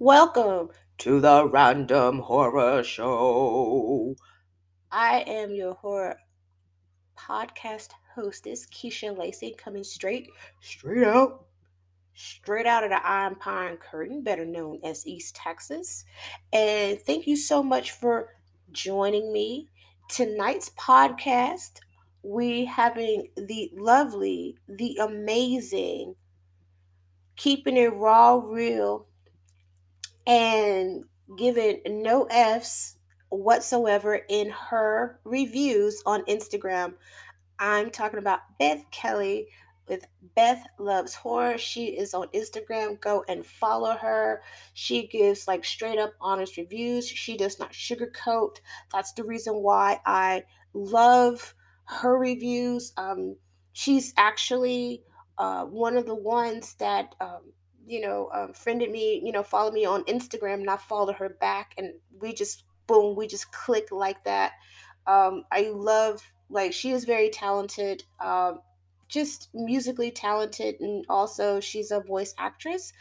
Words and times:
Welcome 0.00 0.68
to 0.98 1.18
the 1.18 1.48
Random 1.48 2.20
Horror 2.20 2.84
Show. 2.84 4.14
I 4.92 5.24
am 5.26 5.50
your 5.50 5.74
horror 5.74 6.16
podcast 7.18 7.88
hostess, 8.14 8.64
Keisha 8.68 9.18
Lacey, 9.18 9.56
coming 9.58 9.82
straight, 9.82 10.30
straight 10.60 11.04
out, 11.04 11.46
straight 12.14 12.64
out 12.64 12.84
of 12.84 12.90
the 12.90 13.04
Iron 13.04 13.34
Pine 13.34 13.76
Curtain, 13.78 14.22
better 14.22 14.44
known 14.46 14.78
as 14.84 15.04
East 15.04 15.34
Texas. 15.34 16.04
And 16.52 17.00
thank 17.00 17.26
you 17.26 17.34
so 17.34 17.60
much 17.60 17.90
for 17.90 18.28
joining 18.70 19.32
me. 19.32 19.68
Tonight's 20.08 20.70
podcast, 20.78 21.80
we 22.22 22.64
having 22.66 23.30
the 23.36 23.72
lovely, 23.74 24.58
the 24.68 24.96
amazing, 25.00 26.14
keeping 27.34 27.76
it 27.76 27.92
raw, 27.94 28.40
real, 28.44 29.07
and 30.28 31.04
given 31.38 31.80
no 31.86 32.24
F's 32.30 32.98
whatsoever 33.30 34.20
in 34.28 34.50
her 34.50 35.18
reviews 35.24 36.02
on 36.06 36.24
Instagram. 36.26 36.94
I'm 37.58 37.90
talking 37.90 38.18
about 38.18 38.40
Beth 38.58 38.84
Kelly 38.90 39.48
with 39.88 40.06
Beth 40.36 40.64
Loves 40.78 41.14
Horror. 41.14 41.56
She 41.56 41.86
is 41.86 42.12
on 42.14 42.28
Instagram. 42.28 43.00
Go 43.00 43.24
and 43.28 43.44
follow 43.44 43.96
her. 43.96 44.42
She 44.74 45.08
gives 45.08 45.48
like 45.48 45.64
straight 45.64 45.98
up 45.98 46.12
honest 46.20 46.58
reviews. 46.58 47.08
She 47.08 47.36
does 47.36 47.58
not 47.58 47.72
sugarcoat. 47.72 48.56
That's 48.92 49.12
the 49.14 49.24
reason 49.24 49.54
why 49.54 50.00
I 50.04 50.44
love 50.74 51.54
her 51.84 52.18
reviews. 52.18 52.92
Um, 52.98 53.36
she's 53.72 54.12
actually 54.18 55.04
uh, 55.38 55.64
one 55.64 55.96
of 55.96 56.04
the 56.04 56.14
ones 56.14 56.74
that 56.74 57.14
um, 57.20 57.52
you 57.88 58.00
know, 58.00 58.30
um, 58.32 58.52
friended 58.52 58.90
me, 58.90 59.20
you 59.24 59.32
know, 59.32 59.42
followed 59.42 59.74
me 59.74 59.84
on 59.84 60.04
Instagram, 60.04 60.54
and 60.54 60.70
I 60.70 60.76
followed 60.76 61.16
her 61.16 61.28
back, 61.28 61.74
and 61.78 61.94
we 62.20 62.32
just 62.32 62.64
boom, 62.86 63.16
we 63.16 63.26
just 63.26 63.52
click 63.52 63.88
like 63.90 64.24
that. 64.24 64.52
Um, 65.06 65.44
I 65.50 65.70
love 65.72 66.22
like 66.50 66.72
she 66.72 66.90
is 66.90 67.04
very 67.04 67.30
talented, 67.30 68.04
um, 68.20 68.60
just 69.08 69.48
musically 69.54 70.10
talented, 70.10 70.76
and 70.80 71.04
also 71.08 71.60
she's 71.60 71.90
a 71.90 72.00
voice 72.00 72.34
actress. 72.38 72.92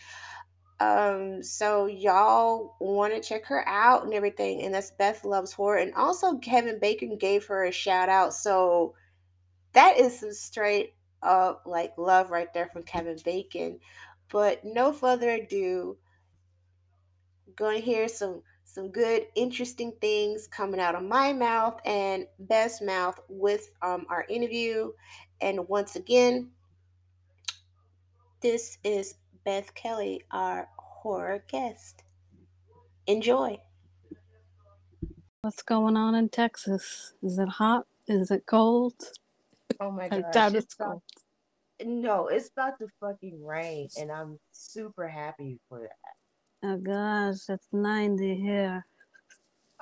Um, 0.80 1.42
so 1.42 1.88
y'all 1.88 2.76
want 2.80 3.14
to 3.14 3.20
check 3.20 3.46
her 3.48 3.68
out 3.68 4.04
and 4.04 4.14
everything, 4.14 4.62
and 4.62 4.74
that's 4.74 4.92
Beth 4.92 5.26
Loves 5.26 5.54
Horror, 5.54 5.80
and 5.80 5.94
also 5.96 6.38
Kevin 6.38 6.80
Bacon 6.80 7.18
gave 7.18 7.46
her 7.48 7.66
a 7.66 7.72
shout 7.72 8.10
out, 8.10 8.34
so 8.34 8.94
that 9.74 10.00
is 10.00 10.20
some 10.20 10.32
straight 10.32 10.94
up 11.24 11.64
like 11.66 11.94
love 11.98 12.30
right 12.30 12.54
there 12.54 12.70
from 12.72 12.84
Kevin 12.84 13.18
Bacon. 13.24 13.80
But 14.30 14.64
no 14.66 14.92
further 14.92 15.30
ado, 15.30 15.98
going 17.56 17.80
to 17.80 17.86
hear 17.86 18.08
some 18.08 18.42
some 18.66 18.90
good, 18.90 19.28
interesting 19.36 19.94
things 20.02 20.46
coming 20.46 20.80
out 20.82 20.94
of 20.94 21.02
my 21.02 21.32
mouth 21.32 21.80
and 21.86 22.28
Beth's 22.38 22.82
mouth 22.82 23.18
with 23.30 23.74
um, 23.82 24.06
our 24.10 24.26
interview. 24.28 24.92
And 25.40 25.70
once 25.70 25.96
again, 25.96 26.52
this 28.42 28.78
is 28.84 29.16
Beth 29.46 29.74
Kelly, 29.74 30.24
our 30.32 30.68
horror 30.78 31.46
guest. 31.48 32.04
Enjoy. 33.08 33.58
What's 35.42 35.62
going 35.62 35.96
on 35.96 36.14
in 36.14 36.28
Texas? 36.28 37.14
Is 37.24 37.40
it 37.40 37.48
hot? 37.48 37.88
Is 38.06 38.32
it 38.32 38.46
cold? 38.46 38.96
Oh 39.80 39.92
my 39.92 40.10
god 40.10 40.24
gosh. 40.24 40.34
doubt 40.34 40.56
It's 40.56 40.66
it's 40.66 40.74
cold. 40.76 41.02
No, 41.86 42.28
it's 42.28 42.50
about 42.50 42.80
to 42.80 42.88
fucking 43.00 43.46
rain, 43.46 43.88
and 44.00 44.12
I'm 44.12 44.40
super 44.52 45.08
happy 45.08 45.60
for 45.70 45.82
that. 45.82 46.18
Oh 46.64 46.78
gosh, 46.78 47.50
it's 47.50 47.68
90 47.72 48.36
here. 48.36 48.86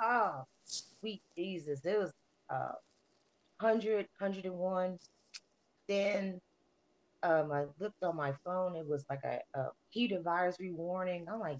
Oh, 0.01 0.43
sweet 0.65 1.21
Jesus. 1.37 1.85
It 1.85 1.97
was 1.97 2.11
uh 2.49 2.73
100, 3.59 4.07
101. 4.19 4.99
Then 5.87 6.41
um, 7.23 7.51
I 7.51 7.65
looked 7.79 8.03
on 8.03 8.15
my 8.15 8.33
phone. 8.43 8.75
It 8.75 8.87
was 8.87 9.05
like 9.09 9.23
a, 9.23 9.39
a 9.57 9.69
heat 9.89 10.11
advisory 10.11 10.71
warning. 10.71 11.25
I'm 11.31 11.39
like, 11.39 11.59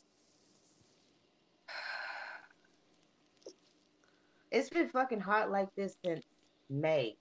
it's 4.52 4.70
been 4.70 4.90
fucking 4.90 5.22
hot 5.22 5.52
like 5.52 5.70
this 5.76 5.96
since 6.04 6.26
May. 6.70 7.16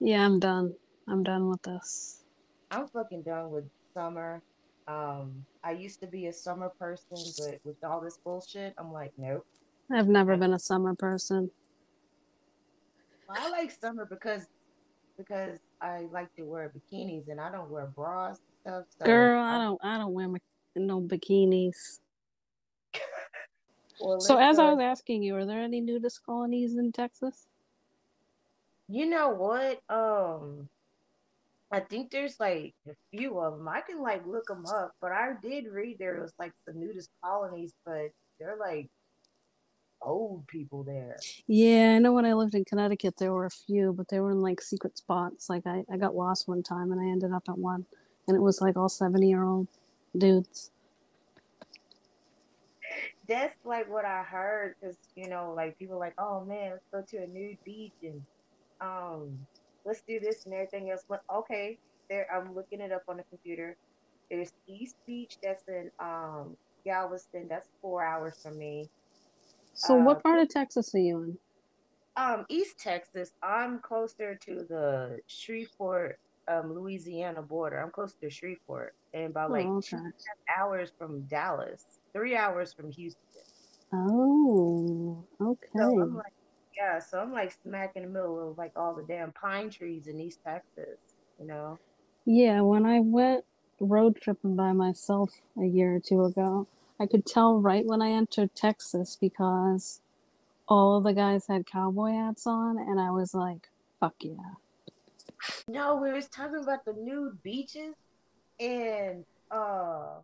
Yeah, 0.00 0.24
I'm 0.24 0.38
done. 0.38 0.74
I'm 1.08 1.22
done 1.22 1.48
with 1.48 1.62
this. 1.62 2.24
I'm 2.70 2.88
fucking 2.88 3.22
done 3.22 3.50
with 3.50 3.64
summer. 3.94 4.42
Um, 4.88 5.44
I 5.64 5.72
used 5.72 6.00
to 6.00 6.06
be 6.06 6.26
a 6.26 6.32
summer 6.32 6.68
person, 6.68 7.16
but 7.38 7.58
with 7.64 7.76
all 7.84 8.00
this 8.00 8.18
bullshit, 8.24 8.74
I'm 8.78 8.92
like, 8.92 9.12
nope. 9.16 9.46
I've 9.92 10.08
never 10.08 10.36
been 10.36 10.52
a 10.52 10.58
summer 10.58 10.94
person. 10.94 11.50
Well, 13.28 13.38
I 13.40 13.50
like 13.50 13.70
summer 13.70 14.04
because 14.04 14.46
because 15.16 15.58
I 15.80 16.06
like 16.12 16.34
to 16.36 16.42
wear 16.42 16.70
bikinis 16.76 17.28
and 17.28 17.40
I 17.40 17.50
don't 17.50 17.70
wear 17.70 17.86
bras 17.86 18.38
and 18.64 18.84
stuff. 18.84 18.84
So 18.98 19.06
Girl, 19.06 19.40
I 19.40 19.58
don't 19.58 19.80
I 19.82 19.98
don't 19.98 20.12
wear 20.12 20.28
no 20.76 21.00
bikinis. 21.00 22.00
Well, 23.98 24.20
So 24.20 24.36
as 24.36 24.58
I 24.58 24.70
was 24.70 24.78
asking 24.78 25.22
you, 25.22 25.34
are 25.36 25.46
there 25.46 25.62
any 25.62 25.80
nudist 25.80 26.22
colonies 26.26 26.76
in 26.76 26.92
Texas? 26.92 27.46
You 28.88 29.06
know 29.06 29.30
what? 29.30 29.80
Um, 29.88 30.68
I 31.72 31.80
think 31.80 32.10
there's 32.10 32.38
like 32.38 32.74
a 32.88 32.92
few 33.10 33.40
of 33.40 33.58
them. 33.58 33.68
I 33.68 33.80
can 33.80 34.00
like 34.00 34.24
look 34.26 34.46
them 34.46 34.64
up, 34.66 34.92
but 35.00 35.12
I 35.12 35.32
did 35.42 35.66
read 35.66 35.96
there 35.98 36.20
was 36.20 36.32
like 36.38 36.52
the 36.66 36.72
nudist 36.72 37.10
colonies, 37.24 37.72
but 37.84 38.10
they're 38.38 38.56
like 38.58 38.88
old 40.02 40.46
people 40.46 40.84
there. 40.84 41.16
Yeah, 41.46 41.94
I 41.96 41.98
know 41.98 42.12
when 42.12 42.24
I 42.24 42.34
lived 42.34 42.54
in 42.54 42.64
Connecticut 42.64 43.14
there 43.18 43.32
were 43.32 43.46
a 43.46 43.50
few, 43.50 43.92
but 43.92 44.08
they 44.08 44.20
were 44.20 44.30
in 44.30 44.40
like 44.40 44.60
secret 44.60 44.96
spots. 44.96 45.50
Like 45.50 45.66
I, 45.66 45.84
I 45.92 45.96
got 45.96 46.14
lost 46.14 46.46
one 46.46 46.62
time 46.62 46.92
and 46.92 47.00
I 47.00 47.10
ended 47.10 47.32
up 47.32 47.44
at 47.48 47.58
one 47.58 47.84
and 48.28 48.36
it 48.36 48.40
was 48.40 48.60
like 48.60 48.76
all 48.76 48.88
70 48.88 49.28
year 49.28 49.42
old 49.42 49.66
dudes. 50.16 50.70
That's 53.28 53.56
like 53.64 53.90
what 53.90 54.04
I 54.04 54.22
heard 54.22 54.76
because 54.80 54.96
you 55.16 55.28
know, 55.28 55.52
like 55.56 55.76
people 55.78 55.98
like, 55.98 56.14
oh 56.16 56.44
man, 56.44 56.72
let's 56.92 57.10
go 57.10 57.18
to 57.18 57.24
a 57.24 57.26
nude 57.26 57.58
beach 57.64 57.92
and 58.02 58.22
um, 58.80 59.36
let's 59.86 60.02
do 60.06 60.20
this 60.20 60.44
and 60.44 60.54
everything 60.54 60.90
else. 60.90 61.04
But 61.08 61.20
okay, 61.34 61.78
there 62.10 62.26
I'm 62.34 62.54
looking 62.54 62.80
it 62.80 62.92
up 62.92 63.02
on 63.08 63.16
the 63.18 63.24
computer. 63.24 63.76
There's 64.30 64.52
East 64.68 64.96
Beach 65.06 65.38
that's 65.42 65.64
in 65.68 65.90
um 66.00 66.56
Galveston. 66.84 67.46
That's 67.48 67.68
four 67.80 68.04
hours 68.04 68.38
from 68.42 68.58
me. 68.58 68.86
So 69.74 69.98
Uh, 69.98 70.04
what 70.04 70.22
part 70.22 70.40
of 70.40 70.48
Texas 70.48 70.94
are 70.94 70.98
you 70.98 71.22
in? 71.22 71.38
Um, 72.16 72.46
East 72.48 72.78
Texas. 72.80 73.30
I'm 73.42 73.80
closer 73.80 74.36
to 74.46 74.54
the 74.68 75.18
Shreveport, 75.26 76.18
um, 76.48 76.72
Louisiana 76.72 77.42
border. 77.42 77.78
I'm 77.78 77.90
closer 77.90 78.14
to 78.22 78.30
Shreveport, 78.30 78.94
and 79.12 79.26
about 79.26 79.50
like 79.50 79.66
Oh, 79.66 79.76
okay. 79.78 79.98
hours 80.58 80.90
from 80.98 81.26
Dallas, 81.26 81.84
three 82.14 82.34
hours 82.36 82.72
from 82.72 82.90
Houston. 82.90 83.20
Oh, 83.92 85.24
okay. 85.40 85.66
So 85.76 86.00
I'm 86.00 86.14
like, 86.14 86.32
yeah. 86.76 86.98
So 86.98 87.20
I'm 87.20 87.32
like 87.32 87.56
smack 87.62 87.92
in 87.96 88.02
the 88.02 88.08
middle 88.08 88.50
of 88.50 88.58
like 88.58 88.72
all 88.76 88.94
the 88.94 89.02
damn 89.02 89.32
pine 89.32 89.70
trees 89.70 90.06
in 90.06 90.20
East 90.20 90.40
Texas. 90.44 90.98
You 91.40 91.46
know. 91.46 91.78
Yeah, 92.24 92.60
when 92.62 92.86
I 92.86 93.00
went 93.00 93.44
road 93.80 94.16
tripping 94.20 94.56
by 94.56 94.72
myself 94.72 95.30
a 95.60 95.64
year 95.64 95.96
or 95.96 96.00
two 96.00 96.24
ago, 96.24 96.66
I 96.98 97.06
could 97.06 97.26
tell 97.26 97.60
right 97.60 97.84
when 97.84 98.02
I 98.02 98.10
entered 98.10 98.54
Texas 98.54 99.16
because 99.20 100.00
all 100.68 100.96
of 100.96 101.04
the 101.04 101.12
guys 101.12 101.46
had 101.46 101.66
cowboy 101.66 102.12
hats 102.12 102.46
on, 102.46 102.78
and 102.78 103.00
I 103.00 103.10
was 103.10 103.34
like, 103.34 103.68
fuck 104.00 104.14
yeah. 104.20 104.32
No, 105.68 105.96
we 105.96 106.12
was 106.12 106.28
talking 106.28 106.62
about 106.62 106.84
the 106.84 106.94
nude 106.94 107.42
beaches, 107.42 107.94
and 108.58 109.24
uh, 109.50 110.20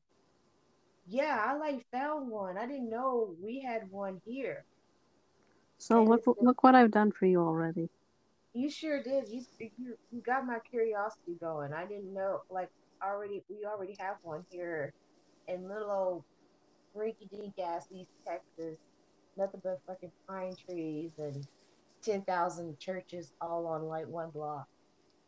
yeah, 1.09 1.45
I 1.47 1.57
like 1.57 1.85
found 1.93 2.31
one. 2.31 2.57
I 2.57 2.67
didn't 2.67 2.91
know 2.91 3.35
we 3.43 3.61
had 3.61 3.91
one 3.91 4.21
here. 4.27 4.65
So 5.83 6.05
look, 6.05 6.23
look 6.41 6.63
what 6.63 6.77
I've 6.77 6.93
done 6.93 7.11
for 7.11 7.27
you 7.27 7.41
already. 7.41 7.89
You 8.55 8.71
sure 8.71 9.03
did. 9.03 9.29
You 9.29 9.43
you 9.59 9.99
you 10.13 10.21
got 10.21 10.47
my 10.47 10.61
curiosity 10.61 11.33
going. 11.41 11.73
I 11.73 11.87
didn't 11.87 12.15
know 12.15 12.43
like 12.49 12.71
already 13.03 13.43
we 13.51 13.65
already 13.67 13.97
have 13.99 14.15
one 14.23 14.45
here 14.49 14.93
in 15.49 15.69
little 15.69 15.91
old 15.91 16.25
rinky 16.97 17.29
dink 17.29 17.59
ass 17.59 17.89
East 17.91 18.13
Texas. 18.25 18.79
Nothing 19.37 19.61
but 19.65 19.81
fucking 19.85 20.13
pine 20.29 20.55
trees 20.65 21.11
and 21.19 21.45
ten 22.01 22.23
thousand 22.23 22.79
churches 22.79 23.33
all 23.41 23.67
on 23.67 23.83
like 23.83 24.07
one 24.07 24.31
block. 24.31 24.69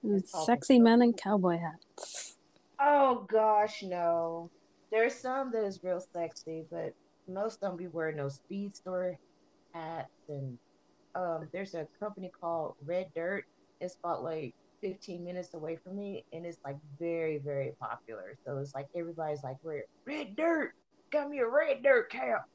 Mm, 0.05 0.25
sexy 0.25 0.79
men 0.79 1.03
in 1.03 1.15
cowboy 1.15 1.59
hats. 1.59 2.37
Oh 2.79 3.27
gosh, 3.29 3.83
no. 3.83 4.51
There's 4.93 5.17
some 5.17 5.51
that 5.51 5.65
is 5.65 5.83
real 5.83 6.01
sexy, 6.12 6.62
but 6.71 6.95
most 7.27 7.61
don't 7.61 7.77
be 7.77 7.89
wearing 7.89 8.19
no 8.19 8.29
speed 8.29 8.77
store 8.77 9.19
hats 9.75 10.09
and 10.29 10.59
um 11.15 11.49
there's 11.53 11.75
a 11.75 11.87
company 11.99 12.31
called 12.41 12.75
Red 12.85 13.09
Dirt. 13.15 13.44
It's 13.81 13.97
about 14.03 14.23
like 14.23 14.55
15 14.81 15.25
minutes 15.25 15.55
away 15.55 15.76
from 15.82 15.97
me 15.97 16.25
and 16.32 16.47
it's 16.47 16.59
like 16.65 16.76
very, 16.99 17.38
very 17.38 17.73
popular. 17.81 18.37
So 18.47 18.59
it's 18.59 18.75
like 18.75 18.87
everybody's 18.97 19.43
like 19.43 19.56
we're 19.62 19.85
Red 20.06 20.37
Dirt, 20.37 20.73
got 21.11 21.29
me 21.29 21.38
a 21.38 21.49
red 21.49 21.82
dirt 21.82 22.11
cap. 22.11 22.47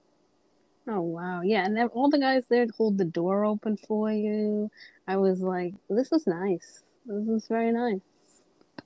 Oh 0.87 1.01
wow, 1.01 1.41
yeah, 1.41 1.65
and 1.65 1.77
then 1.77 1.87
all 1.87 2.09
the 2.09 2.17
guys 2.17 2.45
there 2.49 2.65
hold 2.75 2.97
the 2.97 3.05
door 3.05 3.45
open 3.45 3.77
for 3.77 4.11
you. 4.11 4.71
I 5.07 5.17
was 5.17 5.41
like, 5.41 5.73
this 5.89 6.11
is 6.11 6.25
nice. 6.25 6.83
This 7.05 7.27
is 7.27 7.47
very 7.47 7.71
nice. 7.71 7.99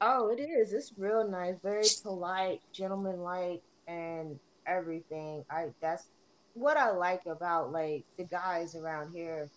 Oh, 0.02 0.30
it 0.30 0.42
is. 0.42 0.74
It's 0.74 0.92
real 0.98 1.28
nice, 1.30 1.56
very 1.64 1.88
polite, 2.04 2.60
gentlemanlike, 2.74 3.62
and 3.88 4.38
everything. 4.68 5.46
I 5.50 5.68
that's 5.82 6.10
what 6.54 6.78
I 6.78 6.92
like 6.92 7.26
about 7.26 7.72
like 7.72 8.06
the 8.18 8.26
guys 8.26 8.76
around 8.76 9.14
here. 9.14 9.50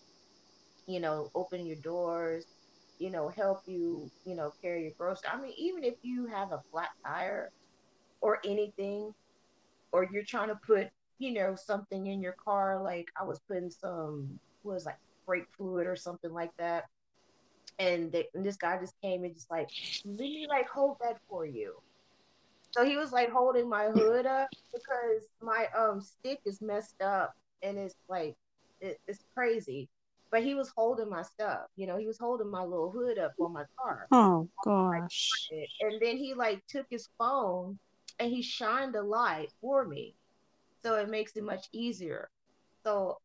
You 0.87 1.01
know, 1.01 1.31
open 1.35 1.67
your 1.67 1.77
doors. 1.77 2.47
You 2.99 3.11
know, 3.11 3.29
help 3.29 3.63
you. 3.67 4.11
You 4.25 4.35
know, 4.35 4.53
carry 4.63 4.83
your 4.85 4.93
groceries. 4.99 5.31
I 5.33 5.41
mean, 5.41 5.53
even 5.57 5.85
if 5.85 5.95
you 6.03 6.27
have 6.27 6.53
a 6.53 6.63
flat 6.71 6.91
tire 7.05 7.51
or 8.21 8.39
anything, 8.45 9.13
or 9.93 10.09
you're 10.13 10.25
trying 10.25 10.49
to 10.49 10.59
put 10.67 10.91
you 11.19 11.33
know, 11.33 11.55
something 11.57 12.07
in 12.07 12.21
your 12.21 12.37
car. 12.45 12.83
Like 12.83 13.09
I 13.21 13.25
was 13.25 13.41
putting 13.49 13.71
some 13.71 14.39
was 14.63 14.85
like 14.85 14.99
brake 15.27 15.47
fluid 15.57 15.87
or 15.87 15.97
something 15.97 16.33
like 16.33 16.51
that. 16.59 16.85
And, 17.79 18.11
they, 18.11 18.27
and 18.35 18.45
this 18.45 18.57
guy 18.57 18.79
just 18.79 18.95
came 19.03 19.25
and 19.25 19.35
just 19.35 19.51
like, 19.51 19.69
let 20.05 20.19
me 20.19 20.47
like 20.49 20.69
hold 20.69 20.97
that 21.03 21.19
for 21.29 21.45
you. 21.47 21.75
So 22.73 22.85
he 22.85 22.97
was 22.97 23.13
like 23.13 23.31
holding 23.31 23.69
my 23.69 23.87
hood 23.87 24.27
up 24.27 24.49
because 24.73 25.27
my 25.43 25.67
um 25.77 26.01
stick 26.01 26.41
is 26.45 26.61
messed 26.61 27.01
up 27.03 27.33
and 27.63 27.79
it's 27.79 27.95
like 28.09 28.35
it, 28.81 28.99
it's 29.07 29.25
crazy. 29.37 29.89
But 30.31 30.43
he 30.43 30.55
was 30.55 30.73
holding 30.77 31.09
my 31.09 31.23
stuff, 31.23 31.67
you 31.77 31.87
know, 31.87 31.97
he 31.97 32.07
was 32.07 32.19
holding 32.19 32.51
my 32.51 32.63
little 32.63 32.91
hood 32.91 33.19
up 33.19 33.33
on 33.41 33.53
my 33.53 33.65
car. 33.81 34.09
Oh 34.13 34.49
gosh. 34.65 35.49
And 35.81 36.01
then 36.01 36.17
he 36.17 36.35
like 36.35 36.63
took 36.69 36.87
his 36.91 37.09
phone 37.19 37.79
and 38.19 38.31
he 38.31 38.43
shined 38.43 38.97
a 38.97 39.03
light 39.03 39.51
for 39.61 39.85
me 39.87 40.15
so 40.83 40.95
it 40.97 41.09
makes 41.09 41.33
it 41.37 41.45
much 41.45 41.67
easier. 41.73 42.29
So 42.85 43.19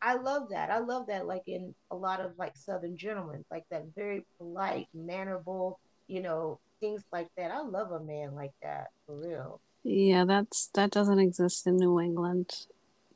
I 0.00 0.14
love 0.16 0.50
that. 0.50 0.70
I 0.70 0.78
love 0.78 1.06
that, 1.08 1.26
like 1.26 1.42
in 1.46 1.74
a 1.90 1.96
lot 1.96 2.20
of 2.20 2.32
like 2.38 2.56
Southern 2.56 2.96
gentlemen, 2.96 3.44
like 3.50 3.64
that 3.70 3.84
very 3.96 4.24
polite, 4.38 4.86
mannerable, 4.94 5.78
you 6.06 6.22
know, 6.22 6.58
things 6.80 7.02
like 7.12 7.28
that. 7.36 7.50
I 7.50 7.62
love 7.62 7.92
a 7.92 8.00
man 8.00 8.34
like 8.34 8.52
that 8.62 8.88
for 9.06 9.16
real. 9.16 9.60
Yeah, 9.84 10.24
that's 10.24 10.68
that 10.74 10.90
doesn't 10.90 11.18
exist 11.18 11.66
in 11.66 11.76
New 11.76 12.00
England. 12.00 12.66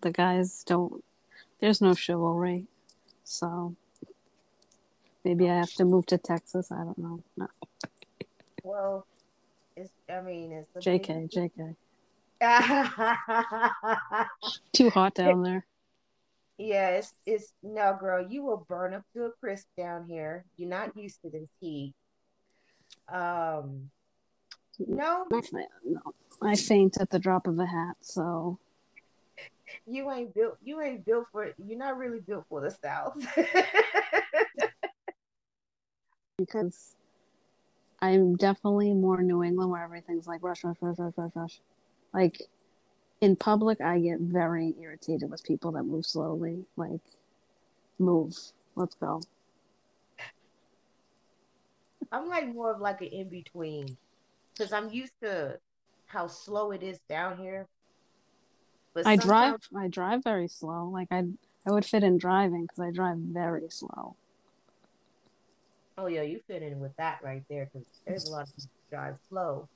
The 0.00 0.10
guys 0.10 0.64
don't. 0.64 1.04
There's 1.60 1.80
no 1.80 1.94
chivalry, 1.94 2.66
so 3.24 3.76
maybe 5.24 5.48
I 5.48 5.56
have 5.56 5.72
to 5.74 5.84
move 5.84 6.06
to 6.06 6.18
Texas. 6.18 6.72
I 6.72 6.84
don't 6.84 6.98
know. 6.98 7.22
No. 7.36 7.48
Well, 8.62 9.06
it's. 9.76 9.92
I 10.10 10.20
mean, 10.20 10.52
it's. 10.52 10.86
JK, 10.86 11.32
JK. 11.32 11.76
Too 14.72 14.90
hot 14.90 15.14
down 15.14 15.42
there. 15.42 15.64
Yeah, 16.58 16.90
it's 16.90 17.12
it's 17.26 17.52
no 17.62 17.96
girl, 17.98 18.26
you 18.28 18.44
will 18.44 18.66
burn 18.68 18.94
up 18.94 19.02
to 19.14 19.24
a 19.24 19.30
crisp 19.40 19.66
down 19.76 20.06
here. 20.08 20.44
You're 20.56 20.68
not 20.68 20.96
used 20.96 21.20
to 21.22 21.30
this 21.30 21.48
heat. 21.60 21.94
Um 23.12 23.90
no, 24.78 25.26
no, 25.30 26.00
I 26.40 26.56
faint 26.56 26.96
at 27.00 27.10
the 27.10 27.18
drop 27.18 27.46
of 27.46 27.58
a 27.58 27.66
hat, 27.66 27.96
so 28.00 28.58
you 29.86 30.10
ain't 30.10 30.34
built 30.34 30.56
you 30.62 30.80
ain't 30.80 31.04
built 31.04 31.26
for 31.30 31.52
you're 31.64 31.78
not 31.78 31.98
really 31.98 32.20
built 32.20 32.46
for 32.48 32.60
the 32.60 32.70
south. 32.70 33.16
because 36.38 36.96
I'm 38.00 38.36
definitely 38.36 38.92
more 38.94 39.22
New 39.22 39.44
England 39.44 39.70
where 39.70 39.84
everything's 39.84 40.26
like 40.26 40.42
rush, 40.42 40.64
rush, 40.64 40.76
rush, 40.80 40.98
rush, 40.98 41.12
rush, 41.16 41.30
rush. 41.34 41.60
Like 42.12 42.42
in 43.22 43.36
public, 43.36 43.80
I 43.80 44.00
get 44.00 44.18
very 44.18 44.74
irritated 44.80 45.30
with 45.30 45.44
people 45.44 45.70
that 45.72 45.84
move 45.84 46.04
slowly. 46.04 46.66
Like, 46.76 47.00
move. 47.98 48.36
Let's 48.74 48.96
go. 48.96 49.22
I'm 52.12 52.28
like 52.28 52.54
more 52.54 52.72
of 52.72 52.80
like 52.80 53.00
an 53.00 53.08
in 53.08 53.28
between 53.28 53.96
because 54.52 54.72
I'm 54.72 54.90
used 54.90 55.14
to 55.22 55.58
how 56.06 56.28
slow 56.28 56.70
it 56.70 56.82
is 56.82 57.00
down 57.08 57.38
here. 57.38 57.66
But 58.94 59.06
I 59.06 59.16
drive. 59.16 59.56
I 59.76 59.88
drive 59.88 60.22
very 60.22 60.48
slow. 60.48 60.88
Like 60.92 61.08
I, 61.10 61.24
I 61.66 61.70
would 61.70 61.84
fit 61.84 62.04
in 62.04 62.18
driving 62.18 62.62
because 62.62 62.78
I 62.78 62.90
drive 62.90 63.16
very 63.16 63.68
slow. 63.70 64.14
Oh 65.98 66.06
yeah, 66.06 66.22
you 66.22 66.40
fit 66.46 66.62
in 66.62 66.78
with 66.78 66.94
that 66.96 67.20
right 67.24 67.42
there 67.48 67.68
because 67.72 67.86
there's 68.06 68.28
a 68.28 68.32
lot 68.32 68.42
of 68.42 68.56
people 68.56 68.70
drive 68.90 69.16
slow 69.28 69.68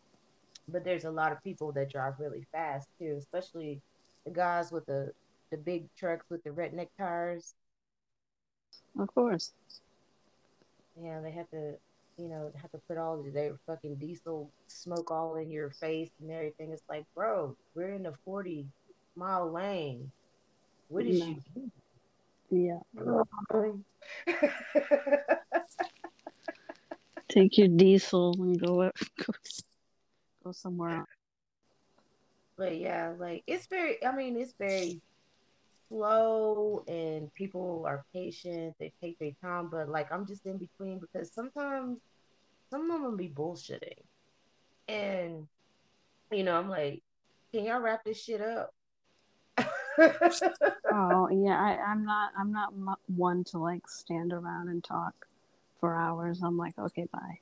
but 0.69 0.85
there's 0.85 1.05
a 1.05 1.11
lot 1.11 1.33
of 1.33 1.43
people 1.43 1.73
that 1.73 1.91
drive 1.91 2.15
really 2.19 2.47
fast 2.53 2.89
too, 2.99 3.17
especially 3.19 3.81
the 4.25 4.31
guys 4.31 4.73
with 4.73 4.87
the 4.87 5.13
the 5.51 5.57
big 5.57 5.87
trucks 5.97 6.27
with 6.29 6.43
the 6.43 6.51
redneck 6.51 6.89
tires. 6.99 7.55
Of 8.99 9.15
course. 9.15 9.53
Yeah, 11.01 11.21
they 11.21 11.31
have 11.31 11.49
to, 11.51 11.75
you 12.19 12.29
know, 12.29 12.51
have 12.61 12.71
to 12.73 12.79
put 12.89 12.99
all 12.99 13.23
their 13.33 13.57
fucking 13.67 13.97
diesel 13.97 14.51
smoke 14.69 15.11
all 15.11 15.37
in 15.37 15.51
your 15.51 15.71
face 15.71 16.11
and 16.21 16.31
everything. 16.31 16.71
It's 16.71 16.83
like, 16.89 17.05
bro, 17.15 17.57
we're 17.75 17.93
in 17.93 18.07
a 18.07 18.13
forty 18.25 18.67
mile 19.15 19.51
lane. 19.51 20.11
What 20.89 21.05
is 21.05 21.21
no. 21.21 21.27
you 21.27 21.37
doing? 21.55 21.73
Yeah. 22.51 22.79
Take 27.29 27.59
your 27.59 27.69
diesel 27.69 28.35
and 28.39 28.59
go 28.59 28.83
up 28.83 28.97
go 30.47 30.53
somewhere 30.53 30.99
else. 30.99 31.09
But 32.57 32.79
yeah, 32.79 33.13
like 33.19 33.43
it's 33.47 33.67
very 33.67 34.05
I 34.05 34.15
mean, 34.15 34.37
it's 34.37 34.55
very 34.59 35.01
slow 35.89 36.85
and 36.89 37.33
people 37.35 37.85
are 37.87 38.05
patient, 38.13 38.75
they 38.79 38.93
take 39.01 39.19
their 39.19 39.33
time, 39.43 39.69
but 39.71 39.89
like 39.89 40.11
I'm 40.13 40.27
just 40.27 40.47
in 40.47 40.59
between 40.59 40.99
because 40.99 41.33
sometimes 41.33 41.99
some 42.71 42.91
of 42.91 43.03
them 43.03 43.17
be 43.17 43.29
bullshitting. 43.29 44.03
And 44.89 45.47
you 46.33 46.45
know, 46.45 46.57
I'm 46.57 46.69
like, 46.69 47.03
can 47.53 47.65
y'all 47.65 47.81
wrap 47.81 48.05
this 48.05 48.23
shit 48.23 48.41
up? 48.41 48.75
oh 49.99 51.29
yeah, 51.31 51.59
I, 51.59 51.79
I'm 51.89 52.05
not. 52.05 52.33
I'm 52.39 52.53
not 52.53 52.73
one 53.07 53.45
to 53.45 53.59
like 53.59 53.89
stand 53.89 54.33
around 54.33 54.69
and 54.69 54.85
talk 54.85 55.15
for 55.81 55.95
hours. 55.95 56.41
I'm 56.43 56.57
like, 56.57 56.79
okay, 56.79 57.07
bye. 57.13 57.39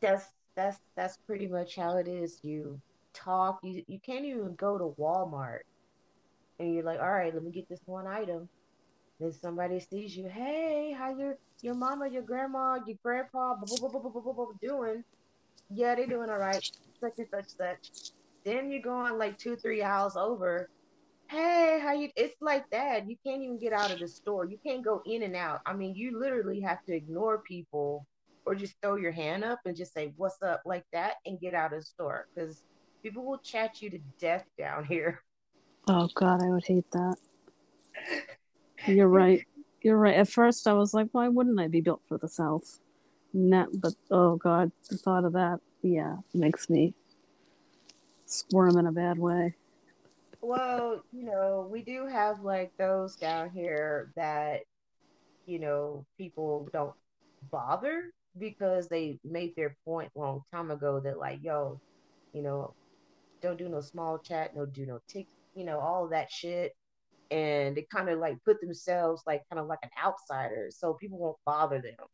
That's 0.00 0.26
that's 0.54 0.78
that's 0.96 1.18
pretty 1.26 1.48
much 1.48 1.76
how 1.76 1.96
it 1.96 2.06
is. 2.06 2.38
You 2.42 2.80
talk. 3.12 3.58
You 3.62 3.82
you 3.88 3.98
can't 3.98 4.24
even 4.24 4.54
go 4.54 4.78
to 4.78 4.94
Walmart, 5.00 5.60
and 6.62 6.74
you're 6.74 6.84
like, 6.84 7.00
all 7.00 7.10
right, 7.10 7.34
let 7.34 7.42
me 7.42 7.50
get 7.50 7.68
this 7.68 7.80
one 7.86 8.06
item. 8.06 8.48
Then 9.20 9.32
somebody 9.32 9.80
sees 9.80 10.16
you. 10.16 10.28
Hey, 10.28 10.94
how 10.96 11.16
your 11.16 11.36
your 11.60 11.74
mama, 11.74 12.08
your 12.08 12.22
grandma, 12.22 12.78
your 12.86 12.96
grandpa, 13.02 13.54
blah, 13.54 13.88
blah, 13.88 14.10
blah, 14.10 14.46
doing? 14.60 15.04
Yeah, 15.70 15.94
they 15.94 16.06
doing 16.06 16.30
all 16.30 16.38
right. 16.38 16.62
Such 17.00 17.12
and 17.18 17.28
such 17.30 17.48
such. 17.56 18.12
Then 18.44 18.70
you're 18.70 18.82
going 18.82 19.18
like 19.18 19.38
two 19.38 19.56
three 19.56 19.82
aisles 19.82 20.16
over. 20.16 20.68
Hey, 21.28 21.80
how 21.82 21.92
you? 21.92 22.10
It's 22.16 22.40
like 22.40 22.68
that. 22.70 23.08
You 23.08 23.16
can't 23.24 23.42
even 23.42 23.58
get 23.58 23.72
out 23.72 23.92
of 23.92 24.00
the 24.00 24.08
store. 24.08 24.44
You 24.44 24.58
can't 24.64 24.84
go 24.84 25.02
in 25.06 25.22
and 25.22 25.36
out. 25.36 25.60
I 25.66 25.72
mean, 25.72 25.94
you 25.94 26.18
literally 26.18 26.60
have 26.60 26.84
to 26.86 26.94
ignore 26.94 27.38
people 27.38 28.06
or 28.44 28.54
just 28.54 28.74
throw 28.82 28.96
your 28.96 29.12
hand 29.12 29.44
up 29.44 29.60
and 29.64 29.76
just 29.76 29.94
say 29.94 30.12
what's 30.16 30.42
up 30.42 30.62
like 30.64 30.84
that 30.92 31.14
and 31.26 31.40
get 31.40 31.54
out 31.54 31.72
of 31.72 31.80
the 31.80 31.84
store 31.84 32.26
because 32.34 32.62
people 33.02 33.24
will 33.24 33.38
chat 33.38 33.80
you 33.80 33.90
to 33.90 33.98
death 34.18 34.44
down 34.58 34.84
here 34.88 35.22
oh 35.88 36.08
god 36.14 36.42
i 36.42 36.48
would 36.48 36.64
hate 36.64 36.90
that. 36.92 37.16
You're 38.86 39.08
right. 39.08 39.46
You're 39.82 39.98
right. 39.98 40.16
At 40.16 40.28
first 40.28 40.66
i 40.66 40.72
was 40.72 40.94
like 40.94 41.08
why 41.12 41.28
wouldn't 41.28 41.60
i 41.60 41.68
be 41.68 41.80
built 41.80 42.02
for 42.08 42.18
the 42.18 42.28
south? 42.28 42.80
Not, 43.32 43.68
but 43.74 43.94
oh 44.10 44.36
god 44.36 44.72
the 44.90 44.96
thought 44.96 45.24
of 45.24 45.32
that 45.32 45.60
yeah 45.82 46.16
makes 46.34 46.68
me 46.68 46.94
squirm 48.26 48.78
in 48.78 48.86
a 48.86 48.92
bad 48.92 49.18
way. 49.18 49.54
Well 50.40 51.02
you 51.12 51.24
know 51.24 51.68
we 51.70 51.82
do 51.82 52.06
have 52.06 52.42
like 52.42 52.72
those 52.78 53.16
down 53.16 53.50
here 53.50 54.12
that 54.16 54.60
you 55.46 55.58
know 55.58 56.04
people 56.18 56.68
don't 56.72 56.94
bother 57.50 58.12
because 58.38 58.88
they 58.88 59.18
made 59.24 59.54
their 59.56 59.76
point 59.84 60.10
long 60.14 60.42
time 60.52 60.70
ago 60.70 61.00
that 61.00 61.18
like, 61.18 61.40
yo, 61.42 61.80
you 62.32 62.42
know, 62.42 62.74
don't 63.40 63.58
do 63.58 63.68
no 63.68 63.80
small 63.80 64.18
chat, 64.18 64.56
no 64.56 64.64
do 64.66 64.86
no 64.86 65.00
tick, 65.08 65.26
you 65.54 65.64
know, 65.64 65.78
all 65.78 66.08
that 66.08 66.30
shit. 66.30 66.72
And 67.30 67.76
they 67.76 67.86
kind 67.90 68.10
of 68.10 68.18
like 68.18 68.36
put 68.44 68.60
themselves 68.60 69.22
like 69.26 69.42
kind 69.50 69.58
of 69.58 69.66
like 69.66 69.78
an 69.82 69.90
outsider, 70.02 70.68
so 70.70 70.94
people 70.94 71.18
won't 71.18 71.38
bother 71.46 71.80
them. 71.80 72.06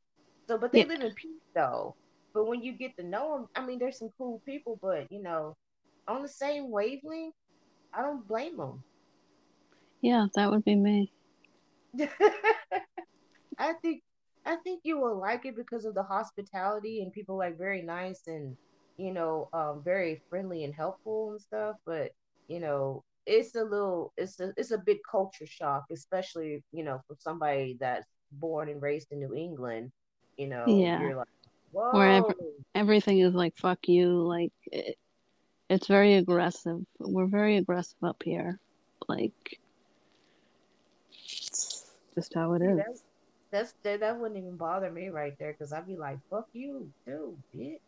So, 0.47 0.57
but 0.59 0.73
they 0.73 0.81
yeah. 0.81 0.87
live 0.87 1.01
in 1.01 1.13
peace 1.15 1.43
though. 1.55 1.97
But 2.35 2.47
when 2.47 2.63
you 2.63 2.73
get 2.73 2.97
to 2.99 3.05
know 3.05 3.37
them, 3.37 3.47
I 3.57 3.67
mean, 3.67 3.79
there's 3.79 3.99
some 3.99 4.11
cool 4.17 4.41
people, 4.47 4.79
but 4.81 5.11
you 5.11 5.23
know, 5.23 5.57
on 6.07 6.23
the 6.23 6.29
same 6.29 6.71
wavelength, 6.71 7.35
I 7.93 8.03
don't 8.03 8.27
blame 8.29 8.57
them. 8.57 8.83
Yeah, 10.01 10.27
that 10.35 10.51
would 10.51 10.65
be 10.65 10.77
me. 10.77 11.13
I 13.59 13.73
think 13.83 14.03
I 14.47 14.57
think 14.57 14.83
you 14.85 14.99
will 15.01 15.19
like 15.19 15.45
it 15.47 15.57
because 15.57 15.85
of 15.85 15.95
the 15.95 16.03
hospitality 16.03 17.03
and 17.03 17.13
people 17.13 17.37
like 17.37 17.59
very 17.59 17.83
nice 17.83 18.23
and 18.29 18.57
you 18.99 19.13
know, 19.13 19.49
um, 19.53 19.81
very 19.85 20.21
friendly 20.29 20.65
and 20.65 20.75
helpful 20.75 21.31
and 21.31 21.41
stuff. 21.41 21.77
But 21.87 22.13
you 22.49 22.61
know, 22.61 23.05
it's 23.29 23.55
a 23.55 23.63
little, 23.63 24.13
it's 24.17 24.41
a, 24.41 24.53
it's 24.57 24.71
a 24.71 24.79
big 24.79 24.99
culture 25.09 25.47
shock, 25.47 25.85
especially 25.93 26.63
you 26.73 26.83
know, 26.83 27.01
for 27.07 27.17
somebody 27.19 27.77
that's 27.79 28.07
born 28.33 28.69
and 28.69 28.81
raised 28.83 29.13
in 29.13 29.19
New 29.21 29.35
England. 29.35 29.93
You 30.37 30.49
know, 30.49 30.65
Yeah. 30.67 31.01
you're 31.01 31.17
like, 31.17 31.29
whoa, 31.73 31.93
Where 31.93 32.09
ev- 32.09 32.35
everything 32.75 33.19
is 33.21 33.35
like 33.35 33.57
fuck 33.57 33.87
you. 33.89 34.23
Like 34.23 34.53
it, 34.73 34.97
it's 35.69 35.87
very 35.87 36.15
aggressive. 36.15 36.81
We're 36.99 37.27
very 37.27 37.57
aggressive 37.57 38.03
up 38.03 38.23
here. 38.25 38.59
Like 39.09 39.33
it's 41.13 41.87
just 42.15 42.35
how 42.35 42.55
it 42.55 42.63
is. 42.63 42.77
That's 42.79 43.03
that's 43.51 43.75
that, 43.83 44.01
that 44.01 44.19
wouldn't 44.19 44.39
even 44.39 44.57
bother 44.57 44.91
me 44.91 45.09
right 45.09 45.35
there 45.39 45.53
because 45.53 45.73
I'd 45.73 45.87
be 45.87 45.97
like, 45.97 46.19
fuck 46.31 46.47
you 46.53 46.91
dude, 47.07 47.37
bitch. 47.57 47.81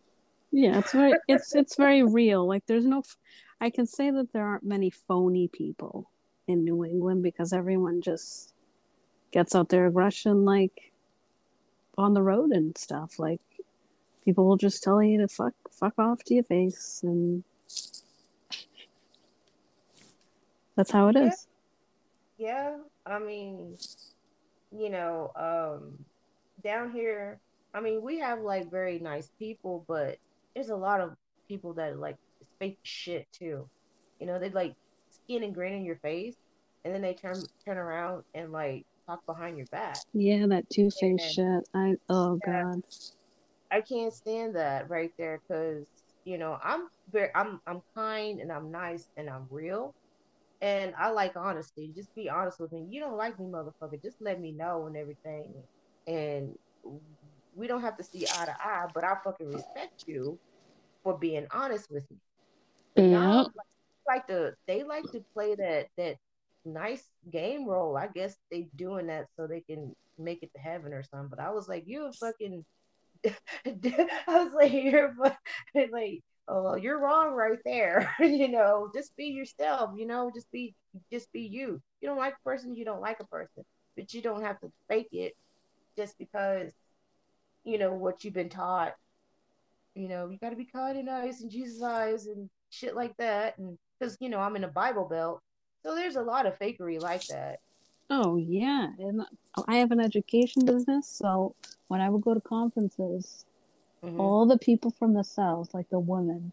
Yeah, 0.53 0.79
it's 0.79 0.93
very 0.93 1.15
it's 1.29 1.55
it's 1.55 1.77
very 1.77 2.03
real. 2.03 2.47
Like 2.47 2.67
there's 2.67 2.87
no 2.87 3.03
i 3.61 3.69
can 3.71 3.87
say 3.87 4.11
that 4.11 4.33
there 4.33 4.47
aren't 4.47 4.65
many 4.65 4.91
phony 4.91 5.49
people 5.49 6.11
in 6.49 6.65
New 6.65 6.85
England 6.85 7.23
because 7.23 7.53
everyone 7.53 8.01
just 8.01 8.53
gets 9.31 9.55
out 9.55 9.69
their 9.69 9.87
aggression 9.87 10.45
like 10.45 10.93
on 11.97 12.15
the 12.15 12.23
road 12.23 12.51
and 12.51 12.77
stuff. 12.77 13.19
Like 13.19 13.41
people 14.25 14.47
will 14.47 14.57
just 14.57 14.83
tell 14.83 15.03
you 15.03 15.19
to 15.21 15.29
fuck 15.29 15.55
fuck 15.71 15.99
off 15.99 16.25
to 16.25 16.35
your 16.35 16.45
face 16.45 17.01
and 17.03 17.45
that's 20.77 20.91
how 20.91 21.09
it 21.09 21.17
Yeah. 21.17 21.29
is. 21.29 21.47
Yeah, 22.39 22.79
I 23.05 23.19
mean, 23.19 23.77
you 24.73 24.89
know, 24.89 25.31
um, 25.37 25.99
down 26.65 26.91
here, 26.91 27.39
I 27.75 27.81
mean, 27.81 28.01
we 28.01 28.19
have 28.21 28.41
like 28.41 28.71
very 28.71 28.99
nice 28.99 29.29
people, 29.39 29.85
but 29.87 30.17
there's 30.61 30.69
a 30.69 30.77
lot 30.77 31.01
of 31.01 31.17
people 31.49 31.73
that 31.73 31.99
like 31.99 32.17
fake 32.59 32.79
shit 32.83 33.27
too. 33.33 33.67
You 34.21 34.27
know, 34.27 34.39
they 34.39 34.51
like 34.51 34.75
skin 35.11 35.43
and 35.43 35.55
grin 35.55 35.73
in 35.73 35.87
your 35.87 35.97
face, 35.97 36.37
and 36.85 36.95
then 36.95 37.01
they 37.01 37.15
turn 37.15 37.43
turn 37.65 37.79
around 37.79 38.25
and 38.35 38.53
like 38.53 38.85
talk 39.07 39.25
behind 39.25 39.57
your 39.57 39.67
back. 39.69 39.97
Yeah, 40.13 40.47
that 40.49 40.69
two 40.69 40.91
faced 40.91 41.35
shit. 41.35 41.67
I 41.75 41.97
oh 42.11 42.39
Yeah. 42.47 42.63
god. 42.65 42.83
I 43.71 43.81
can't 43.81 44.13
stand 44.13 44.55
that 44.57 44.91
right 44.91 45.13
there 45.17 45.41
because 45.49 45.87
you 46.25 46.37
know 46.37 46.59
I'm 46.63 46.89
very 47.11 47.31
I'm 47.35 47.63
I'm 47.67 47.81
kind 47.95 48.41
and 48.41 48.53
I'm 48.53 48.71
nice 48.71 49.09
and 49.17 49.31
I'm 49.31 49.47
real 49.51 49.95
and 50.61 50.93
I 50.99 51.09
like 51.11 51.37
honesty. 51.37 51.91
Just 51.97 52.15
be 52.15 52.29
honest 52.29 52.61
with 52.61 52.73
me. 52.73 52.87
You 52.91 53.01
don't 53.01 53.17
like 53.17 53.41
me, 53.41 53.47
motherfucker. 53.47 54.03
Just 54.03 54.21
let 54.21 54.39
me 54.43 54.53
know 54.53 54.87
and 54.89 54.95
everything. 54.95 55.55
And 56.07 56.59
we 57.57 57.67
don't 57.67 57.81
have 57.81 57.97
to 57.97 58.05
see 58.05 58.27
eye 58.27 58.45
to 58.45 58.57
eye, 58.63 58.89
but 58.93 59.05
I 59.05 59.15
fucking 59.25 59.49
respect 59.49 60.05
you 60.07 60.39
for 61.03 61.19
being 61.19 61.47
honest 61.53 61.91
with 61.91 62.05
me. 62.11 62.19
Yeah. 62.97 63.45
like, 64.07 64.27
to 64.27 64.55
they 64.67 64.83
like 64.83 65.05
to 65.13 65.25
play 65.33 65.55
that 65.55 65.87
that 65.97 66.17
nice 66.65 67.05
game 67.31 67.67
role. 67.67 67.97
I 67.97 68.09
guess 68.09 68.37
they 68.51 68.69
doing 68.77 69.07
that 69.07 69.27
so 69.37 69.47
they 69.47 69.61
can 69.61 69.95
make 70.19 70.43
it 70.43 70.53
to 70.55 70.61
heaven 70.61 70.93
or 70.93 71.03
something. 71.03 71.29
But 71.29 71.41
I 71.41 71.51
was 71.51 71.69
like, 71.69 71.85
you 71.87 72.07
a 72.07 72.13
fucking 72.13 72.65
I 73.27 74.15
was 74.27 74.53
like, 74.55 74.73
you're 74.73 75.15
like, 75.75 76.21
oh, 76.49 76.63
well, 76.63 76.79
you're 76.79 77.01
wrong 77.01 77.33
right 77.33 77.59
there. 77.65 78.15
you 78.21 78.49
know, 78.49 78.91
just 78.95 79.17
be 79.17 79.27
yourself. 79.27 79.91
You 79.97 80.07
know, 80.07 80.31
just 80.35 80.51
be, 80.51 80.75
just 81.13 81.33
be 81.33 81.43
you. 81.43 81.81
You 82.01 82.09
don't 82.09 82.19
like 82.19 82.35
a 82.35 82.49
person, 82.49 82.75
you 82.75 82.85
don't 82.85 83.01
like 83.01 83.21
a 83.21 83.27
person, 83.27 83.65
but 83.97 84.13
you 84.15 84.23
don't 84.23 84.43
have 84.43 84.61
to 84.61 84.73
fake 84.89 85.09
it 85.13 85.35
just 85.97 86.19
because 86.19 86.71
you 87.65 87.79
know 87.79 87.93
what 87.93 88.25
you've 88.25 88.35
been 88.35 88.49
taught. 88.49 88.95
You 89.95 90.09
know, 90.09 90.29
you 90.31 90.39
got 90.39 90.51
to 90.51 90.57
be 90.57 90.65
kind 90.65 90.97
and 90.97 91.07
nice 91.07 91.43
in 91.43 91.51
Jesus' 91.51 91.83
eyes 91.83 92.27
and 92.27 92.49
shit 92.71 92.95
like 92.95 93.17
that. 93.19 93.59
And 93.59 93.77
because 93.99 94.17
you 94.21 94.29
know, 94.29 94.39
I'm 94.39 94.57
in 94.57 94.65
a 94.65 94.69
Bible 94.69 95.07
Belt, 95.07 95.41
so 95.83 95.95
there's 95.95 96.17
a 96.17 96.23
lot 96.23 96.47
of 96.47 96.59
fakery 96.59 97.01
like 97.01 97.27
that. 97.27 97.61
Oh 98.09 98.37
yeah, 98.37 98.89
and 98.99 99.23
I 99.69 99.77
have 99.77 99.93
an 99.93 100.01
education 100.01 100.65
business, 100.65 101.07
so 101.07 101.55
when 101.89 102.01
I 102.01 102.09
would 102.09 102.23
go 102.23 102.35
to 102.35 102.41
conferences, 102.41 103.45
Mhm. 104.03 104.19
all 104.19 104.47
the 104.47 104.59
people 104.59 104.91
from 104.91 105.13
the 105.13 105.23
south, 105.25 105.75
like 105.75 105.91
the 105.91 106.01
women, 106.01 106.53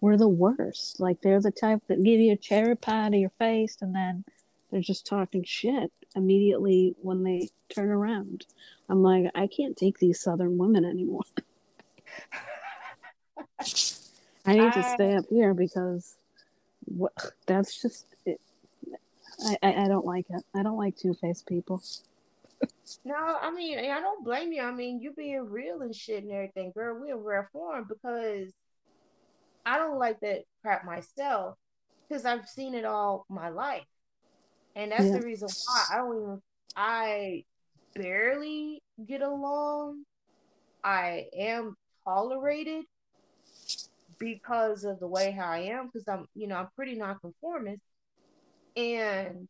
were 0.00 0.16
the 0.16 0.28
worst. 0.28 0.98
Like 1.00 1.20
they're 1.20 1.40
the 1.40 1.50
type 1.50 1.82
that 1.86 2.02
give 2.02 2.20
you 2.20 2.32
a 2.32 2.36
cherry 2.36 2.76
pie 2.76 3.10
to 3.10 3.16
your 3.16 3.30
face, 3.30 3.78
and 3.80 3.94
then 3.94 4.24
they're 4.70 4.80
just 4.80 5.06
talking 5.06 5.42
shit 5.44 5.92
immediately 6.16 6.94
when 7.02 7.22
they 7.22 7.50
turn 7.68 7.90
around. 7.90 8.46
I'm 8.88 9.02
like, 9.02 9.30
I 9.34 9.46
can't 9.46 9.76
take 9.76 9.98
these 9.98 10.20
southern 10.20 10.58
women 10.58 10.84
anymore. 10.84 11.22
I 14.46 14.54
need 14.54 14.72
to 14.72 14.82
stay 14.82 15.14
up 15.14 15.24
here 15.28 15.54
because 15.54 16.16
what 16.84 17.12
that's 17.46 17.80
just 17.80 18.06
it. 18.24 18.40
I, 19.46 19.56
I, 19.62 19.84
I 19.84 19.88
don't 19.88 20.06
like 20.06 20.26
it. 20.30 20.42
I 20.54 20.62
don't 20.62 20.78
like 20.78 20.96
two 20.96 21.14
faced 21.14 21.46
people. 21.46 21.82
No, 23.04 23.14
I 23.14 23.50
mean, 23.50 23.78
I 23.78 24.00
don't 24.00 24.24
blame 24.24 24.52
you. 24.52 24.62
I 24.62 24.72
mean, 24.72 25.00
you 25.00 25.12
being 25.12 25.40
real 25.48 25.82
and 25.82 25.94
shit 25.94 26.22
and 26.24 26.32
everything, 26.32 26.72
girl. 26.74 27.00
We 27.00 27.10
in 27.10 27.18
rare 27.18 27.48
form 27.52 27.86
because 27.88 28.52
I 29.64 29.78
don't 29.78 29.98
like 29.98 30.20
that 30.20 30.42
crap 30.62 30.84
myself 30.84 31.56
because 32.08 32.24
I've 32.24 32.48
seen 32.48 32.74
it 32.74 32.84
all 32.84 33.24
my 33.28 33.50
life, 33.50 33.84
and 34.74 34.90
that's 34.92 35.06
Yeah. 35.10 35.18
the 35.18 35.24
reason 35.24 35.48
why 35.66 35.84
I 35.92 35.96
don't 35.98 36.16
even. 36.22 36.42
I 36.76 37.44
barely 37.94 38.82
get 39.06 39.22
along. 39.22 40.04
I 40.82 41.26
am 41.36 41.74
tolerated 42.04 42.84
because 44.20 44.84
of 44.84 45.00
the 45.00 45.08
way 45.08 45.32
how 45.32 45.50
I 45.50 45.58
am 45.60 45.86
because 45.86 46.06
I'm, 46.06 46.26
you 46.36 46.46
know, 46.46 46.56
I'm 46.56 46.68
pretty 46.76 46.94
nonconformist, 46.94 47.82
and 48.76 49.48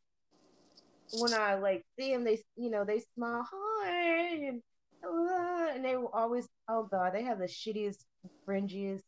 when 1.12 1.34
I 1.34 1.56
like 1.56 1.84
see 1.98 2.12
them, 2.12 2.24
they 2.24 2.40
you 2.56 2.70
know 2.70 2.84
they 2.84 3.02
smile 3.14 3.46
hi 3.52 4.46
and 4.46 4.62
uh, 5.04 5.72
and 5.74 5.84
they 5.84 5.96
will 5.96 6.10
always 6.14 6.46
oh 6.68 6.88
god 6.90 7.12
they 7.12 7.24
have 7.24 7.38
the 7.38 7.46
shittiest, 7.46 8.04
fringiest, 8.48 9.02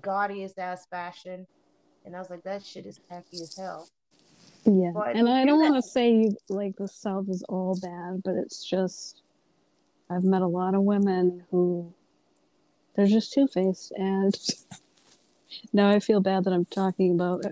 gaudiest 0.00 0.58
ass 0.58 0.86
fashion, 0.90 1.46
and 2.04 2.14
I 2.14 2.18
was 2.18 2.28
like 2.28 2.42
that 2.42 2.64
shit 2.64 2.84
is 2.84 2.98
tacky 3.08 3.40
as 3.40 3.56
hell. 3.56 3.88
Yeah, 4.64 4.90
But 4.92 5.14
and 5.14 5.28
I 5.28 5.44
do 5.44 5.50
don't 5.50 5.60
want 5.60 5.76
to 5.76 5.88
say 5.88 6.32
like 6.48 6.76
the 6.76 6.88
South 6.88 7.28
is 7.28 7.44
all 7.48 7.78
bad, 7.80 8.22
but 8.24 8.34
it's 8.34 8.68
just 8.68 9.22
I've 10.10 10.24
met 10.24 10.42
a 10.42 10.46
lot 10.46 10.74
of 10.74 10.82
women 10.82 11.44
who 11.50 11.92
they're 12.94 13.06
just 13.06 13.32
two 13.32 13.46
faced, 13.46 13.92
and 13.92 14.34
now 15.72 15.90
I 15.90 16.00
feel 16.00 16.20
bad 16.20 16.44
that 16.44 16.52
I'm 16.52 16.64
talking 16.64 17.12
about 17.12 17.44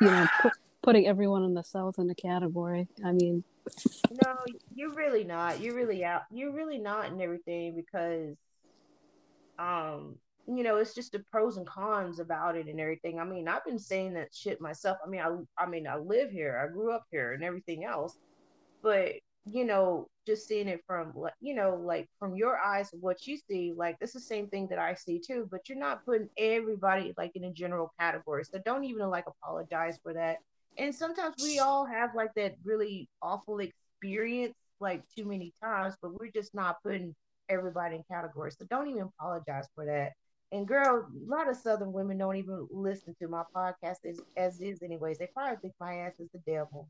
you 0.00 0.06
know 0.06 0.26
put, 0.40 0.52
putting 0.82 1.06
everyone 1.06 1.44
in 1.44 1.54
the 1.54 1.62
South 1.62 1.98
in 1.98 2.08
a 2.10 2.14
category. 2.14 2.88
I 3.04 3.12
mean, 3.12 3.44
No, 4.24 4.36
you're 4.74 4.94
really 4.94 5.24
not. 5.24 5.60
You're 5.60 5.74
really 5.74 6.04
out. 6.04 6.22
You're 6.30 6.52
really 6.52 6.78
not 6.78 7.06
in 7.06 7.20
everything 7.20 7.74
because, 7.76 8.36
um, 9.58 10.16
you 10.46 10.62
know, 10.62 10.76
it's 10.76 10.94
just 10.94 11.12
the 11.12 11.20
pros 11.30 11.56
and 11.58 11.66
cons 11.66 12.18
about 12.18 12.56
it 12.56 12.66
and 12.66 12.80
everything. 12.80 13.20
I 13.20 13.24
mean, 13.24 13.46
I've 13.48 13.64
been 13.64 13.78
saying 13.78 14.14
that 14.14 14.34
shit 14.34 14.60
myself. 14.60 14.98
I 15.04 15.08
mean, 15.08 15.20
I, 15.20 15.62
I 15.62 15.66
mean, 15.66 15.86
I 15.86 15.96
live 15.96 16.30
here. 16.30 16.60
I 16.62 16.72
grew 16.72 16.92
up 16.92 17.04
here 17.10 17.32
and 17.32 17.44
everything 17.44 17.84
else. 17.84 18.16
But 18.82 19.12
you 19.50 19.64
know, 19.64 20.08
just 20.26 20.46
seeing 20.46 20.68
it 20.68 20.82
from, 20.86 21.12
you 21.40 21.54
know, 21.54 21.76
like 21.76 22.08
from 22.18 22.36
your 22.36 22.58
eyes, 22.58 22.90
what 22.92 23.26
you 23.26 23.36
see, 23.36 23.72
like 23.76 23.98
this 23.98 24.14
is 24.14 24.22
the 24.22 24.34
same 24.34 24.48
thing 24.48 24.66
that 24.68 24.78
I 24.78 24.94
see 24.94 25.20
too. 25.20 25.48
But 25.50 25.68
you're 25.68 25.78
not 25.78 26.04
putting 26.04 26.28
everybody 26.36 27.14
like 27.16 27.32
in 27.34 27.44
a 27.44 27.52
general 27.52 27.92
category. 27.98 28.44
So 28.44 28.58
don't 28.64 28.84
even 28.84 29.08
like 29.08 29.24
apologize 29.26 29.98
for 30.02 30.12
that 30.14 30.38
and 30.78 30.94
sometimes 30.94 31.34
we 31.42 31.58
all 31.58 31.84
have 31.84 32.14
like 32.14 32.32
that 32.34 32.54
really 32.64 33.08
awful 33.22 33.60
experience 33.60 34.54
like 34.80 35.02
too 35.16 35.24
many 35.24 35.52
times 35.62 35.94
but 36.00 36.18
we're 36.18 36.30
just 36.30 36.54
not 36.54 36.82
putting 36.82 37.14
everybody 37.48 37.96
in 37.96 38.04
categories 38.10 38.56
so 38.58 38.64
don't 38.70 38.88
even 38.88 39.02
apologize 39.02 39.66
for 39.74 39.84
that 39.84 40.12
and 40.52 40.66
girl 40.66 41.06
a 41.06 41.30
lot 41.30 41.48
of 41.48 41.56
southern 41.56 41.92
women 41.92 42.16
don't 42.16 42.36
even 42.36 42.66
listen 42.70 43.14
to 43.20 43.28
my 43.28 43.42
podcast 43.54 43.98
as, 44.08 44.20
as 44.36 44.60
is 44.60 44.82
anyways 44.82 45.18
they 45.18 45.28
probably 45.34 45.56
think 45.60 45.74
my 45.80 45.96
ass 45.96 46.14
is 46.18 46.28
the 46.32 46.40
devil 46.46 46.88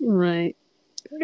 right? 0.00 0.56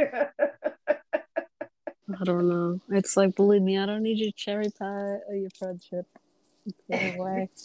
I 2.21 2.25
don't 2.25 2.49
know. 2.49 2.81
It's 2.91 3.17
like 3.17 3.37
believe 3.37 3.63
me, 3.63 3.79
I 3.79 3.87
don't 3.87 4.03
need 4.03 4.19
your 4.19 4.33
cherry 4.33 4.71
pie 4.71 5.19
or 5.29 5.35
your 5.35 5.51
friendship. 5.51 6.07
Go 6.89 6.97
away. 6.97 7.49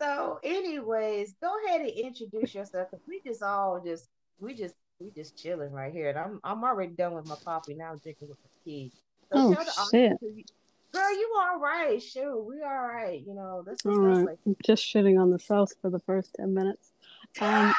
so 0.00 0.38
anyways 0.42 1.34
go 1.40 1.50
ahead 1.66 1.80
and 1.80 1.90
introduce 1.90 2.54
yourself 2.54 2.88
because 2.90 3.04
we 3.08 3.20
just 3.24 3.42
all 3.42 3.80
just 3.84 4.08
we 4.38 4.54
just 4.54 4.74
we 5.00 5.10
just 5.10 5.36
chilling 5.36 5.72
right 5.72 5.92
here 5.92 6.10
and 6.10 6.18
i'm 6.18 6.40
i'm 6.44 6.62
already 6.64 6.92
done 6.92 7.14
with 7.14 7.26
my 7.26 7.36
coffee 7.44 7.74
now 7.74 7.92
i'm 7.92 7.98
drinking 7.98 8.28
with 8.28 8.38
the 8.42 8.48
tea 8.70 8.92
so 9.32 9.38
Oh, 9.38 9.54
tell 9.54 9.64
the 9.64 9.70
audience 9.80 10.20
shit. 10.20 10.34
you- 10.36 10.44
girl 10.92 11.12
you 11.12 11.34
all 11.38 11.58
right 11.58 12.02
sure 12.02 12.42
we 12.42 12.62
all 12.62 12.86
right 12.86 13.22
you 13.26 13.34
know 13.34 13.62
this 13.66 13.80
is 13.84 13.98
right, 13.98 14.24
like 14.24 14.38
just 14.64 14.82
shitting 14.82 15.20
on 15.20 15.30
the 15.30 15.38
South 15.38 15.72
for 15.82 15.90
the 15.90 15.98
first 16.00 16.32
ten 16.34 16.54
minutes. 16.54 16.92
Um, 17.40 17.74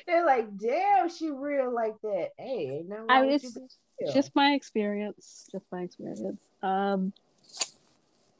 they're 0.06 0.24
like 0.26 0.56
damn 0.58 1.08
she 1.08 1.30
real 1.30 1.72
like 1.74 1.94
that 2.02 2.30
hey 2.38 2.78
ain't 2.78 2.88
nothing 2.88 3.06
I 3.08 3.28
just- 3.38 3.58
just 4.12 4.34
my 4.34 4.52
experience. 4.52 5.48
Just 5.52 5.70
my 5.70 5.82
experience. 5.82 6.40
Um, 6.62 7.12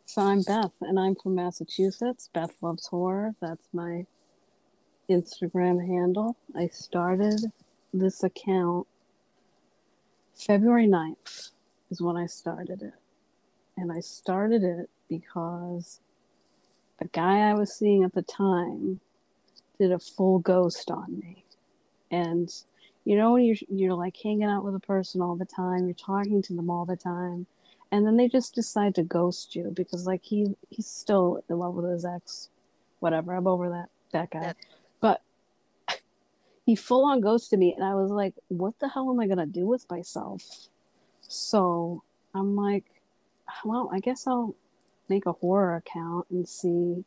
so 0.05 0.23
I'm 0.23 0.43
Beth, 0.43 0.73
and 0.81 0.99
I'm 0.99 1.15
from 1.15 1.37
Massachusetts. 1.37 2.29
Beth 2.33 2.55
loves 2.61 2.87
horror. 2.87 3.35
That's 3.41 3.69
my 3.73 4.05
Instagram 5.09 5.85
handle. 5.87 6.37
I 6.57 6.69
started 6.69 7.41
this 7.93 8.25
account 8.25 8.87
February 10.35 10.89
9th 10.89 11.51
is 11.91 12.03
when 12.03 12.17
I 12.17 12.27
started 12.27 12.83
it. 12.83 12.95
And 13.77 13.93
I 13.93 14.01
started 14.01 14.63
it 14.65 14.91
because 15.09 16.01
the 16.99 17.07
guy 17.07 17.49
I 17.51 17.55
was 17.55 17.73
seeing 17.75 18.03
at 18.05 18.15
the 18.15 18.23
time 18.23 19.01
did 19.79 19.93
a 19.93 19.99
full 19.99 20.41
ghost 20.41 20.91
on 20.91 21.19
me. 21.19 21.44
And 22.15 22.55
you 23.05 23.17
know 23.17 23.33
when 23.33 23.45
you're 23.45 23.57
you're 23.69 23.95
like 23.95 24.17
hanging 24.17 24.45
out 24.45 24.65
with 24.65 24.77
a 24.77 24.81
person 24.81 25.21
all 25.21 25.35
the 25.35 25.45
time, 25.45 25.87
you're 25.87 25.95
talking 25.95 26.41
to 26.43 26.55
them 26.55 26.71
all 26.71 26.85
the 26.85 26.97
time, 26.97 27.47
and 27.91 28.07
then 28.07 28.17
they 28.17 28.29
just 28.29 28.55
decide 28.55 28.95
to 28.95 29.03
ghost 29.03 29.57
you 29.57 29.73
because 29.75 30.07
like 30.07 30.23
he 30.23 30.47
he's 30.71 30.87
still 30.87 31.43
in 31.51 31.59
love 31.59 31.75
with 31.75 31.91
his 31.91 32.05
ex. 32.05 32.51
Whatever, 33.01 33.35
I'm 33.35 33.49
over 33.49 33.69
that 33.71 33.89
that 34.13 34.31
guy. 34.31 34.55
But 35.01 35.23
he 36.65 36.77
full 36.77 37.05
on 37.05 37.21
ghosted 37.21 37.59
me 37.59 37.75
and 37.75 37.85
I 37.85 37.95
was 37.95 38.11
like, 38.11 38.35
what 38.49 38.79
the 38.79 38.89
hell 38.89 39.11
am 39.11 39.19
I 39.19 39.27
gonna 39.27 39.45
do 39.45 39.67
with 39.67 39.91
myself? 39.91 40.69
So 41.21 42.05
I'm 42.33 42.55
like, 42.55 42.85
well, 43.65 43.91
I 43.93 43.99
guess 43.99 44.27
I'll 44.27 44.55
make 45.09 45.27
a 45.27 45.33
horror 45.33 45.77
account 45.77 46.27
and 46.31 46.49
see, 46.49 47.05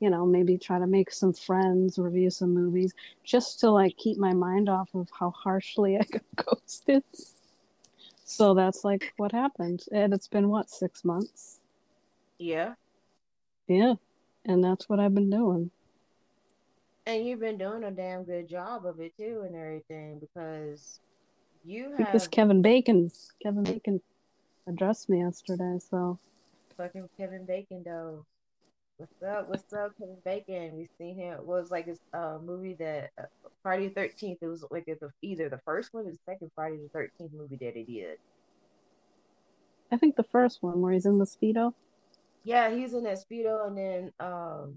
you 0.00 0.08
know, 0.08 0.24
maybe 0.26 0.56
try 0.56 0.78
to 0.78 0.86
make 0.86 1.12
some 1.12 1.32
friends, 1.32 1.98
review 1.98 2.30
some 2.30 2.52
movies, 2.54 2.94
just 3.22 3.60
to 3.60 3.70
like 3.70 3.96
keep 3.96 4.18
my 4.18 4.32
mind 4.32 4.68
off 4.68 4.88
of 4.94 5.08
how 5.18 5.30
harshly 5.30 5.98
I 6.00 6.04
got 6.10 6.22
ghosted. 6.36 7.04
So 8.24 8.54
that's 8.54 8.84
like 8.84 9.12
what 9.18 9.32
happened. 9.32 9.84
And 9.92 10.14
it's 10.14 10.28
been 10.28 10.48
what, 10.48 10.70
six 10.70 11.04
months? 11.04 11.60
Yeah. 12.38 12.74
Yeah. 13.68 13.94
And 14.46 14.64
that's 14.64 14.88
what 14.88 14.98
I've 14.98 15.14
been 15.14 15.30
doing. 15.30 15.70
And 17.06 17.26
you've 17.26 17.40
been 17.40 17.58
doing 17.58 17.84
a 17.84 17.90
damn 17.90 18.24
good 18.24 18.48
job 18.48 18.86
of 18.86 19.00
it 19.00 19.16
too 19.16 19.42
and 19.46 19.56
everything 19.56 20.18
because 20.18 21.00
you 21.64 21.92
Because 21.96 22.28
Kevin 22.28 22.62
Bacon 22.62 23.10
Kevin 23.42 23.64
Bacon 23.64 24.00
addressed 24.66 25.08
me 25.08 25.20
yesterday, 25.20 25.78
so 25.90 26.18
fucking 26.76 27.08
Kevin 27.16 27.44
Bacon 27.44 27.82
though. 27.84 28.24
What's 29.00 29.22
up? 29.22 29.48
What's 29.48 29.72
up, 29.72 29.92
Kevin 29.98 30.18
Bacon? 30.26 30.76
We 30.76 30.86
seen 30.98 31.16
him. 31.16 31.32
It 31.32 31.46
was 31.46 31.70
like 31.70 31.86
his 31.86 31.98
uh, 32.12 32.36
movie 32.44 32.74
that 32.80 33.08
uh, 33.18 33.22
Friday 33.62 33.88
the 33.88 33.94
Thirteenth. 33.94 34.40
It 34.42 34.46
was 34.46 34.62
like 34.70 34.84
the, 34.84 35.10
either 35.22 35.48
the 35.48 35.60
first 35.64 35.94
one 35.94 36.06
or 36.06 36.10
the 36.10 36.18
second 36.26 36.50
Friday 36.54 36.76
the 36.76 36.90
Thirteenth 36.90 37.32
movie 37.32 37.56
that 37.62 37.74
he 37.74 37.84
did. 37.84 38.18
I 39.90 39.96
think 39.96 40.16
the 40.16 40.22
first 40.22 40.62
one 40.62 40.82
where 40.82 40.92
he's 40.92 41.06
in 41.06 41.16
the 41.16 41.24
speedo. 41.24 41.72
Yeah, 42.44 42.70
he's 42.70 42.92
in 42.92 43.04
that 43.04 43.18
speedo, 43.18 43.66
and 43.66 43.78
then 43.78 44.12
um, 44.20 44.74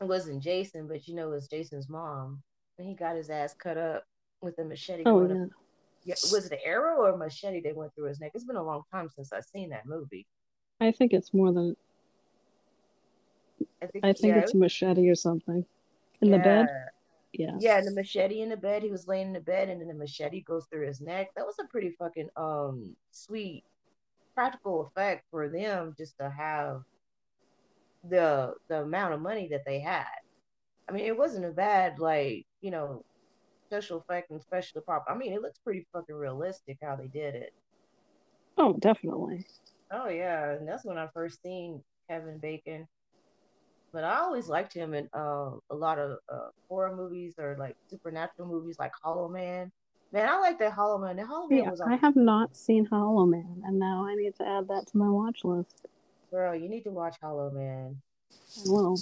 it 0.00 0.08
wasn't 0.08 0.42
Jason, 0.42 0.88
but 0.88 1.06
you 1.06 1.14
know, 1.14 1.28
it 1.28 1.34
was 1.34 1.46
Jason's 1.46 1.90
mom, 1.90 2.40
and 2.78 2.88
he 2.88 2.94
got 2.94 3.16
his 3.16 3.28
ass 3.28 3.52
cut 3.52 3.76
up 3.76 4.04
with 4.40 4.58
a 4.58 4.64
machete. 4.64 5.02
Oh 5.04 5.28
yeah. 5.28 5.42
up- 5.42 5.48
yeah. 6.06 6.14
Was 6.32 6.46
it 6.46 6.52
an 6.52 6.58
arrow 6.64 7.02
or 7.02 7.10
a 7.10 7.16
machete 7.18 7.60
that 7.64 7.76
went 7.76 7.94
through 7.94 8.08
his 8.08 8.18
neck? 8.18 8.30
It's 8.34 8.44
been 8.44 8.56
a 8.56 8.64
long 8.64 8.84
time 8.90 9.10
since 9.14 9.30
I've 9.30 9.44
seen 9.44 9.68
that 9.70 9.84
movie. 9.84 10.26
I 10.80 10.90
think 10.90 11.12
it's 11.12 11.34
more 11.34 11.52
than 11.52 11.76
I 13.82 13.86
think, 13.86 14.04
I 14.04 14.12
think 14.12 14.34
yeah, 14.34 14.40
it's 14.40 14.54
a 14.54 14.56
machete 14.56 15.08
or 15.08 15.14
something. 15.14 15.64
In 16.20 16.30
the 16.30 16.38
bed? 16.38 16.66
yeah. 16.68 16.84
Yeah. 17.32 17.56
Yeah, 17.58 17.80
the 17.82 17.90
machete 17.90 18.40
in 18.40 18.48
the 18.48 18.56
bed. 18.56 18.82
He 18.82 18.90
was 18.90 19.06
laying 19.06 19.28
in 19.28 19.32
the 19.34 19.40
bed, 19.40 19.68
and 19.68 19.80
then 19.80 19.88
the 19.88 19.94
machete 19.94 20.40
goes 20.42 20.66
through 20.66 20.86
his 20.86 21.00
neck. 21.00 21.28
That 21.36 21.44
was 21.44 21.56
a 21.60 21.64
pretty 21.64 21.94
fucking 21.98 22.30
um 22.36 22.96
sweet 23.10 23.64
practical 24.34 24.86
effect 24.86 25.24
for 25.30 25.48
them 25.48 25.94
just 25.98 26.16
to 26.18 26.30
have 26.30 26.82
the 28.08 28.54
the 28.68 28.82
amount 28.82 29.14
of 29.14 29.20
money 29.20 29.48
that 29.48 29.64
they 29.66 29.80
had. 29.80 30.06
I 30.88 30.92
mean, 30.92 31.04
it 31.04 31.16
wasn't 31.16 31.44
a 31.44 31.50
bad 31.50 31.98
like 31.98 32.46
you 32.60 32.70
know 32.70 33.04
special 33.66 33.98
effect 33.98 34.30
and 34.30 34.40
special 34.40 34.80
prop. 34.80 35.04
I 35.08 35.14
mean, 35.14 35.32
it 35.32 35.42
looks 35.42 35.58
pretty 35.58 35.86
fucking 35.92 36.14
realistic 36.14 36.78
how 36.82 36.96
they 36.96 37.08
did 37.08 37.34
it. 37.34 37.52
Oh, 38.56 38.74
definitely. 38.74 39.44
Oh 39.90 40.08
yeah, 40.08 40.52
and 40.52 40.66
that's 40.66 40.84
when 40.84 40.98
I 40.98 41.08
first 41.12 41.42
seen 41.42 41.82
Kevin 42.08 42.38
Bacon. 42.38 42.88
But 43.92 44.04
I 44.04 44.18
always 44.18 44.48
liked 44.48 44.74
him 44.74 44.94
in 44.94 45.08
uh, 45.14 45.50
a 45.70 45.74
lot 45.74 45.98
of 45.98 46.18
uh, 46.32 46.48
horror 46.68 46.94
movies 46.94 47.34
or 47.38 47.56
like 47.58 47.76
supernatural 47.88 48.48
movies, 48.48 48.76
like 48.78 48.92
Hollow 49.02 49.28
Man. 49.28 49.70
Man, 50.12 50.28
I 50.28 50.38
like 50.38 50.58
that 50.58 50.72
Hollow 50.72 50.98
Man. 50.98 51.18
Hollow 51.18 51.48
Man 51.48 51.58
Yeah, 51.64 51.70
was 51.70 51.80
I 51.80 51.96
have 51.96 52.16
not 52.16 52.56
seen 52.56 52.84
Hollow 52.84 53.24
Man, 53.26 53.62
and 53.64 53.78
now 53.78 54.04
I 54.06 54.14
need 54.14 54.34
to 54.36 54.46
add 54.46 54.68
that 54.68 54.86
to 54.88 54.96
my 54.98 55.08
watch 55.08 55.44
list. 55.44 55.86
Girl, 56.30 56.54
you 56.54 56.68
need 56.68 56.82
to 56.82 56.90
watch 56.90 57.16
Hollow 57.22 57.50
Man. 57.50 58.00
I 58.58 58.70
will. 58.70 58.98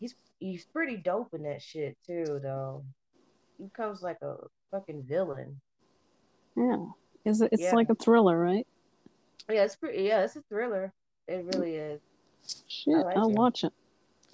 He's 0.00 0.14
he's 0.38 0.64
pretty 0.66 0.96
dope 0.96 1.32
in 1.34 1.42
that 1.44 1.62
shit 1.62 1.96
too, 2.06 2.40
though. 2.42 2.84
He 3.58 3.64
becomes 3.64 4.02
like 4.02 4.18
a 4.22 4.36
fucking 4.70 5.04
villain. 5.04 5.60
Yeah. 6.56 6.84
Is 7.24 7.40
it? 7.40 7.50
It's 7.52 7.62
Yeah. 7.62 7.74
like 7.74 7.90
a 7.90 7.94
thriller, 7.94 8.38
right? 8.38 8.66
Yeah, 9.48 9.64
it's 9.64 9.76
pretty. 9.76 10.02
Yeah, 10.04 10.24
it's 10.24 10.36
a 10.36 10.42
thriller. 10.42 10.92
It 11.26 11.44
really 11.44 11.74
is. 11.76 12.00
Shit, 12.68 12.94
like 12.94 13.16
I'll 13.16 13.30
it. 13.30 13.36
watch 13.36 13.64
it. 13.64 13.72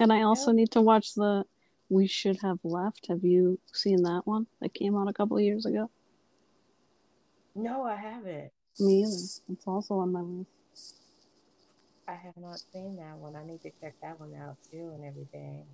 And 0.01 0.11
I 0.11 0.23
also 0.23 0.51
need 0.51 0.71
to 0.73 0.81
watch 0.81 1.15
the 1.15 1.45
We 1.91 2.07
Should 2.07 2.41
Have 2.41 2.59
Left. 2.65 3.07
Have 3.09 3.23
you 3.23 3.61
seen 3.75 4.03
that 4.05 4.23
one? 4.25 4.47
That 4.63 4.73
came 4.73 4.97
out 4.97 5.09
a 5.09 5.13
couple 5.13 5.37
of 5.37 5.43
years 5.43 5.67
ago. 5.67 5.91
No, 7.55 7.85
I 7.85 7.97
haven't. 7.97 8.51
Me 8.79 9.03
either. 9.03 9.13
It's 9.53 9.67
also 9.67 9.99
on 9.99 10.13
my 10.13 10.23
list. 10.23 10.97
I 12.09 12.15
have 12.15 12.37
not 12.39 12.61
seen 12.73 12.97
that 12.97 13.19
one. 13.19 13.37
I 13.37 13.45
need 13.45 13.61
to 13.61 13.71
check 13.81 13.95
that 14.03 14.19
one 14.19 14.35
out 14.35 14.57
too 14.71 14.93
and 14.95 15.05
everything. 15.05 15.67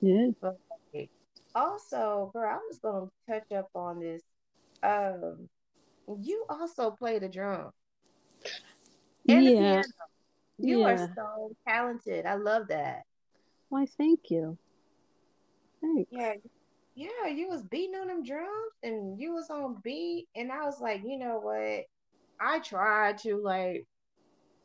Yeah. 0.00 0.30
But 0.40 0.58
also, 1.54 2.30
girl, 2.32 2.50
I 2.50 2.58
was 2.66 2.78
gonna 2.78 3.10
touch 3.28 3.52
up 3.52 3.68
on 3.74 4.00
this. 4.00 4.22
Um, 4.82 5.48
you 6.20 6.44
also 6.48 6.90
play 6.92 7.18
the 7.18 7.28
drum 7.28 7.70
and 9.28 9.46
the 9.46 9.52
yeah. 9.52 9.60
piano. 9.60 9.84
You 10.58 10.82
are 10.84 10.96
so 11.14 11.52
talented. 11.68 12.24
I 12.24 12.34
love 12.34 12.68
that. 12.68 13.02
Why, 13.70 13.86
thank 13.86 14.30
you. 14.30 14.58
Thanks. 15.80 16.10
Yeah, 16.10 16.34
yeah. 16.94 17.28
You 17.28 17.48
was 17.48 17.62
beating 17.62 17.94
on 17.94 18.08
them 18.08 18.22
drums 18.22 18.74
and 18.82 19.18
you 19.18 19.32
was 19.32 19.48
on 19.48 19.78
beat, 19.82 20.28
and 20.36 20.52
I 20.52 20.64
was 20.64 20.80
like, 20.80 21.02
you 21.04 21.18
know 21.18 21.38
what? 21.40 21.84
I 22.40 22.58
tried 22.58 23.18
to 23.18 23.36
like, 23.36 23.86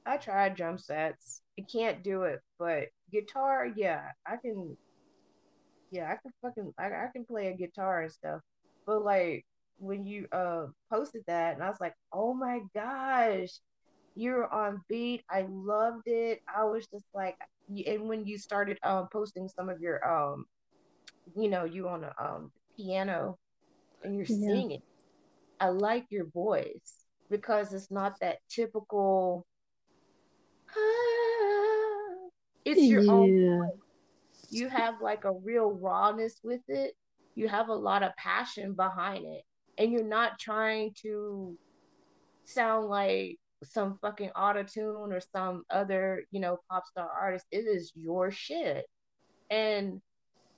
I 0.05 0.17
tried 0.17 0.55
drum 0.55 0.77
sets. 0.77 1.41
I 1.59 1.63
can't 1.71 2.03
do 2.03 2.23
it, 2.23 2.41
but 2.59 2.89
guitar, 3.11 3.67
yeah, 3.75 4.09
I 4.25 4.37
can. 4.37 4.75
Yeah, 5.91 6.11
I 6.11 6.17
can 6.21 6.33
fucking, 6.41 6.73
I, 6.77 6.87
I 6.87 7.07
can 7.13 7.25
play 7.25 7.47
a 7.47 7.53
guitar 7.55 8.01
and 8.01 8.11
stuff. 8.11 8.41
But 8.85 9.03
like 9.05 9.45
when 9.77 10.05
you 10.05 10.27
uh 10.31 10.65
posted 10.91 11.23
that, 11.27 11.53
and 11.53 11.63
I 11.63 11.69
was 11.69 11.79
like, 11.79 11.93
oh 12.11 12.33
my 12.33 12.59
gosh, 12.73 13.49
you're 14.15 14.51
on 14.51 14.81
beat. 14.89 15.23
I 15.29 15.45
loved 15.49 16.07
it. 16.07 16.39
I 16.53 16.63
was 16.63 16.87
just 16.87 17.05
like, 17.13 17.35
and 17.87 18.07
when 18.07 18.25
you 18.25 18.37
started 18.37 18.77
um 18.83 19.07
posting 19.11 19.49
some 19.49 19.69
of 19.69 19.79
your 19.79 20.05
um, 20.07 20.45
you 21.35 21.49
know, 21.49 21.65
you 21.65 21.87
on 21.87 22.03
a 22.03 22.13
um 22.19 22.51
piano 22.77 23.37
and 24.03 24.15
you're 24.15 24.25
Yeah. 24.25 24.53
singing, 24.53 24.81
I 25.59 25.69
like 25.69 26.05
your 26.09 26.27
voice 26.29 26.93
because 27.29 27.73
it's 27.73 27.91
not 27.91 28.19
that 28.21 28.37
typical. 28.49 29.45
It's 32.65 32.81
your 32.81 33.03
own 33.09 33.29
yeah. 33.29 33.69
you 34.49 34.69
have 34.69 34.95
like 35.01 35.25
a 35.25 35.31
real 35.31 35.71
rawness 35.71 36.39
with 36.43 36.61
it. 36.67 36.93
You 37.35 37.47
have 37.47 37.69
a 37.69 37.73
lot 37.73 38.03
of 38.03 38.15
passion 38.15 38.73
behind 38.73 39.25
it. 39.25 39.43
And 39.77 39.91
you're 39.91 40.07
not 40.07 40.39
trying 40.39 40.93
to 41.01 41.57
sound 42.45 42.87
like 42.87 43.37
some 43.65 43.97
fucking 44.01 44.29
auto-tune 44.31 45.11
or 45.11 45.19
some 45.19 45.63
other, 45.69 46.23
you 46.31 46.39
know, 46.39 46.57
pop 46.69 46.85
star 46.87 47.09
artist. 47.09 47.45
It 47.51 47.65
is 47.65 47.91
your 47.95 48.31
shit. 48.31 48.85
And 49.49 50.01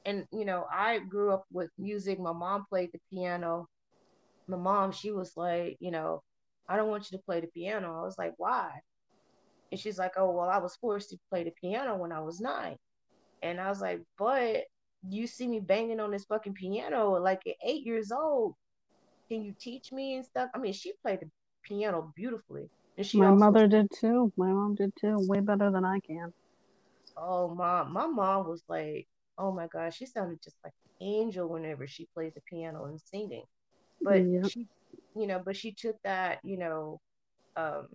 and 0.05 0.25
you 0.31 0.45
know, 0.45 0.65
I 0.71 0.99
grew 0.99 1.33
up 1.33 1.45
with 1.51 1.69
music. 1.77 2.19
My 2.19 2.33
mom 2.33 2.65
played 2.69 2.91
the 2.93 2.99
piano. 3.11 3.67
My 4.47 4.57
mom, 4.57 4.91
she 4.91 5.11
was 5.11 5.33
like, 5.35 5.77
you 5.79 5.91
know, 5.91 6.23
I 6.69 6.77
don't 6.77 6.89
want 6.89 7.11
you 7.11 7.17
to 7.17 7.23
play 7.23 7.41
the 7.41 7.47
piano. 7.47 7.99
I 7.99 8.03
was 8.03 8.17
like, 8.17 8.33
why? 8.37 8.71
And 9.71 9.79
she's 9.79 9.99
like, 9.99 10.13
oh, 10.17 10.31
well, 10.31 10.49
I 10.49 10.59
was 10.59 10.77
forced 10.77 11.09
to 11.09 11.19
play 11.29 11.43
the 11.43 11.51
piano 11.51 11.97
when 11.97 12.13
I 12.13 12.21
was 12.21 12.39
nine. 12.39 12.77
And 13.41 13.59
I 13.59 13.69
was 13.69 13.81
like, 13.81 14.01
but 14.17 14.63
you 15.09 15.27
see 15.27 15.47
me 15.47 15.59
banging 15.59 15.99
on 15.99 16.11
this 16.11 16.25
fucking 16.25 16.53
piano 16.53 17.11
like 17.19 17.41
at 17.45 17.55
eight 17.63 17.85
years 17.85 18.11
old. 18.11 18.55
Can 19.29 19.43
you 19.43 19.53
teach 19.59 19.91
me 19.91 20.15
and 20.15 20.25
stuff? 20.25 20.49
I 20.55 20.57
mean, 20.57 20.73
she 20.73 20.93
played 21.01 21.19
the 21.19 21.29
piano 21.63 22.13
beautifully. 22.15 22.69
She 23.03 23.21
My 23.21 23.25
also, 23.25 23.45
mother 23.45 23.67
did 23.67 23.87
too. 23.91 24.31
My 24.37 24.51
mom 24.53 24.75
did 24.75 24.93
too. 24.95 25.19
Way 25.19 25.41
better 25.41 25.71
than 25.71 25.85
I 25.85 25.99
can. 25.99 26.33
oh, 27.17 27.53
mom, 27.53 27.93
my 27.93 28.07
mom 28.07 28.47
was 28.47 28.63
like, 28.69 29.07
oh 29.37 29.51
my 29.53 29.67
gosh, 29.67 29.97
she 29.97 30.05
sounded 30.05 30.41
just 30.43 30.57
like 30.63 30.73
an 31.01 31.07
angel 31.07 31.47
whenever 31.49 31.87
she 31.87 32.07
played 32.15 32.33
the 32.35 32.41
piano 32.49 32.85
and 32.85 33.01
singing. 33.01 33.45
But 34.03 34.27
Yep. 34.31 34.41
she, 34.41 34.67
you 35.15 35.27
know, 35.27 35.41
but 35.45 35.55
she 35.57 35.73
took 35.73 35.97
that, 36.03 36.39
you 36.43 36.57
know, 36.57 36.99
um, 37.57 37.87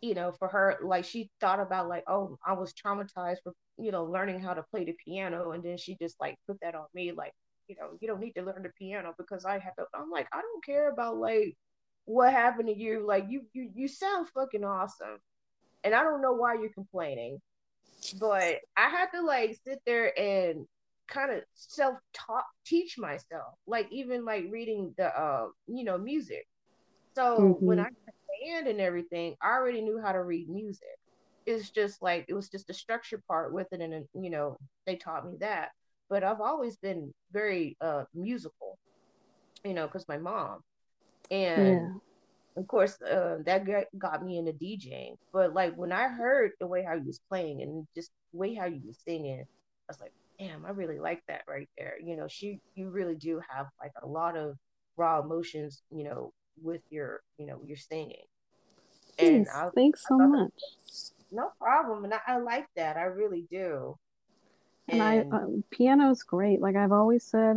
you 0.00 0.14
know, 0.14 0.32
for 0.38 0.48
her, 0.48 0.78
like 0.82 1.04
she 1.04 1.30
thought 1.40 1.60
about 1.60 1.88
like, 1.88 2.04
oh, 2.08 2.38
I 2.46 2.52
was 2.54 2.72
traumatized 2.74 3.38
for, 3.44 3.52
you 3.78 3.90
know, 3.92 4.04
learning 4.04 4.40
how 4.40 4.54
to 4.54 4.64
play 4.70 4.84
the 4.84 4.94
piano, 5.04 5.52
and 5.52 5.62
then 5.64 5.76
she 5.78 5.96
just 6.00 6.16
like 6.20 6.36
put 6.46 6.58
that 6.62 6.74
on 6.74 6.86
me, 6.94 7.12
like, 7.12 7.32
you 7.68 7.76
know, 7.80 7.90
you 8.00 8.08
don't 8.08 8.20
need 8.20 8.32
to 8.32 8.42
learn 8.42 8.62
the 8.62 8.70
piano 8.78 9.14
because 9.18 9.44
I 9.44 9.54
have 9.54 9.74
to. 9.76 9.84
I'm 9.94 10.10
like, 10.10 10.28
I 10.32 10.40
don't 10.40 10.64
care 10.64 10.90
about 10.92 11.18
like 11.18 11.56
what 12.08 12.32
happened 12.32 12.68
to 12.68 12.76
you. 12.76 13.06
Like, 13.06 13.26
you 13.28 13.42
you 13.52 13.70
you 13.74 13.86
sound 13.86 14.28
fucking 14.34 14.64
awesome, 14.64 15.18
and 15.84 15.94
I 15.94 16.02
don't 16.02 16.22
know 16.22 16.32
why 16.32 16.54
you're 16.54 16.72
complaining, 16.72 17.38
but 18.18 18.56
I 18.76 18.88
had 18.88 19.06
to 19.14 19.22
like 19.22 19.58
sit 19.64 19.80
there 19.84 20.18
and 20.18 20.66
kind 21.06 21.32
of 21.32 21.42
self 21.54 21.98
taught 22.14 22.44
teach 22.64 22.98
myself, 22.98 23.54
like 23.66 23.88
even 23.90 24.24
like 24.24 24.46
reading 24.50 24.94
the 24.96 25.06
uh 25.06 25.48
you 25.66 25.84
know 25.84 25.98
music. 25.98 26.46
So 27.14 27.38
mm-hmm. 27.38 27.66
when 27.66 27.78
I 27.78 27.88
band 28.44 28.68
and 28.68 28.80
everything, 28.80 29.36
I 29.42 29.50
already 29.50 29.82
knew 29.82 30.00
how 30.02 30.12
to 30.12 30.22
read 30.22 30.48
music. 30.48 30.96
It's 31.46 31.70
just 31.70 32.02
like 32.02 32.26
it 32.28 32.34
was 32.34 32.48
just 32.48 32.66
the 32.66 32.74
structure 32.74 33.22
part 33.28 33.52
with 33.52 33.66
it, 33.72 33.80
and 33.80 34.06
you 34.14 34.30
know 34.30 34.56
they 34.86 34.96
taught 34.96 35.26
me 35.26 35.36
that. 35.40 35.70
But 36.08 36.24
I've 36.24 36.40
always 36.40 36.76
been 36.78 37.12
very 37.32 37.76
uh 37.82 38.04
musical, 38.14 38.78
you 39.62 39.74
know, 39.74 39.86
because 39.86 40.08
my 40.08 40.18
mom, 40.18 40.60
and 41.30 41.74
yeah. 41.74 42.60
of 42.60 42.66
course 42.66 43.00
uh, 43.02 43.38
that 43.44 43.66
got 43.98 44.24
me 44.24 44.38
into 44.38 44.52
DJing. 44.52 45.16
But 45.32 45.54
like 45.54 45.74
when 45.76 45.92
I 45.92 46.08
heard 46.08 46.52
the 46.60 46.66
way 46.66 46.82
how 46.82 46.94
you 46.94 47.04
was 47.06 47.20
playing 47.28 47.62
and 47.62 47.86
just 47.94 48.10
the 48.32 48.38
way 48.38 48.54
how 48.54 48.66
you 48.66 48.80
was 48.86 48.98
singing, 49.04 49.40
I 49.40 49.44
was 49.88 50.00
like, 50.00 50.12
damn, 50.38 50.64
I 50.64 50.70
really 50.70 50.98
like 50.98 51.22
that 51.28 51.42
right 51.48 51.68
there. 51.76 51.94
You 52.02 52.16
know, 52.16 52.28
she 52.28 52.60
you 52.74 52.90
really 52.90 53.16
do 53.16 53.40
have 53.48 53.66
like 53.80 53.92
a 54.02 54.06
lot 54.06 54.36
of 54.36 54.56
raw 54.96 55.20
emotions, 55.20 55.82
you 55.90 56.04
know, 56.04 56.32
with 56.62 56.82
your, 56.90 57.20
you 57.38 57.46
know, 57.46 57.60
your 57.64 57.76
singing. 57.76 58.24
And 59.18 59.46
I, 59.52 59.68
thanks 59.74 60.04
so 60.06 60.16
much. 60.16 60.52
No 61.32 61.50
problem, 61.60 62.04
and 62.04 62.14
I, 62.14 62.20
I, 62.26 62.38
like 62.38 62.66
that. 62.76 62.96
I 62.96 63.02
really 63.02 63.46
do. 63.50 63.96
And, 64.88 65.02
and 65.02 65.32
I 65.32 65.36
uh, 65.36 65.46
piano's 65.70 66.22
great. 66.22 66.60
Like 66.60 66.76
I've 66.76 66.92
always 66.92 67.24
said, 67.24 67.56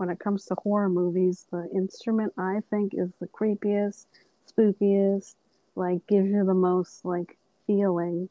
when 0.00 0.08
it 0.08 0.18
comes 0.18 0.46
to 0.46 0.54
horror 0.54 0.88
movies, 0.88 1.44
the 1.52 1.68
instrument 1.74 2.32
I 2.38 2.60
think 2.70 2.94
is 2.94 3.10
the 3.20 3.26
creepiest, 3.26 4.06
spookiest, 4.50 5.34
like 5.76 6.06
gives 6.06 6.30
you 6.30 6.42
the 6.42 6.54
most 6.54 7.04
like 7.04 7.36
feeling 7.66 8.30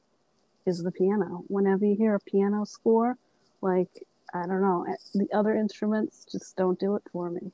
is 0.66 0.82
the 0.82 0.92
piano. 0.92 1.44
Whenever 1.48 1.86
you 1.86 1.96
hear 1.96 2.16
a 2.16 2.20
piano 2.20 2.66
score, 2.66 3.20
like 3.62 4.04
I 4.34 4.48
don't 4.48 4.64
know, 4.64 4.84
eh, 4.90 4.96
the 5.14 5.32
other 5.32 5.54
instruments 5.54 6.26
just 6.32 6.58
don't 6.58 6.80
do 6.80 6.96
it 6.96 7.04
for 7.12 7.30
me 7.30 7.52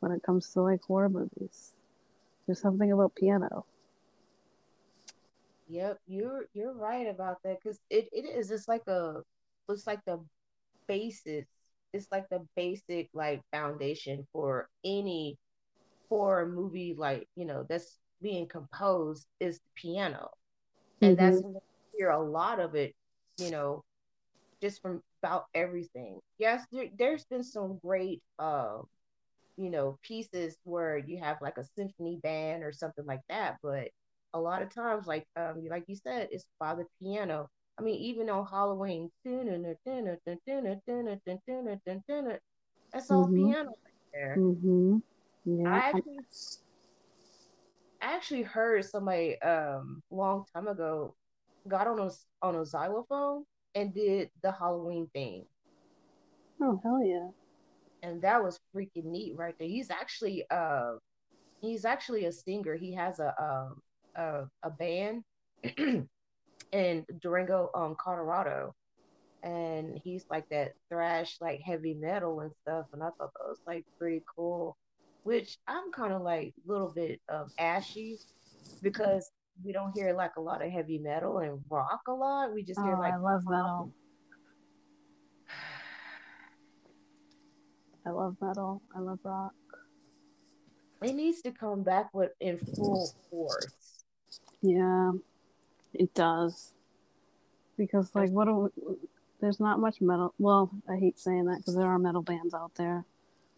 when 0.00 0.10
it 0.10 0.24
comes 0.24 0.52
to 0.54 0.62
like 0.62 0.82
horror 0.82 1.08
movies. 1.08 1.76
There's 2.46 2.60
something 2.60 2.90
about 2.90 3.14
piano. 3.14 3.64
Yep, 5.68 6.00
you're 6.08 6.46
you're 6.52 6.74
right 6.74 7.06
about 7.06 7.36
that 7.44 7.58
because 7.62 7.78
it, 7.90 8.08
it 8.10 8.24
is 8.24 8.48
just 8.48 8.66
like 8.66 8.88
a 8.88 9.22
it's 9.68 9.86
like 9.86 10.04
the 10.04 10.18
basis 10.88 11.46
it's 11.92 12.08
like 12.10 12.28
the 12.28 12.44
basic 12.56 13.08
like 13.14 13.42
foundation 13.52 14.26
for 14.32 14.68
any 14.84 15.36
horror 16.08 16.46
movie 16.46 16.94
like 16.96 17.28
you 17.36 17.44
know 17.44 17.64
that's 17.68 17.98
being 18.20 18.46
composed 18.46 19.26
is 19.40 19.58
the 19.58 19.64
piano 19.74 20.28
and 21.00 21.16
mm-hmm. 21.16 21.30
that's 21.30 21.42
hear 21.96 22.10
a 22.10 22.22
lot 22.22 22.60
of 22.60 22.74
it 22.74 22.94
you 23.38 23.50
know 23.50 23.82
just 24.60 24.80
from 24.80 25.02
about 25.22 25.46
everything 25.54 26.20
yes 26.38 26.64
there, 26.70 26.88
there's 26.98 27.24
been 27.24 27.42
some 27.42 27.78
great 27.82 28.22
uh 28.38 28.78
you 29.56 29.70
know 29.70 29.98
pieces 30.02 30.56
where 30.64 30.98
you 30.98 31.18
have 31.18 31.36
like 31.40 31.58
a 31.58 31.64
symphony 31.76 32.18
band 32.22 32.62
or 32.62 32.72
something 32.72 33.04
like 33.06 33.20
that 33.28 33.56
but 33.62 33.88
a 34.34 34.40
lot 34.40 34.62
of 34.62 34.74
times, 34.74 35.06
like 35.06 35.26
um, 35.36 35.64
like 35.68 35.84
you 35.88 35.96
said, 35.96 36.28
it's 36.30 36.46
by 36.58 36.74
the 36.74 36.86
piano. 37.00 37.48
I 37.78 37.82
mean, 37.82 37.98
even 38.00 38.28
on 38.28 38.46
Halloween, 38.46 39.10
that's 42.92 43.10
all 43.10 43.26
mm-hmm. 43.26 43.50
piano 43.50 43.70
right 43.70 44.12
there. 44.12 44.36
Mm-hmm. 44.38 44.98
Yeah. 45.44 45.68
I 45.68 45.76
actually, 45.78 46.18
I 48.00 48.14
actually 48.14 48.42
heard 48.42 48.84
somebody 48.84 49.40
um 49.42 50.02
long 50.10 50.44
time 50.54 50.68
ago 50.68 51.14
got 51.68 51.86
on 51.86 51.98
a 51.98 52.10
on 52.42 52.56
a 52.56 52.64
xylophone 52.64 53.44
and 53.74 53.94
did 53.94 54.30
the 54.42 54.52
Halloween 54.52 55.08
thing. 55.14 55.46
Oh 56.60 56.80
hell 56.82 57.02
yeah! 57.04 57.28
And 58.02 58.20
that 58.22 58.42
was 58.42 58.60
freaking 58.74 59.04
neat 59.04 59.34
right 59.36 59.54
there. 59.58 59.68
He's 59.68 59.90
actually 59.90 60.44
uh 60.50 60.92
he's 61.60 61.84
actually 61.84 62.26
a 62.26 62.32
singer. 62.32 62.76
He 62.76 62.92
has 62.94 63.18
a 63.18 63.34
um 63.42 63.80
a, 64.14 64.44
a 64.62 64.70
band 64.70 65.24
in 66.72 67.04
Durango, 67.20 67.70
um, 67.74 67.94
Colorado, 67.98 68.74
and 69.42 70.00
he's 70.02 70.24
like 70.30 70.48
that 70.50 70.72
thrash, 70.88 71.36
like 71.40 71.60
heavy 71.60 71.94
metal 71.94 72.40
and 72.40 72.52
stuff. 72.62 72.86
And 72.92 73.02
I 73.02 73.06
thought 73.18 73.32
that 73.34 73.48
was 73.48 73.60
like 73.66 73.84
pretty 73.98 74.22
cool. 74.34 74.76
Which 75.24 75.58
I'm 75.68 75.92
kind 75.92 76.12
of 76.12 76.22
like 76.22 76.52
a 76.66 76.72
little 76.72 76.88
bit 76.88 77.20
um, 77.28 77.46
ashy 77.58 78.18
because 78.82 79.30
we 79.64 79.72
don't 79.72 79.92
hear 79.96 80.12
like 80.14 80.32
a 80.36 80.40
lot 80.40 80.64
of 80.64 80.70
heavy 80.72 80.98
metal 80.98 81.38
and 81.38 81.60
rock 81.70 82.00
a 82.08 82.12
lot. 82.12 82.52
We 82.52 82.64
just 82.64 82.80
hear 82.80 82.96
oh, 82.96 83.00
like 83.00 83.14
I 83.14 83.18
love 83.18 83.42
metal. 83.46 83.92
I 88.04 88.10
love 88.10 88.36
metal. 88.40 88.82
I 88.96 88.98
love 88.98 89.20
rock. 89.22 89.52
It 91.02 91.14
needs 91.14 91.40
to 91.42 91.52
come 91.52 91.82
back 91.82 92.10
with 92.12 92.32
in 92.40 92.58
full 92.58 93.12
force. 93.30 94.04
Yeah, 94.60 95.12
it 95.94 96.14
does. 96.14 96.74
Because 97.76 98.14
like, 98.14 98.30
what? 98.30 98.48
We, 98.48 98.96
there's 99.40 99.60
not 99.60 99.80
much 99.80 100.00
metal. 100.00 100.34
Well, 100.38 100.70
I 100.88 100.96
hate 100.96 101.18
saying 101.18 101.46
that 101.46 101.58
because 101.58 101.74
there 101.74 101.86
are 101.86 101.98
metal 101.98 102.22
bands 102.22 102.54
out 102.54 102.74
there. 102.76 103.04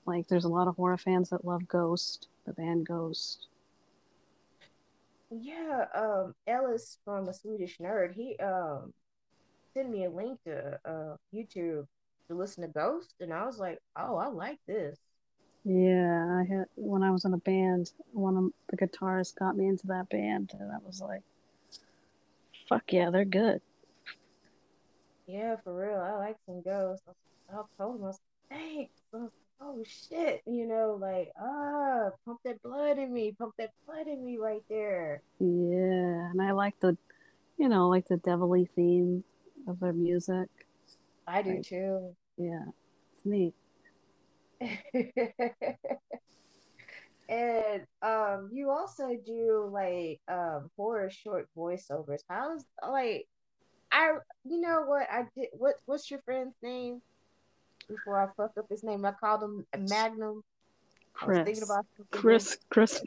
Like, 0.07 0.29
there's 0.29 0.44
a 0.44 0.49
lot 0.49 0.68
of 0.68 0.77
horror 0.77 0.99
fans 0.99 1.31
that 1.31 1.44
love 1.44 1.66
Ghost, 1.68 2.29
the 2.44 2.53
band 2.53 2.87
Ghost. 2.87 3.49
Yeah, 5.31 5.87
um, 5.94 6.35
Ellis 6.47 6.99
from 7.05 7.29
a 7.29 7.35
Swedish 7.35 7.79
Nerd, 7.79 8.14
he 8.14 8.37
um 8.37 8.92
sent 9.75 9.90
me 9.90 10.05
a 10.05 10.11
link 10.11 10.38
to 10.44 10.79
uh 10.85 11.16
YouTube 11.35 11.87
to 12.29 12.35
listen 12.35 12.62
to 12.62 12.68
Ghost, 12.68 13.14
and 13.20 13.33
I 13.33 13.44
was 13.44 13.59
like, 13.59 13.81
oh, 13.97 14.16
I 14.16 14.29
like 14.29 14.59
this. 14.66 14.99
Yeah, 15.64 16.40
I 16.40 16.44
had 16.49 16.66
when 16.77 17.03
I 17.03 17.11
was 17.11 17.25
in 17.25 17.35
a 17.35 17.38
band, 17.38 17.90
one 18.12 18.37
of 18.37 18.44
the 18.70 18.77
guitarists 18.77 19.35
got 19.35 19.57
me 19.57 19.66
into 19.66 19.87
that 19.88 20.09
band, 20.09 20.53
and 20.59 20.70
I 20.70 20.79
was 20.85 21.01
like, 21.01 21.23
"Fuck 22.68 22.92
yeah, 22.92 23.11
they're 23.11 23.24
good." 23.24 23.61
Yeah, 25.27 25.57
for 25.64 25.74
real, 25.74 26.00
I 26.00 26.16
like 26.16 26.37
some 26.46 26.62
ghosts. 26.62 27.05
I 27.50 27.55
told 27.79 27.96
him, 27.96 28.05
I 28.05 28.07
was 28.09 28.20
like, 28.50 28.59
"Thanks." 28.61 28.92
Was, 29.12 29.31
oh 29.61 29.83
shit, 29.87 30.42
you 30.46 30.66
know, 30.66 30.98
like 31.00 31.33
ah, 31.40 32.11
pump 32.24 32.40
that 32.44 32.62
blood 32.62 32.98
in 32.98 33.12
me, 33.12 33.33
pump 33.38 33.55
that 33.59 33.70
blood 33.87 34.07
in 34.07 34.24
me 34.24 34.38
right 34.38 34.62
there. 34.68 35.22
Yeah, 35.38 36.31
and 36.31 36.40
I 36.42 36.53
like 36.53 36.79
the, 36.81 36.96
you 37.59 37.68
know, 37.68 37.88
like 37.88 38.07
the 38.09 38.18
devilly 38.18 38.68
theme 38.77 39.24
of 39.66 39.81
their 39.81 39.92
music. 39.92 40.48
I 41.27 41.42
do 41.42 41.50
like, 41.50 41.62
too. 41.62 42.14
Yeah, 42.37 42.64
it's 43.14 43.24
neat. 43.24 43.55
and 47.28 47.82
um 48.02 48.50
you 48.52 48.70
also 48.70 49.16
do 49.24 49.70
like 49.72 50.20
um 50.28 50.70
horror 50.76 51.10
short 51.10 51.48
voiceovers. 51.56 52.20
How's 52.28 52.64
like 52.87 53.26
i 53.92 54.12
you 54.44 54.60
know 54.60 54.82
what? 54.87 55.06
I 55.10 55.24
did 55.37 55.48
what 55.52 55.76
what's 55.87 56.10
your 56.10 56.20
friend's 56.22 56.56
name? 56.62 57.00
Before 57.88 58.20
i 58.22 58.26
fuck 58.37 58.52
up 58.58 58.66
his 58.70 58.82
name 58.82 59.04
i 59.04 59.12
called 59.12 59.42
him 59.42 59.66
magnum. 59.88 60.42
Chris. 61.12 61.64
chris 62.10 62.58
chris 62.70 63.02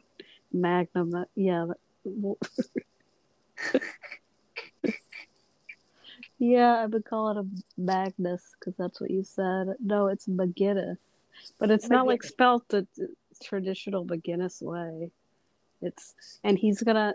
magnum 0.53 1.11
that 1.11 1.27
yeah 1.35 1.65
that, 2.05 3.81
yeah 6.39 6.83
i've 6.83 6.91
been 6.91 7.03
calling 7.03 7.37
him 7.37 7.51
magnus 7.77 8.55
because 8.59 8.75
that's 8.77 9.01
what 9.01 9.11
you 9.11 9.23
said. 9.23 9.75
No 9.79 10.07
it's 10.07 10.27
mcginnis 10.27 10.97
but 11.59 11.71
it's 11.71 11.89
not 11.89 12.07
like 12.07 12.23
spelt 12.23 12.67
the 12.69 12.87
traditional 13.39 14.05
McGinnis 14.05 14.61
way. 14.61 15.11
It's 15.81 16.15
and 16.43 16.57
he's 16.57 16.81
gonna 16.81 17.13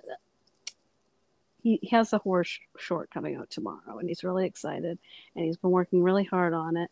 he 1.63 1.79
has 1.91 2.13
a 2.13 2.19
horse 2.19 2.59
short 2.77 3.11
coming 3.11 3.37
out 3.37 3.51
tomorrow 3.51 3.99
and 3.99 4.09
he's 4.09 4.25
really 4.25 4.47
excited 4.47 4.99
and 5.37 5.45
he's 5.45 5.57
been 5.57 5.71
working 5.71 6.03
really 6.03 6.25
hard 6.25 6.53
on 6.53 6.77
it. 6.77 6.91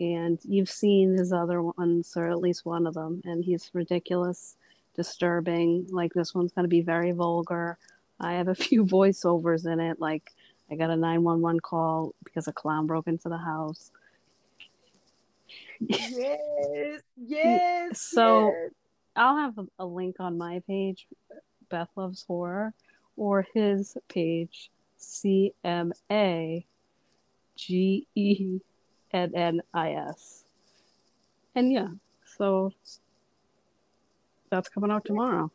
And 0.00 0.40
you've 0.42 0.70
seen 0.70 1.16
his 1.16 1.32
other 1.32 1.62
ones 1.62 2.12
or 2.16 2.28
at 2.28 2.40
least 2.40 2.66
one 2.66 2.86
of 2.86 2.94
them 2.94 3.22
and 3.24 3.44
he's 3.44 3.70
ridiculous 3.72 4.56
disturbing 4.94 5.86
like 5.90 6.12
this 6.12 6.34
one's 6.34 6.52
going 6.52 6.64
to 6.64 6.68
be 6.68 6.80
very 6.82 7.12
vulgar. 7.12 7.78
I 8.18 8.34
have 8.34 8.48
a 8.48 8.54
few 8.66 8.84
voiceovers 8.84 9.66
in 9.70 9.80
it 9.80 10.00
like 10.00 10.32
i 10.70 10.74
got 10.74 10.90
a 10.90 10.96
911 10.96 11.60
call 11.60 12.14
because 12.24 12.48
a 12.48 12.52
clown 12.52 12.86
broke 12.86 13.08
into 13.08 13.28
the 13.28 13.36
house 13.36 13.90
yes, 15.88 17.00
yes. 17.16 18.00
So 18.00 18.48
yes. 18.48 18.70
I'll 19.16 19.36
have 19.36 19.58
a, 19.58 19.66
a 19.80 19.86
link 19.86 20.16
on 20.20 20.38
my 20.38 20.62
page, 20.66 21.06
Beth 21.68 21.88
Loves 21.96 22.24
Horror, 22.26 22.74
or 23.16 23.46
his 23.54 23.96
page, 24.08 24.70
C 24.96 25.52
M 25.64 25.92
A 26.10 26.64
G 27.56 28.06
E 28.14 28.60
N 29.12 29.32
N 29.34 29.62
I 29.74 29.92
S. 29.92 30.44
And 31.54 31.72
yeah, 31.72 31.88
so 32.36 32.72
that's 34.50 34.68
coming 34.68 34.90
out 34.90 35.04
tomorrow. 35.04 35.50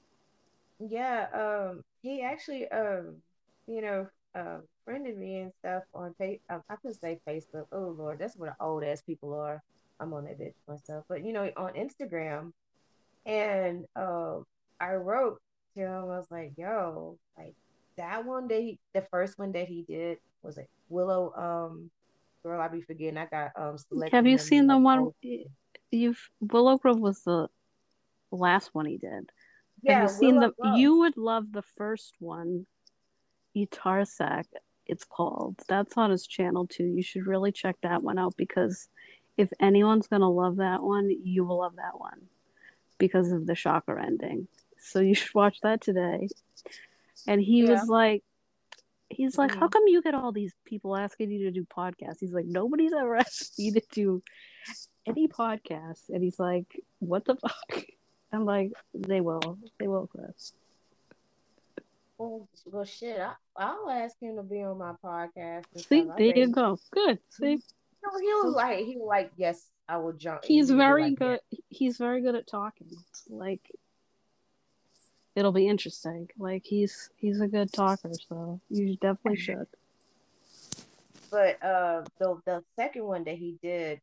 Yeah, 0.79 1.27
um, 1.33 1.83
he 2.01 2.21
actually, 2.21 2.69
um, 2.69 3.15
you 3.67 3.81
know, 3.81 4.07
uh, 4.35 4.57
friended 4.85 5.17
me 5.17 5.39
and 5.39 5.51
stuff 5.59 5.83
on 5.93 6.13
page. 6.19 6.39
Um, 6.49 6.61
I 6.69 6.75
could 6.75 6.99
say 6.99 7.19
Facebook. 7.27 7.65
Oh 7.71 7.95
Lord, 7.97 8.19
that's 8.19 8.35
what 8.35 8.53
old 8.59 8.83
ass 8.83 9.01
people 9.01 9.33
are. 9.33 9.63
I'm 9.99 10.13
on 10.13 10.25
that 10.25 10.39
bitch 10.39 10.53
myself, 10.67 11.05
but 11.09 11.23
you 11.25 11.33
know, 11.33 11.49
on 11.57 11.73
Instagram, 11.73 12.51
and 13.25 13.85
uh, 13.95 14.39
I 14.79 14.93
wrote 14.93 15.41
to 15.75 15.81
him. 15.81 15.91
I 15.91 16.03
was 16.03 16.27
like, 16.29 16.53
"Yo, 16.57 17.17
like 17.37 17.55
that 17.97 18.25
one 18.25 18.47
that 18.47 18.59
he, 18.59 18.79
the 18.93 19.01
first 19.11 19.37
one 19.37 19.51
that 19.53 19.67
he 19.67 19.83
did 19.87 20.19
was 20.43 20.57
like 20.57 20.69
Willow. 20.89 21.33
Um, 21.33 21.89
girl, 22.43 22.61
I 22.61 22.67
be 22.67 22.81
forgetting. 22.81 23.17
I 23.17 23.25
got 23.25 23.51
um. 23.55 23.77
Have 24.11 24.27
you 24.27 24.37
seen 24.37 24.67
the 24.67 24.77
one? 24.77 25.11
You've 25.91 26.29
Willow 26.39 26.77
Grove 26.77 26.99
was 26.99 27.21
the 27.23 27.47
last 28.31 28.69
one 28.73 28.85
he 28.85 28.97
did. 28.97 29.29
Yeah, 29.81 30.01
Have 30.01 30.03
you 30.03 30.15
seen 30.15 30.35
Willow 30.35 30.53
the? 30.57 30.61
Grove. 30.61 30.77
You 30.77 30.97
would 30.99 31.17
love 31.17 31.51
the 31.51 31.63
first 31.75 32.13
one. 32.19 32.65
Etarsak, 33.55 34.45
it's 34.85 35.03
called. 35.03 35.59
That's 35.67 35.97
on 35.97 36.11
his 36.11 36.27
channel 36.27 36.67
too. 36.67 36.85
You 36.85 37.01
should 37.01 37.25
really 37.25 37.51
check 37.51 37.75
that 37.81 38.03
one 38.03 38.19
out 38.19 38.35
because 38.37 38.87
if 39.37 39.51
anyone's 39.59 40.07
gonna 40.07 40.29
love 40.29 40.57
that 40.57 40.83
one, 40.83 41.09
you 41.23 41.45
will 41.45 41.59
love 41.59 41.75
that 41.75 41.99
one 41.99 42.27
because 42.97 43.31
of 43.31 43.45
the 43.45 43.55
shocker 43.55 43.97
ending. 43.97 44.47
So 44.79 44.99
you 44.99 45.15
should 45.15 45.35
watch 45.35 45.61
that 45.61 45.81
today. 45.81 46.27
And 47.27 47.41
he 47.41 47.63
yeah. 47.63 47.71
was 47.71 47.87
like, 47.87 48.23
he's 49.09 49.37
like, 49.37 49.51
mm-hmm. 49.51 49.59
how 49.59 49.67
come 49.67 49.83
you 49.87 50.01
get 50.01 50.15
all 50.15 50.31
these 50.31 50.53
people 50.65 50.95
asking 50.95 51.31
you 51.31 51.45
to 51.45 51.51
do 51.51 51.65
podcasts? 51.65 52.19
He's 52.19 52.33
like, 52.33 52.45
nobody's 52.45 52.93
ever 52.93 53.15
asked 53.17 53.57
me 53.57 53.71
to 53.71 53.81
do 53.91 54.21
any 55.05 55.27
podcast. 55.27 56.09
And 56.09 56.23
he's 56.23 56.39
like, 56.39 56.81
what 56.99 57.25
the 57.25 57.35
fuck? 57.35 57.85
I'm 58.31 58.43
like, 58.43 58.73
they 58.93 59.21
will, 59.21 59.57
they 59.79 59.87
will, 59.87 60.07
Chris. 60.07 60.51
Well, 62.17 62.49
well, 62.65 62.83
shit. 62.83 63.19
I, 63.55 63.73
will 63.75 63.89
ask 63.89 64.15
him 64.19 64.35
to 64.35 64.43
be 64.43 64.63
on 64.63 64.77
my 64.79 64.93
podcast. 65.03 65.65
See, 65.75 66.05
there 66.17 66.37
you 66.37 66.47
go. 66.47 66.77
Good. 66.91 67.19
See, 67.29 67.59
he 68.19 68.27
was 68.27 68.53
like, 68.55 68.85
he 68.85 68.97
was 68.97 69.07
like, 69.07 69.31
yes, 69.37 69.65
I 69.87 69.97
will 69.97 70.13
jump. 70.13 70.43
He's 70.45 70.69
very 70.69 71.09
like 71.09 71.19
good. 71.19 71.39
That. 71.51 71.59
He's 71.69 71.97
very 71.97 72.21
good 72.21 72.35
at 72.35 72.47
talking. 72.47 72.89
Like, 73.29 73.61
it'll 75.35 75.51
be 75.51 75.67
interesting. 75.67 76.29
Like, 76.37 76.63
he's 76.65 77.09
he's 77.17 77.41
a 77.41 77.47
good 77.47 77.71
talker, 77.71 78.11
so 78.27 78.59
you 78.69 78.97
definitely 78.97 79.37
should. 79.41 79.67
But 81.31 81.63
uh, 81.63 82.03
the 82.19 82.39
the 82.45 82.63
second 82.75 83.03
one 83.03 83.23
that 83.25 83.35
he 83.35 83.57
did, 83.61 84.01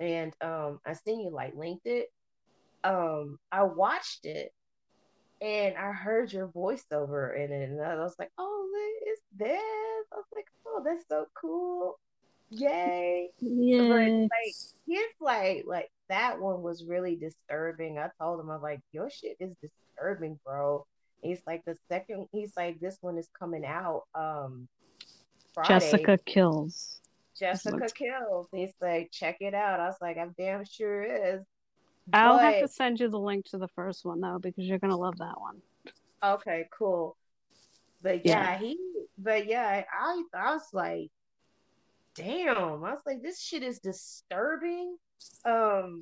and 0.00 0.34
um, 0.40 0.80
I 0.84 0.94
seen 0.94 1.20
you 1.20 1.30
like 1.30 1.54
linked 1.54 1.86
it. 1.86 2.12
Um, 2.84 3.38
I 3.50 3.64
watched 3.64 4.26
it 4.26 4.52
and 5.40 5.76
I 5.76 5.92
heard 5.92 6.32
your 6.32 6.48
voiceover 6.48 7.36
in 7.36 7.52
it, 7.52 7.70
and 7.70 7.80
I 7.80 7.96
was 7.96 8.14
like, 8.18 8.30
"Oh, 8.38 8.68
it's 9.02 9.22
Beth." 9.32 9.58
I 10.12 10.16
was 10.16 10.24
like, 10.34 10.46
"Oh, 10.66 10.82
that's 10.84 11.06
so 11.08 11.26
cool! 11.34 11.98
Yay!" 12.50 13.30
Yeah. 13.40 13.88
But 13.88 14.12
like, 14.12 14.54
his 14.86 15.06
like, 15.20 15.64
like 15.66 15.90
that 16.08 16.40
one 16.40 16.62
was 16.62 16.84
really 16.84 17.16
disturbing. 17.16 17.98
I 17.98 18.10
told 18.20 18.40
him, 18.40 18.50
I 18.50 18.54
was 18.54 18.62
like, 18.62 18.80
"Your 18.92 19.10
shit 19.10 19.36
is 19.40 19.54
disturbing, 19.60 20.38
bro." 20.44 20.86
He's 21.22 21.40
like, 21.46 21.64
the 21.64 21.76
second, 21.88 22.28
he's 22.30 22.52
like, 22.56 22.78
this 22.78 22.98
one 23.00 23.18
is 23.18 23.28
coming 23.36 23.64
out. 23.64 24.02
Um, 24.14 24.68
Friday. 25.52 25.68
Jessica 25.68 26.18
kills. 26.24 27.00
Jessica 27.38 27.88
kills. 27.94 28.48
He's 28.52 28.72
like, 28.80 29.10
check 29.10 29.38
it 29.40 29.54
out. 29.54 29.80
I 29.80 29.86
was 29.86 29.96
like, 30.00 30.18
I'm 30.18 30.34
damn 30.38 30.64
sure 30.64 31.02
is. 31.02 31.42
I'll 32.12 32.36
but, 32.36 32.44
have 32.44 32.62
to 32.62 32.68
send 32.68 33.00
you 33.00 33.08
the 33.08 33.18
link 33.18 33.46
to 33.46 33.58
the 33.58 33.68
first 33.68 34.04
one 34.04 34.20
though, 34.20 34.38
because 34.40 34.64
you're 34.64 34.78
gonna 34.78 34.96
love 34.96 35.18
that 35.18 35.40
one. 35.40 35.60
Okay, 36.22 36.68
cool. 36.70 37.16
But 38.02 38.24
yeah, 38.24 38.52
yeah. 38.52 38.58
he 38.58 38.78
but 39.18 39.46
yeah, 39.46 39.82
I 39.92 40.22
I 40.32 40.52
was 40.52 40.68
like, 40.72 41.10
damn, 42.16 42.84
I 42.84 42.92
was 42.92 43.02
like, 43.06 43.22
this 43.22 43.40
shit 43.40 43.62
is 43.62 43.78
disturbing. 43.78 44.96
Um 45.44 46.00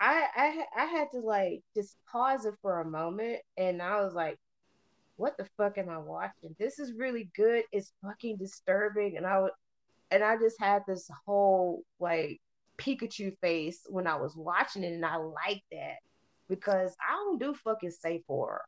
I 0.00 0.26
I 0.36 0.64
I 0.76 0.84
had 0.86 1.08
to 1.12 1.20
like 1.20 1.62
just 1.74 1.96
pause 2.10 2.44
it 2.44 2.54
for 2.62 2.80
a 2.80 2.90
moment 2.90 3.40
and 3.56 3.82
I 3.82 4.00
was 4.02 4.14
like, 4.14 4.38
what 5.16 5.36
the 5.36 5.46
fuck 5.56 5.78
am 5.78 5.88
I 5.88 5.98
watching? 5.98 6.54
This 6.58 6.78
is 6.78 6.92
really 6.96 7.28
good. 7.34 7.64
It's 7.72 7.92
fucking 8.02 8.36
disturbing. 8.36 9.16
And 9.16 9.26
I 9.26 9.40
would 9.40 9.52
and 10.10 10.22
I 10.22 10.36
just 10.36 10.60
had 10.60 10.82
this 10.86 11.10
whole 11.26 11.82
like 12.00 12.40
Pikachu 12.78 13.36
face 13.40 13.80
when 13.88 14.06
I 14.06 14.16
was 14.16 14.36
watching 14.36 14.84
it, 14.84 14.92
and 14.92 15.04
I 15.04 15.16
like 15.16 15.62
that 15.72 15.96
because 16.48 16.96
I 17.00 17.12
don't 17.14 17.40
do 17.40 17.52
fucking 17.52 17.90
safe 17.90 18.22
horror. 18.26 18.62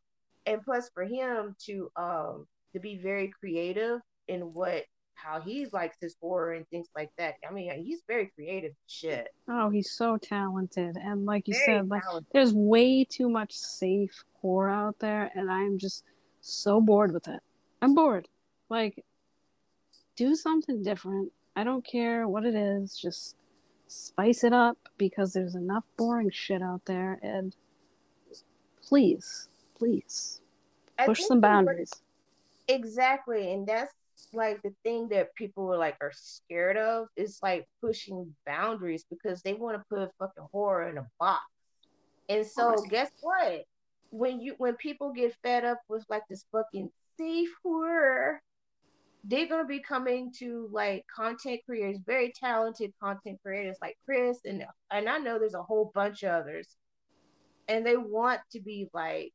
And 0.46 0.62
plus, 0.62 0.90
for 0.92 1.04
him 1.04 1.54
to 1.66 1.90
um 1.96 2.46
to 2.72 2.80
be 2.80 2.98
very 2.98 3.32
creative 3.40 4.00
in 4.28 4.40
what 4.52 4.84
how 5.22 5.40
he 5.40 5.66
likes 5.72 5.96
his 6.00 6.16
horror 6.20 6.54
and 6.54 6.68
things 6.68 6.88
like 6.96 7.10
that. 7.18 7.34
I 7.48 7.52
mean, 7.52 7.70
he's 7.84 8.02
very 8.06 8.26
creative 8.34 8.72
shit. 8.86 9.28
Oh, 9.48 9.70
he's 9.70 9.90
so 9.90 10.16
talented. 10.16 10.96
And 10.96 11.26
like 11.26 11.48
you 11.48 11.54
very 11.54 11.78
said, 11.78 11.88
like 11.88 12.02
there's 12.32 12.52
way 12.52 13.04
too 13.04 13.28
much 13.28 13.52
safe 13.52 14.24
horror 14.40 14.70
out 14.70 14.98
there 14.98 15.30
and 15.34 15.50
I'm 15.50 15.78
just 15.78 16.04
so 16.40 16.80
bored 16.80 17.12
with 17.12 17.28
it. 17.28 17.40
I'm 17.82 17.94
bored. 17.94 18.28
Like 18.68 19.04
do 20.16 20.34
something 20.34 20.82
different. 20.82 21.32
I 21.56 21.64
don't 21.64 21.84
care 21.84 22.28
what 22.28 22.44
it 22.44 22.54
is, 22.54 22.96
just 22.96 23.36
spice 23.88 24.44
it 24.44 24.52
up 24.52 24.78
because 24.98 25.32
there's 25.32 25.56
enough 25.56 25.84
boring 25.96 26.30
shit 26.30 26.62
out 26.62 26.80
there 26.84 27.18
and 27.22 27.56
please 28.86 29.48
please 29.76 30.40
push 31.04 31.22
some 31.22 31.40
boundaries 31.40 31.90
exactly 32.68 33.52
and 33.52 33.66
that's 33.66 33.92
like 34.32 34.60
the 34.62 34.72
thing 34.82 35.08
that 35.08 35.34
people 35.34 35.72
are 35.72 35.78
like 35.78 35.96
are 36.00 36.12
scared 36.14 36.76
of 36.76 37.08
is 37.16 37.38
like 37.42 37.66
pushing 37.80 38.34
boundaries 38.46 39.04
because 39.10 39.42
they 39.42 39.54
want 39.54 39.76
to 39.76 39.84
put 39.88 40.10
fucking 40.18 40.46
horror 40.52 40.88
in 40.88 40.98
a 40.98 41.06
box 41.18 41.42
and 42.28 42.46
so 42.46 42.74
guess 42.88 43.10
what 43.20 43.64
when 44.10 44.40
you 44.40 44.54
when 44.58 44.74
people 44.76 45.12
get 45.12 45.34
fed 45.42 45.64
up 45.64 45.80
with 45.88 46.04
like 46.08 46.22
this 46.28 46.44
fucking 46.52 46.90
safe 47.18 47.50
horror 47.62 48.40
they're 49.24 49.48
going 49.48 49.62
to 49.62 49.68
be 49.68 49.80
coming 49.80 50.32
to 50.38 50.68
like 50.72 51.04
content 51.14 51.60
creators, 51.66 51.98
very 52.06 52.32
talented 52.32 52.92
content 53.02 53.38
creators 53.42 53.76
like 53.82 53.98
Chris 54.06 54.38
and 54.46 54.64
and 54.90 55.08
I 55.08 55.18
know 55.18 55.38
there's 55.38 55.54
a 55.54 55.62
whole 55.62 55.90
bunch 55.94 56.22
of 56.22 56.30
others. 56.30 56.66
And 57.68 57.86
they 57.86 57.96
want 57.96 58.40
to 58.52 58.60
be 58.60 58.88
like 58.92 59.32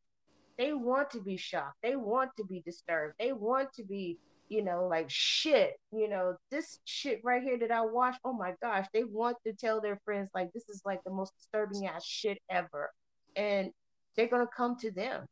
they 0.57 0.73
want 0.73 1.11
to 1.11 1.21
be 1.21 1.37
shocked. 1.37 1.77
They 1.83 1.95
want 1.95 2.31
to 2.37 2.45
be 2.45 2.61
disturbed. 2.61 3.15
They 3.19 3.33
want 3.33 3.73
to 3.73 3.83
be, 3.83 4.17
you 4.49 4.63
know, 4.63 4.87
like 4.87 5.09
shit, 5.09 5.73
you 5.91 6.07
know, 6.09 6.35
this 6.51 6.79
shit 6.85 7.21
right 7.23 7.41
here 7.41 7.57
that 7.59 7.71
I 7.71 7.81
watched, 7.81 8.19
oh 8.23 8.33
my 8.33 8.53
gosh, 8.61 8.85
they 8.93 9.03
want 9.03 9.37
to 9.45 9.53
tell 9.53 9.81
their 9.81 9.99
friends 10.05 10.29
like 10.33 10.53
this 10.53 10.69
is 10.69 10.81
like 10.85 11.03
the 11.03 11.11
most 11.11 11.33
disturbing 11.37 11.87
ass 11.87 12.05
shit 12.05 12.37
ever. 12.49 12.91
And 13.35 13.71
they're 14.15 14.27
going 14.27 14.45
to 14.45 14.51
come 14.55 14.77
to 14.79 14.91
them 14.91 15.25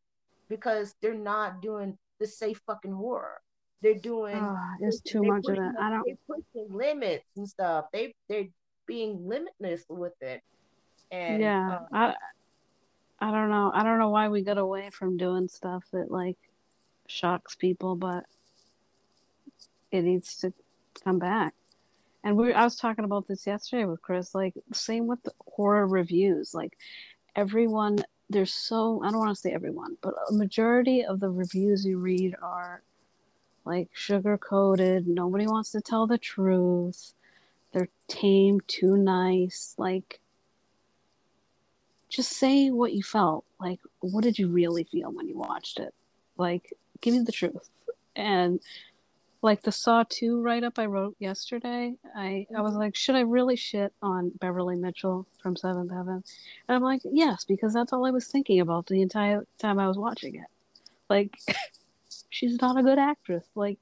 because 0.49 0.95
they're 1.01 1.13
not 1.13 1.61
doing 1.61 1.97
the 2.19 2.27
safe 2.27 2.61
fucking 2.65 2.93
horror 2.93 3.41
they're 3.83 3.93
doing. 3.93 4.37
Oh, 4.37 4.57
there's 4.79 5.01
too 5.01 5.21
much 5.21 5.45
of 5.47 5.57
that. 5.57 5.73
I 5.79 5.89
don't. 5.89 6.03
They're 6.05 6.15
pushing 6.25 6.73
limits 6.73 7.25
and 7.35 7.47
stuff. 7.47 7.85
They 7.91 8.15
they're 8.29 8.47
being 8.87 9.27
limitless 9.27 9.83
with 9.89 10.13
it. 10.21 10.41
And 11.11 11.41
yeah, 11.41 11.79
uh, 11.79 11.85
I 11.91 12.15
I 13.19 13.31
don't 13.31 13.49
know. 13.49 13.71
I 13.73 13.83
don't 13.83 13.99
know 13.99 14.09
why 14.09 14.29
we 14.29 14.41
got 14.41 14.57
away 14.57 14.89
from 14.89 15.17
doing 15.17 15.49
stuff 15.49 15.83
that 15.91 16.09
like 16.09 16.37
shocks 17.07 17.55
people, 17.55 17.95
but 17.95 18.23
it 19.93 20.01
needs 20.01 20.35
to 20.37 20.51
come 21.03 21.19
back. 21.19 21.53
And 22.23 22.35
we 22.35 22.53
I 22.53 22.63
was 22.63 22.75
talking 22.75 23.05
about 23.05 23.27
this 23.27 23.45
yesterday 23.45 23.85
with 23.85 24.01
Chris. 24.01 24.33
Like 24.35 24.55
same 24.73 25.07
with 25.07 25.23
the 25.23 25.31
horror 25.47 25.87
reviews. 25.87 26.53
Like 26.53 26.77
everyone 27.35 27.99
there's 28.29 28.53
so 28.53 29.01
I 29.03 29.11
don't 29.11 29.19
want 29.19 29.35
to 29.35 29.39
say 29.39 29.51
everyone, 29.51 29.97
but 30.01 30.15
a 30.29 30.33
majority 30.33 31.05
of 31.05 31.19
the 31.19 31.29
reviews 31.29 31.85
you 31.85 31.99
read 31.99 32.35
are 32.41 32.81
like 33.65 33.89
sugar 33.93 34.37
coated. 34.37 35.07
Nobody 35.07 35.45
wants 35.45 35.71
to 35.71 35.81
tell 35.81 36.07
the 36.07 36.17
truth. 36.17 37.13
They're 37.71 37.89
tame, 38.07 38.61
too 38.67 38.97
nice. 38.97 39.73
Like, 39.77 40.19
just 42.09 42.33
say 42.33 42.69
what 42.69 42.93
you 42.93 43.01
felt. 43.03 43.45
Like, 43.59 43.79
what 43.99 44.23
did 44.23 44.37
you 44.37 44.47
really 44.47 44.83
feel 44.83 45.11
when 45.11 45.27
you 45.27 45.37
watched 45.37 45.79
it? 45.79 45.93
Like, 46.37 46.73
give 47.01 47.13
me 47.15 47.21
the 47.21 47.31
truth. 47.31 47.69
And 48.15 48.59
like 49.43 49.61
the 49.61 49.71
Saw 49.73 50.05
2 50.07 50.41
write 50.41 50.63
up 50.63 50.79
I 50.79 50.85
wrote 50.85 51.17
yesterday, 51.19 51.95
I, 52.15 52.47
I 52.55 52.61
was 52.61 52.75
like, 52.75 52.95
should 52.95 53.15
I 53.15 53.21
really 53.21 53.57
shit 53.57 53.93
on 54.01 54.31
Beverly 54.39 54.77
Mitchell 54.77 55.27
from 55.41 55.57
Seventh 55.57 55.91
Heaven? 55.91 56.23
And 56.67 56.75
I'm 56.75 56.81
like, 56.81 57.01
yes, 57.03 57.43
because 57.43 57.73
that's 57.73 57.91
all 57.91 58.05
I 58.05 58.11
was 58.11 58.27
thinking 58.27 58.61
about 58.61 58.87
the 58.87 59.01
entire 59.01 59.45
time 59.59 59.79
I 59.79 59.87
was 59.89 59.97
watching 59.97 60.35
it. 60.35 60.47
Like, 61.09 61.37
she's 62.29 62.61
not 62.61 62.77
a 62.77 62.83
good 62.83 62.97
actress. 62.97 63.45
Like, 63.53 63.79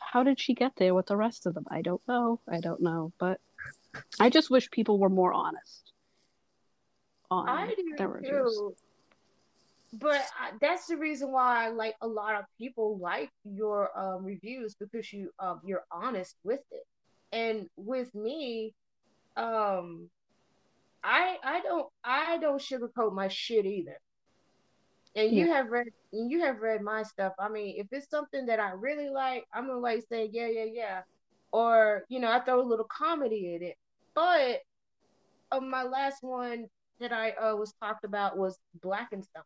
how 0.00 0.24
did 0.24 0.40
she 0.40 0.52
get 0.52 0.74
there 0.76 0.94
with 0.94 1.06
the 1.06 1.16
rest 1.16 1.46
of 1.46 1.54
them? 1.54 1.64
I 1.70 1.80
don't 1.80 2.02
know. 2.08 2.40
I 2.48 2.58
don't 2.58 2.82
know. 2.82 3.12
But 3.18 3.40
I 4.18 4.30
just 4.30 4.50
wish 4.50 4.68
people 4.68 4.98
were 4.98 5.08
more 5.08 5.32
honest 5.32 5.92
on 7.30 7.48
I 7.48 7.72
their 7.96 8.08
do 8.08 8.14
reviews. 8.14 8.60
But 9.92 10.24
I, 10.40 10.52
that's 10.60 10.86
the 10.86 10.96
reason 10.96 11.32
why, 11.32 11.68
like, 11.68 11.96
a 12.00 12.06
lot 12.06 12.34
of 12.34 12.44
people 12.58 12.98
like 12.98 13.30
your 13.44 13.90
um, 13.98 14.24
reviews 14.24 14.74
because 14.74 15.12
you 15.12 15.30
um, 15.38 15.60
you're 15.64 15.84
honest 15.90 16.36
with 16.44 16.60
it. 16.70 16.86
And 17.30 17.68
with 17.76 18.14
me, 18.14 18.72
um, 19.36 20.08
I 21.04 21.36
I 21.42 21.60
don't 21.60 21.86
I 22.04 22.38
don't 22.38 22.60
sugarcoat 22.60 23.12
my 23.12 23.28
shit 23.28 23.66
either. 23.66 23.98
And 25.14 25.30
you 25.32 25.52
have 25.52 25.68
read 25.68 25.88
and 26.12 26.30
you 26.30 26.40
have 26.40 26.60
read 26.60 26.80
my 26.80 27.02
stuff. 27.02 27.32
I 27.38 27.48
mean, 27.48 27.74
if 27.78 27.86
it's 27.92 28.08
something 28.08 28.46
that 28.46 28.60
I 28.60 28.70
really 28.70 29.10
like, 29.10 29.44
I'm 29.52 29.66
gonna 29.66 29.78
like 29.78 30.04
say 30.08 30.30
yeah 30.32 30.46
yeah 30.46 30.66
yeah, 30.72 31.02
or 31.52 32.04
you 32.08 32.20
know 32.20 32.30
I 32.30 32.40
throw 32.40 32.60
a 32.60 32.62
little 32.62 32.86
comedy 32.86 33.54
in 33.54 33.62
it. 33.62 33.76
But 34.14 34.60
uh, 35.50 35.60
my 35.60 35.82
last 35.82 36.22
one 36.22 36.66
that 37.00 37.12
I 37.12 37.30
uh, 37.32 37.56
was 37.56 37.74
talked 37.82 38.04
about 38.04 38.38
was 38.38 38.58
Blackenstein, 38.80 39.42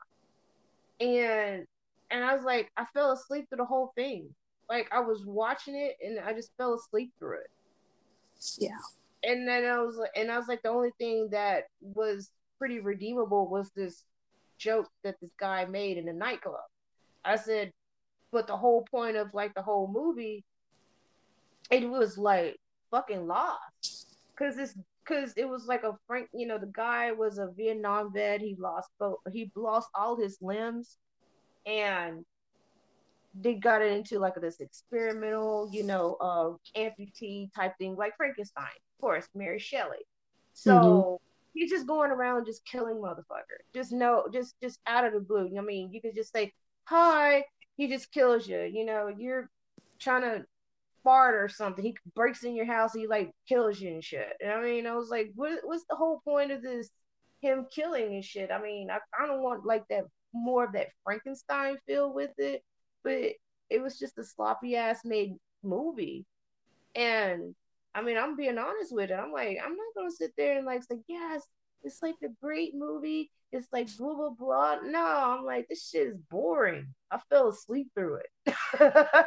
and 1.01 1.67
and 2.11 2.25
I 2.25 2.35
was 2.35 2.45
like 2.45 2.71
I 2.77 2.85
fell 2.95 3.13
asleep 3.13 3.49
through 3.49 3.59
the 3.59 3.65
whole 3.65 3.93
thing. 3.95 4.35
Like 4.69 4.89
I 4.93 5.01
was 5.01 5.25
watching 5.25 5.77
it 5.77 5.97
and 6.05 6.19
I 6.19 6.33
just 6.33 6.51
fell 6.57 6.75
asleep 6.75 7.13
through 7.19 7.39
it. 7.39 7.51
Yeah. 8.59 8.79
And 9.23 9.47
then 9.47 9.65
I 9.65 9.81
was 9.81 9.97
like, 9.97 10.11
and 10.15 10.31
I 10.31 10.39
was 10.39 10.49
like, 10.49 10.63
the 10.63 10.69
only 10.69 10.93
thing 10.99 11.29
that 11.31 11.65
was 11.81 12.31
pretty 12.59 12.81
redeemable 12.81 13.49
was 13.49 13.71
this 13.71 14.05
joke 14.59 14.89
that 15.05 15.17
this 15.21 15.31
guy 15.39 15.65
made 15.65 15.99
in 15.99 16.09
a 16.09 16.13
nightclub. 16.13 16.61
I 17.25 17.37
said, 17.37 17.73
but 18.33 18.47
the 18.47 18.57
whole 18.57 18.87
point 18.91 19.17
of 19.17 19.35
like 19.35 19.55
the 19.55 19.63
whole 19.63 19.89
movie, 19.89 20.45
it 21.71 21.89
was 21.89 22.17
like 22.17 22.57
fucking 22.91 23.27
lost, 23.27 24.17
cause 24.39 24.57
it's 24.59 24.75
cause 25.07 25.33
it 25.37 25.49
was 25.49 25.67
like 25.67 25.83
a 25.85 25.97
Frank, 26.07 26.29
you 26.35 26.47
know, 26.47 26.59
the 26.59 26.71
guy 26.73 27.13
was 27.13 27.39
a 27.39 27.51
Vietnam 27.57 28.13
vet. 28.13 28.41
He 28.41 28.57
lost 28.59 28.91
both, 28.99 29.19
he 29.33 29.51
lost 29.55 29.89
all 29.95 30.17
his 30.17 30.39
limbs, 30.41 30.99
and 31.67 32.25
they 33.39 33.55
got 33.55 33.83
it 33.83 33.93
into 33.93 34.19
like 34.19 34.35
this 34.41 34.61
experimental, 34.61 35.69
you 35.73 35.85
know, 35.85 36.17
uh, 36.21 36.79
amputee 36.79 37.53
type 37.55 37.75
thing, 37.79 37.97
like 37.97 38.17
Frankenstein, 38.17 38.65
of 38.65 39.01
course, 39.01 39.29
Mary 39.35 39.59
Shelley. 39.59 40.07
So 40.53 41.21
he's 41.53 41.71
just 41.71 41.87
going 41.87 42.11
around 42.11 42.47
just 42.47 42.65
killing 42.65 42.97
motherfuckers. 42.97 43.65
Just 43.75 43.93
no, 43.93 44.27
just 44.33 44.55
just 44.63 44.81
out 44.87 45.05
of 45.05 45.13
the 45.13 45.21
blue. 45.21 45.51
I 45.57 45.61
mean, 45.61 45.93
you 45.93 46.01
could 46.01 46.15
just 46.15 46.33
say 46.33 46.53
hi, 46.85 47.45
he 47.77 47.89
just 47.89 48.11
kills 48.11 48.49
you. 48.49 48.61
You 48.63 48.85
know, 48.87 49.09
you're 49.17 49.51
trying 49.99 50.23
to 50.23 50.47
fart 51.07 51.37
or 51.37 51.49
something. 51.49 51.85
He 51.85 51.97
breaks 52.17 52.43
in 52.43 52.57
your 52.57 52.67
house, 52.67 52.93
he 52.93 53.07
like 53.07 53.31
kills 53.49 53.81
you 53.81 53.91
and 53.91 54.03
shit. 54.03 54.33
And 54.43 54.51
I 54.51 54.61
mean, 54.61 54.89
I 54.89 54.97
was 54.97 55.09
like, 55.09 55.31
what, 55.37 55.61
what's 55.63 55.85
the 55.89 55.95
whole 55.95 56.21
point 56.25 56.51
of 56.51 56.63
this? 56.63 56.91
Him 57.41 57.67
killing 57.73 58.15
and 58.15 58.25
shit. 58.25 58.51
I 58.51 58.61
mean, 58.61 58.91
I 58.91 58.99
kind 59.17 59.31
of 59.31 59.41
want 59.41 59.65
like 59.65 59.85
that 59.89 60.05
more 60.35 60.65
of 60.65 60.73
that 60.73 60.89
Frankenstein 61.05 61.77
feel 61.87 62.13
with 62.13 62.33
it, 62.39 62.63
but 63.05 63.35
it 63.71 63.81
was 63.81 64.01
just 64.01 64.19
a 64.19 64.25
sloppy 64.25 64.75
ass 64.75 65.03
made 65.05 65.35
movie. 65.63 66.27
And 66.97 67.55
I 67.95 68.03
mean, 68.03 68.19
I'm 68.19 68.37
being 68.37 68.59
honest 68.59 68.93
with 68.93 69.11
it. 69.11 69.15
I'm 69.15 69.33
like, 69.33 69.59
I'm 69.65 69.77
not 69.77 69.95
gonna 69.97 70.11
sit 70.11 70.33
there 70.37 70.57
and 70.59 70.67
like 70.67 70.83
say, 70.83 70.99
yes, 71.07 71.43
it's 71.85 72.03
like 72.03 72.17
a 72.25 72.29
great 72.43 72.75
movie. 72.75 73.31
It's 73.53 73.69
like 73.73 73.89
blah 73.97 74.15
blah 74.15 74.31
blah. 74.31 74.77
No, 74.85 75.05
I'm 75.05 75.45
like, 75.45 75.69
this 75.69 75.89
shit 75.89 76.09
is 76.09 76.17
boring. 76.31 76.89
I 77.11 77.19
fell 77.31 77.49
asleep 77.49 77.89
through 77.95 78.21
it. 78.45 78.55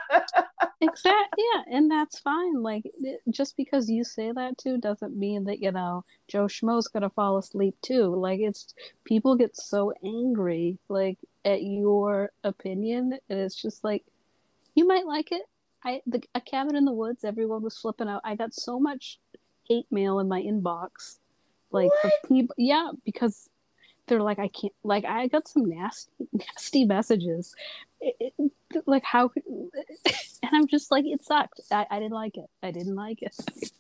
Exactly. 0.81 1.43
Yeah, 1.53 1.77
and 1.77 1.91
that's 1.91 2.19
fine. 2.19 2.61
Like, 2.63 2.83
it- 2.85 3.19
just 3.29 3.57
because 3.57 3.89
you 3.89 4.05
say 4.05 4.31
that 4.31 4.57
too 4.57 4.77
doesn't 4.77 5.17
mean 5.17 5.43
that 5.45 5.59
you 5.59 5.71
know 5.73 6.05
Joe 6.29 6.45
Schmo's 6.45 6.87
gonna 6.87 7.09
fall 7.09 7.37
asleep 7.37 7.75
too. 7.81 8.15
Like, 8.15 8.39
it's 8.39 8.73
people 9.03 9.35
get 9.35 9.57
so 9.57 9.93
angry 10.05 10.77
like 10.87 11.17
at 11.43 11.63
your 11.63 12.31
opinion, 12.45 13.19
and 13.29 13.39
it's 13.39 13.61
just 13.61 13.83
like 13.83 14.05
you 14.75 14.87
might 14.87 15.05
like 15.05 15.33
it. 15.33 15.41
I 15.83 16.01
the 16.07 16.23
a 16.33 16.39
cabin 16.39 16.77
in 16.77 16.85
the 16.85 16.93
woods. 16.93 17.25
Everyone 17.25 17.61
was 17.61 17.77
flipping 17.77 18.07
out. 18.07 18.21
I 18.23 18.35
got 18.35 18.53
so 18.53 18.79
much 18.79 19.19
hate 19.67 19.87
mail 19.91 20.19
in 20.19 20.29
my 20.29 20.41
inbox, 20.41 21.19
like 21.71 21.91
people. 22.29 22.55
Yeah, 22.57 22.91
because 23.03 23.49
they're 24.09 24.21
like, 24.21 24.39
I 24.39 24.49
can't. 24.49 24.73
Like, 24.83 25.05
I 25.05 25.27
got 25.27 25.47
some 25.47 25.69
nasty, 25.69 26.11
nasty 26.33 26.85
messages. 26.85 27.55
It, 28.01 28.33
it- 28.37 28.51
like 28.85 29.03
how 29.03 29.27
could 29.29 29.43
and 30.05 30.51
i'm 30.53 30.67
just 30.67 30.91
like 30.91 31.05
it 31.05 31.23
sucked 31.23 31.59
I, 31.71 31.87
I 31.89 31.97
didn't 31.99 32.13
like 32.13 32.37
it 32.37 32.45
i 32.61 32.71
didn't 32.71 32.95
like 32.95 33.21
it 33.21 33.33
it 33.47 33.71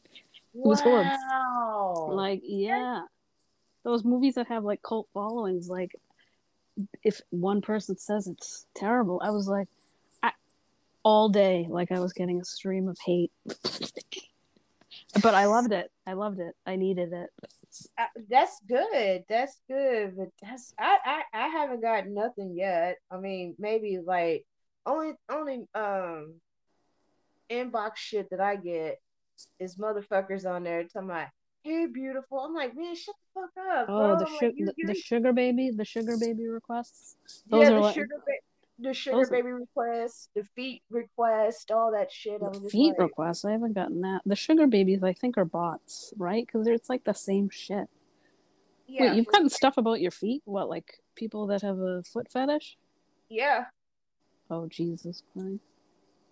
was 0.53 0.81
horrible. 0.81 1.11
wow. 1.11 2.07
like 2.11 2.41
yeah 2.43 3.01
those 3.83 4.03
movies 4.03 4.35
that 4.35 4.47
have 4.47 4.63
like 4.63 4.81
cult 4.81 5.07
followings 5.13 5.69
like 5.69 5.95
if 7.03 7.21
one 7.29 7.61
person 7.61 7.97
says 7.97 8.27
it's 8.27 8.65
terrible 8.75 9.21
i 9.23 9.29
was 9.29 9.47
like 9.47 9.67
I, 10.23 10.31
all 11.03 11.29
day 11.29 11.67
like 11.69 11.91
i 11.91 11.99
was 11.99 12.13
getting 12.13 12.41
a 12.41 12.45
stream 12.45 12.87
of 12.87 12.97
hate 13.05 13.31
but 15.21 15.35
i 15.35 15.45
loved 15.45 15.71
it 15.71 15.91
i 16.07 16.13
loved 16.13 16.39
it 16.39 16.55
i 16.65 16.75
needed 16.77 17.13
it 17.13 17.29
that's 18.29 18.59
good. 18.67 19.23
That's 19.29 19.59
good. 19.69 20.15
But 20.17 20.29
that's 20.41 20.73
I, 20.79 20.97
I 21.05 21.21
I 21.33 21.47
haven't 21.47 21.81
got 21.81 22.07
nothing 22.07 22.55
yet. 22.55 22.97
I 23.11 23.17
mean, 23.17 23.55
maybe 23.59 23.99
like 24.03 24.45
only 24.85 25.13
only 25.29 25.67
um 25.75 26.35
inbox 27.49 27.91
shit 27.95 28.29
that 28.31 28.39
I 28.39 28.55
get 28.55 28.99
is 29.59 29.77
motherfuckers 29.77 30.45
on 30.45 30.63
there 30.63 30.83
talking 30.83 31.09
about, 31.09 31.27
hey 31.63 31.87
beautiful. 31.87 32.39
I'm 32.39 32.53
like, 32.53 32.75
man, 32.75 32.95
shut 32.95 33.15
the 33.35 33.41
fuck 33.41 33.65
up, 33.71 33.85
oh 33.89 33.97
bro. 33.97 34.19
the, 34.19 34.25
I'm 34.25 34.33
like, 34.33 34.55
the, 34.57 34.73
the 34.87 34.95
sugar 34.95 35.33
baby 35.33 35.71
the 35.71 35.85
sugar 35.85 36.17
baby 36.17 36.47
requests 36.47 37.15
those 37.49 37.61
yeah, 37.61 37.71
are 37.71 37.75
the 37.75 37.81
like 37.81 37.95
sugar 37.95 38.15
ba- 38.25 38.33
the 38.79 38.93
sugar 38.93 39.17
those- 39.17 39.29
baby 39.29 39.49
request, 39.51 40.29
the 40.35 40.43
feet 40.55 40.81
request, 40.89 41.71
all 41.71 41.91
that 41.91 42.11
shit. 42.11 42.39
The 42.39 42.69
feet 42.69 42.91
like, 42.91 42.99
requests. 42.99 43.45
I 43.45 43.51
haven't 43.51 43.73
gotten 43.73 44.01
that. 44.01 44.21
The 44.25 44.35
sugar 44.35 44.67
babies, 44.67 45.03
I 45.03 45.13
think, 45.13 45.37
are 45.37 45.45
bots, 45.45 46.13
right? 46.17 46.45
Because 46.45 46.67
it's 46.67 46.89
like 46.89 47.03
the 47.03 47.13
same 47.13 47.49
shit. 47.49 47.87
yeah, 48.87 49.01
Wait, 49.11 49.15
you've 49.17 49.27
gotten 49.27 49.49
stuff 49.49 49.77
about 49.77 49.99
your 50.01 50.11
feet? 50.11 50.41
What, 50.45 50.69
like 50.69 50.99
people 51.15 51.47
that 51.47 51.61
have 51.61 51.77
a 51.79 52.03
foot 52.03 52.31
fetish? 52.31 52.77
yeah. 53.29 53.65
Oh 54.51 54.65
Jesus 54.67 55.21
Christ! 55.33 55.59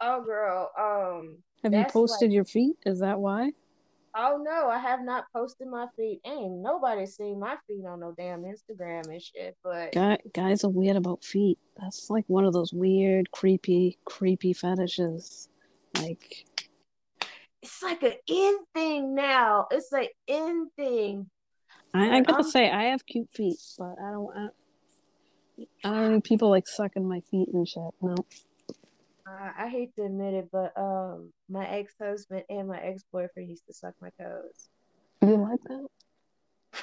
Oh 0.02 0.24
girl, 0.24 0.72
um, 0.76 1.38
Have 1.64 1.74
you 1.74 1.86
posted 1.92 2.30
like- 2.30 2.34
your 2.34 2.46
feet? 2.46 2.76
Is 2.86 3.00
that 3.02 3.20
why? 3.20 3.52
Oh 4.16 4.42
no, 4.44 4.70
I 4.70 4.80
have 4.80 5.02
not 5.04 5.26
posted 5.34 5.68
my 5.68 5.88
feet. 5.96 6.22
Ain't 6.26 6.62
nobody 6.62 7.06
seen 7.06 7.40
my 7.40 7.56
feet 7.68 7.86
on 7.86 8.00
no 8.00 8.14
damn 8.18 8.44
Instagram 8.44 9.08
and 9.10 9.22
shit. 9.22 9.56
But 9.64 9.92
Guy, 9.94 10.18
guys 10.34 10.64
are 10.64 10.70
weird 10.70 10.96
about 10.96 11.24
feet. 11.24 11.60
That's 11.80 12.10
like 12.10 12.26
one 12.28 12.46
of 12.46 12.54
those 12.54 12.74
weird, 12.74 13.32
creepy, 13.32 13.98
creepy 14.06 14.54
fetishes. 14.54 15.50
Like, 16.00 16.46
it's 17.62 17.84
like 17.84 18.02
an 18.04 18.14
in 18.28 18.58
thing 18.74 19.14
now. 19.16 19.68
It's 19.72 19.92
an 19.92 20.08
in 20.28 20.70
thing. 20.76 21.30
I, 21.94 22.18
I 22.18 22.22
gotta 22.22 22.44
I'm- 22.44 22.50
say, 22.52 22.72
I 22.72 22.86
have 22.86 23.06
cute 23.06 23.30
feet, 23.34 23.58
but 23.78 23.96
I 24.04 24.12
don't. 24.12 24.38
I, 24.38 24.48
I 25.84 25.90
don't 25.92 26.14
need 26.14 26.24
people 26.24 26.50
like 26.50 26.68
sucking 26.68 27.08
my 27.08 27.22
feet 27.32 27.50
and 27.54 27.68
shit. 27.68 27.82
No. 28.02 28.16
Uh, 29.28 29.52
I 29.58 29.68
hate 29.68 29.94
to 29.96 30.04
admit 30.04 30.34
it, 30.34 30.50
but 30.52 30.72
um, 30.78 31.34
my 31.50 31.68
ex 31.68 31.94
husband 32.00 32.44
and 32.50 32.68
my 32.68 32.80
ex 32.80 33.04
boyfriend 33.12 33.50
used 33.50 33.66
to 33.68 33.74
suck 33.74 33.94
my 34.02 34.10
toes. 34.20 34.70
You 35.22 35.36
like 35.38 35.60
that? 35.64 35.88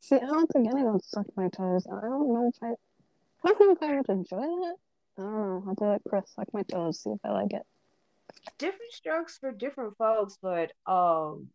See, 0.00 0.16
I 0.16 0.20
don't 0.20 0.46
think 0.52 0.68
anyone 0.68 1.00
sucked 1.00 1.36
my 1.36 1.48
toes. 1.48 1.86
I 1.90 2.00
don't 2.00 2.32
know 2.32 2.52
if 2.54 2.62
I. 2.62 2.74
I 3.46 3.52
don't 3.52 3.60
know 3.60 3.72
if 3.72 3.82
I 3.82 3.96
would 3.96 4.08
enjoy 4.08 4.36
that. 4.36 4.76
I 5.18 5.22
don't 5.22 5.32
know. 5.32 5.64
I'll 5.66 5.74
be 5.74 5.84
like, 5.84 6.02
Chris, 6.08 6.30
suck 6.34 6.52
my 6.52 6.62
toes, 6.62 7.00
see 7.00 7.10
if 7.10 7.20
I 7.24 7.30
like 7.30 7.52
it. 7.52 7.62
Different 8.58 8.92
strokes 8.92 9.38
for 9.38 9.52
different 9.52 9.96
folks, 9.96 10.38
but 10.40 10.72
um, 10.86 11.48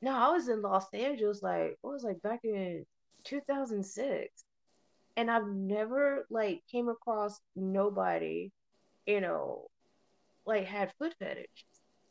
no, 0.00 0.12
I 0.12 0.30
was 0.30 0.48
in 0.48 0.62
Los 0.62 0.86
Angeles 0.92 1.42
like 1.42 1.76
what 1.80 1.92
was 1.92 2.04
like 2.04 2.22
back 2.22 2.40
in 2.44 2.86
2006, 3.24 4.44
and 5.18 5.28
I've 5.28 5.48
never 5.48 6.26
like 6.30 6.62
came 6.70 6.88
across 6.88 7.40
nobody, 7.56 8.52
you 9.04 9.20
know, 9.20 9.66
like 10.46 10.64
had 10.64 10.92
foot 10.96 11.12
fetish. 11.18 11.66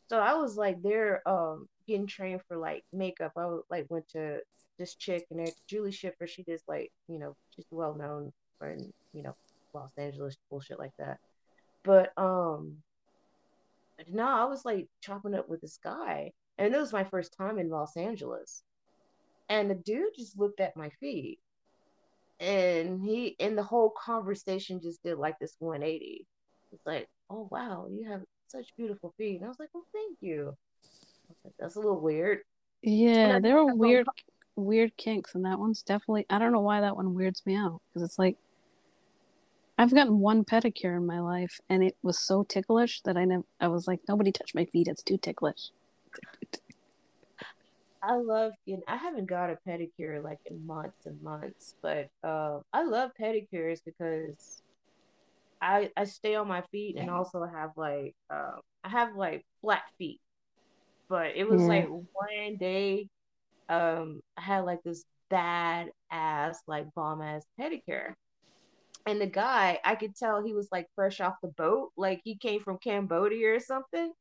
So 0.10 0.20
I 0.20 0.34
was 0.34 0.58
like 0.58 0.82
there 0.84 1.28
um 1.28 1.70
getting 1.88 2.06
trained 2.06 2.42
for 2.50 2.58
like 2.58 2.84
makeup. 2.92 3.32
I 3.38 3.46
was, 3.46 3.64
like 3.70 3.86
went 3.90 4.10
to 4.10 4.40
this 4.78 4.96
chick 4.96 5.26
and 5.32 5.40
there, 5.40 5.54
Julie 5.70 5.94
Schiffer. 5.94 6.28
She 6.28 6.44
does 6.44 6.62
like 6.68 6.92
you 7.08 7.18
know 7.18 7.34
she's 7.56 7.66
well 7.72 7.96
known 7.96 8.34
in 8.62 8.92
you 9.14 9.24
know 9.24 9.36
Los 9.74 9.92
Angeles 9.98 10.36
bullshit 10.50 10.78
like 10.78 10.94
that. 11.00 11.18
But 11.86 12.12
um 12.18 12.76
no, 14.12 14.28
I 14.28 14.44
was 14.44 14.66
like 14.66 14.90
chopping 15.02 15.34
up 15.34 15.48
with 15.48 15.62
this 15.62 15.80
guy, 15.82 16.34
and 16.58 16.76
it 16.76 16.78
was 16.78 16.92
my 16.92 17.06
first 17.06 17.34
time 17.38 17.58
in 17.58 17.70
Los 17.70 17.96
Angeles. 17.96 18.64
And 19.48 19.72
the 19.72 19.76
dude 19.76 20.14
just 20.18 20.38
looked 20.38 20.60
at 20.60 20.76
my 20.76 20.90
feet, 21.00 21.40
and 22.40 23.02
he, 23.02 23.36
and 23.40 23.58
the 23.58 23.64
whole 23.64 23.92
conversation 24.04 24.80
just 24.82 25.04
did 25.04 25.18
like 25.18 25.40
this 25.40 25.56
180. 25.60 26.26
It's 26.72 26.86
like, 26.86 27.08
oh 27.30 27.48
wow, 27.52 27.88
you 27.90 28.10
have 28.10 28.22
such 28.48 28.68
beautiful 28.78 29.14
feet, 29.18 29.38
and 29.38 29.46
I 29.46 29.48
was 29.48 29.60
like, 29.60 29.70
well, 29.74 29.86
thank 29.94 30.18
you. 30.22 30.56
Like, 31.44 31.54
That's 31.60 31.76
a 31.76 31.80
little 31.80 32.00
weird. 32.00 32.40
Yeah, 32.82 33.40
there 33.40 33.58
are 33.58 33.76
weird, 33.76 34.08
weird 34.56 34.96
kinks, 34.98 35.36
and 35.36 35.46
that 35.46 35.60
one's 35.60 35.82
definitely. 35.82 36.26
I 36.30 36.40
don't 36.40 36.52
know 36.52 36.62
why 36.62 36.82
that 36.82 36.96
one 36.96 37.14
weirds 37.14 37.46
me 37.46 37.56
out 37.56 37.82
because 37.90 38.04
it's 38.04 38.20
like 38.20 38.38
I've 39.78 39.94
gotten 39.94 40.20
one 40.20 40.44
pedicure 40.44 40.98
in 40.98 41.06
my 41.06 41.20
life, 41.20 41.60
and 41.70 41.84
it 41.84 41.96
was 42.02 42.20
so 42.20 42.44
ticklish 42.44 43.02
that 43.02 43.16
I 43.16 43.26
never. 43.26 43.44
I 43.60 43.68
was 43.68 43.88
like, 43.88 44.00
nobody 44.08 44.32
touch 44.32 44.56
my 44.56 44.66
feet. 44.66 44.88
It's 44.88 45.04
too 45.04 45.18
ticklish. 45.18 45.70
I 48.08 48.16
love 48.16 48.54
know, 48.68 48.82
I 48.88 48.98
haven't 48.98 49.28
got 49.28 49.52
a 49.52 49.60
pedicure 49.68 50.24
like 50.24 50.40
in 50.48 50.66
months 50.66 51.06
and 51.06 51.22
months, 51.22 51.76
but 51.84 52.10
uh, 52.24 52.62
I 52.74 52.84
love 52.86 53.12
pedicures 53.22 53.80
because 53.86 54.64
I 55.62 55.92
I 55.98 56.06
stay 56.06 56.36
on 56.36 56.48
my 56.48 56.62
feet 56.72 56.98
and 56.98 57.10
also 57.10 57.46
have 57.46 57.72
like 57.78 58.16
uh, 58.30 58.58
I 58.84 58.90
have 58.90 59.16
like 59.16 59.46
flat 59.62 59.84
feet. 59.98 60.22
But 61.10 61.36
it 61.38 61.48
was 61.50 61.68
Yeah. 61.68 61.68
like 61.68 61.88
one 61.90 62.58
day 62.60 63.10
um 63.70 64.22
I 64.38 64.42
had 64.44 64.62
like 64.66 64.84
this 64.84 65.06
bad 65.32 65.92
ass 66.12 66.62
like 66.68 66.94
bomb 66.96 67.22
ass 67.22 67.46
pedicure. 67.60 68.16
And 69.08 69.22
the 69.22 69.28
guy, 69.28 69.80
I 69.86 69.96
could 69.96 70.16
tell 70.16 70.44
he 70.44 70.54
was 70.54 70.70
like 70.72 70.88
fresh 70.96 71.22
off 71.22 71.36
the 71.42 71.50
boat, 71.50 71.92
like 71.98 72.22
he 72.24 72.38
came 72.38 72.62
from 72.64 72.78
Cambodia 72.80 73.56
or 73.56 73.60
something 73.60 74.14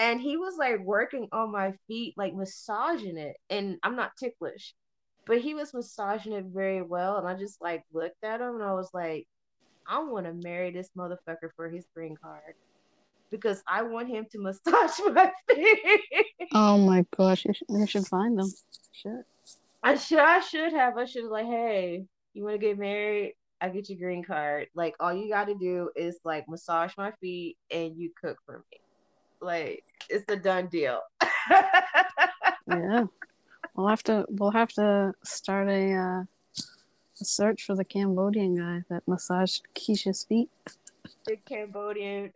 and 0.00 0.18
he 0.18 0.38
was 0.38 0.56
like 0.56 0.80
working 0.80 1.28
on 1.30 1.52
my 1.52 1.74
feet, 1.86 2.14
like 2.16 2.34
massaging 2.34 3.18
it. 3.18 3.36
And 3.50 3.76
I'm 3.82 3.96
not 3.96 4.16
ticklish, 4.18 4.74
but 5.26 5.42
he 5.42 5.54
was 5.54 5.74
massaging 5.74 6.32
it 6.32 6.46
very 6.46 6.80
well. 6.80 7.18
And 7.18 7.28
I 7.28 7.34
just 7.34 7.60
like 7.60 7.84
looked 7.92 8.24
at 8.24 8.40
him 8.40 8.54
and 8.54 8.64
I 8.64 8.72
was 8.72 8.88
like, 8.94 9.28
I 9.86 10.02
want 10.02 10.24
to 10.24 10.32
marry 10.32 10.70
this 10.70 10.88
motherfucker 10.96 11.50
for 11.54 11.68
his 11.68 11.84
green 11.94 12.16
card 12.16 12.54
because 13.30 13.62
I 13.68 13.82
want 13.82 14.08
him 14.08 14.26
to 14.32 14.38
massage 14.40 14.98
my 15.12 15.30
feet. 15.50 16.00
Oh 16.54 16.78
my 16.78 17.04
gosh, 17.14 17.44
you 17.44 17.52
should, 17.52 17.68
you 17.68 17.86
should 17.86 18.06
find 18.06 18.38
them. 18.38 18.50
Shit. 18.92 19.26
I 19.82 19.96
should, 19.96 20.18
I 20.18 20.40
should 20.40 20.72
have. 20.72 20.96
I 20.96 21.04
should 21.04 21.24
have 21.24 21.30
like, 21.30 21.46
hey, 21.46 22.06
you 22.32 22.42
want 22.42 22.54
to 22.54 22.66
get 22.66 22.78
married? 22.78 23.34
I 23.60 23.68
get 23.68 23.90
your 23.90 23.98
green 23.98 24.24
card. 24.24 24.68
Like, 24.74 24.94
all 24.98 25.12
you 25.12 25.28
got 25.28 25.48
to 25.48 25.54
do 25.54 25.90
is 25.94 26.18
like 26.24 26.48
massage 26.48 26.92
my 26.96 27.12
feet 27.20 27.58
and 27.70 27.94
you 27.98 28.10
cook 28.18 28.38
for 28.46 28.64
me. 28.72 28.80
Like, 29.40 29.84
it's 30.08 30.30
a 30.30 30.36
done 30.36 30.66
deal. 30.68 31.00
Yeah, 32.66 33.06
we'll 33.74 33.88
have 33.88 34.02
to. 34.04 34.24
We'll 34.28 34.52
have 34.52 34.68
to 34.74 35.12
start 35.24 35.68
a, 35.68 35.92
uh, 35.92 36.22
a 37.20 37.24
search 37.24 37.64
for 37.64 37.74
the 37.74 37.84
Cambodian 37.84 38.56
guy 38.56 38.84
that 38.90 39.08
massaged 39.08 39.62
Keisha's 39.74 40.24
feet. 40.24 40.50
the 41.26 41.36
Cambodian. 41.48 42.32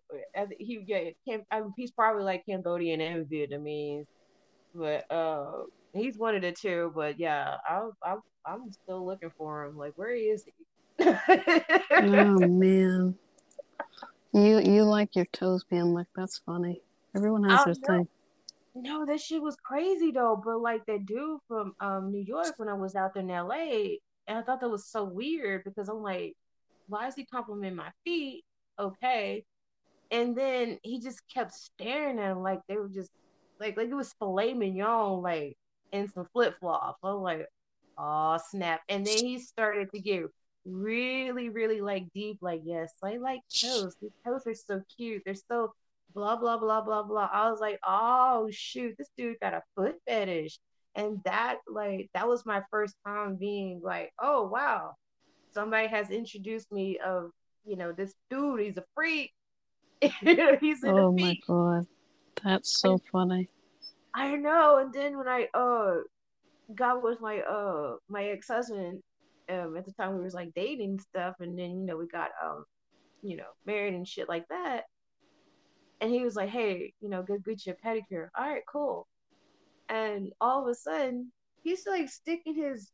He 0.59 0.83
yeah, 0.87 1.11
Cam, 1.27 1.45
I 1.51 1.61
mean, 1.61 1.75
he's 1.77 1.91
probably 1.93 2.25
like 2.25 2.45
Cambodian 2.47 3.01
and 3.01 3.27
Vietnamese, 3.27 4.07
but 4.75 5.11
uh, 5.11 5.65
he's 5.93 6.19
one 6.19 6.35
of 6.35 6.43
the 6.43 6.53
two. 6.53 6.93
But 6.95 7.21
yeah, 7.21 7.57
I 7.69 7.91
I 8.03 8.17
I'm 8.45 8.73
still 8.73 9.07
looking 9.07 9.31
for 9.37 9.65
him. 9.65 9.77
Like, 9.77 9.93
where 9.97 10.15
is 10.15 10.45
he? 10.45 10.53
Oh 11.93 12.39
man, 12.49 13.15
you 14.33 14.59
you 14.59 14.83
like 14.83 15.15
your 15.15 15.27
toes 15.27 15.65
being 15.65 15.95
licked? 15.95 16.15
That's 16.17 16.39
funny. 16.39 16.83
Everyone 17.15 17.45
has 17.45 17.65
their 17.65 17.75
no. 17.75 17.87
thing. 17.87 18.09
No, 18.75 19.07
that 19.07 19.21
shit 19.21 19.41
was 19.41 19.57
crazy 19.57 20.11
though. 20.11 20.41
But 20.45 20.61
like 20.61 20.85
that 20.87 21.07
dude 21.07 21.41
from 21.47 21.75
um 21.81 22.11
New 22.11 22.23
York 22.23 22.55
when 22.57 22.69
I 22.69 22.75
was 22.75 22.97
out 22.97 23.15
there 23.15 23.23
in 23.23 23.29
LA, 23.29 23.97
and 24.27 24.39
I 24.39 24.43
thought 24.43 24.61
that 24.61 24.69
was 24.69 24.87
so 24.87 25.05
weird 25.05 25.65
because 25.65 25.89
I'm 25.89 26.03
like, 26.03 26.35
why 26.89 27.07
is 27.07 27.15
he 27.15 27.25
complimenting 27.25 27.77
my 27.77 27.91
feet? 28.05 28.45
Okay. 28.79 29.45
And 30.11 30.37
then 30.37 30.79
he 30.83 31.01
just 31.01 31.23
kept 31.33 31.55
staring 31.55 32.19
at 32.19 32.33
him 32.33 32.43
like 32.43 32.61
they 32.69 32.77
were 32.77 32.89
just 32.89 33.11
like 33.61 33.77
like 33.77 33.89
it 33.89 33.95
was 33.95 34.13
filet 34.19 34.55
mignon, 34.55 35.23
like 35.23 35.57
in 35.93 36.09
some 36.09 36.27
flip 36.33 36.57
flops. 36.61 36.99
I 37.03 37.13
was 37.13 37.23
like, 37.23 37.47
oh 37.97 38.39
snap. 38.51 38.81
And 38.89 39.07
then 39.07 39.19
he 39.19 39.39
started 39.39 39.91
to 39.93 40.01
get 40.01 40.25
really, 40.65 41.49
really 41.49 41.81
like 41.81 42.13
deep, 42.15 42.39
like, 42.41 42.63
yes, 42.65 42.93
I 43.03 43.17
like 43.17 43.41
toes. 43.49 43.95
These 44.01 44.13
toes 44.25 44.43
are 44.47 44.55
so 44.55 44.83
cute. 44.97 45.23
They're 45.25 45.35
so 45.35 45.75
blah 46.15 46.37
blah 46.37 46.59
blah 46.59 46.81
blah 46.81 47.03
blah. 47.03 47.29
I 47.33 47.51
was 47.51 47.61
like, 47.61 47.79
oh 47.87 48.49
shoot, 48.51 48.95
this 48.97 49.09
dude 49.17 49.37
got 49.41 49.55
a 49.55 49.63
foot 49.75 49.97
fetish. 50.07 50.59
And 50.95 51.19
that 51.25 51.59
like 51.69 52.09
that 52.15 52.29
was 52.29 52.47
my 52.47 52.63
first 52.71 52.95
time 53.07 53.37
being 53.37 53.81
like, 53.83 54.13
oh 54.21 54.47
wow, 54.47 54.95
somebody 55.53 55.89
has 55.89 56.11
introduced 56.11 56.71
me 56.71 56.99
of 57.05 57.31
you 57.65 57.77
know 57.77 57.93
this 57.93 58.15
dude. 58.31 58.61
He's 58.61 58.77
a 58.77 58.85
freak. 58.95 59.33
he's 60.01 60.85
in 60.85 60.91
Oh 60.91 61.13
my 61.13 61.37
god, 61.47 61.87
that's 62.43 62.81
so 62.81 63.01
funny. 63.11 63.49
I 64.15 64.37
know. 64.37 64.79
And 64.79 64.93
then 64.93 65.19
when 65.19 65.29
I 65.29 65.49
uh 65.53 65.97
got 66.75 67.03
with 67.03 67.21
my 67.21 67.41
uh 67.41 67.97
my 68.09 68.25
ex 68.27 68.49
husband, 68.49 69.03
um 69.49 69.77
at 69.77 69.85
the 69.85 69.93
time 69.93 70.17
we 70.17 70.23
was 70.23 70.35
like 70.35 70.53
dating 70.55 71.01
stuff, 71.01 71.35
and 71.41 71.59
then 71.59 71.71
you 71.81 71.87
know 71.87 71.97
we 71.97 72.07
got 72.07 72.31
um 72.45 72.65
you 73.23 73.37
know 73.37 73.51
married 73.67 73.95
and 73.95 74.07
shit 74.07 74.29
like 74.29 74.47
that. 74.49 74.85
And 76.01 76.11
he 76.11 76.23
was 76.23 76.37
like, 76.37 76.51
hey, 76.51 76.93
you 77.01 77.09
know, 77.09 77.23
go 77.23 77.39
get 77.39 77.65
you 77.67 77.73
a 77.73 77.87
pedicure. 77.87 78.29
All 78.37 78.49
right, 78.49 78.63
cool. 78.71 79.07
And 79.89 80.33
all 80.41 80.63
of 80.63 80.69
a 80.69 80.75
sudden, 80.75 81.33
he's 81.63 81.87
like 81.87 82.09
sticking 82.09 82.55
his 82.55 82.91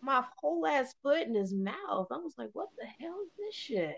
my 0.00 0.22
whole 0.38 0.66
ass 0.66 0.94
foot 1.02 1.26
in 1.26 1.34
his 1.34 1.52
mouth. 1.52 2.06
I 2.10 2.16
was 2.16 2.34
like, 2.38 2.50
what 2.52 2.68
the 2.78 2.86
hell 2.86 3.16
is 3.24 3.32
this 3.38 3.54
shit? 3.54 3.96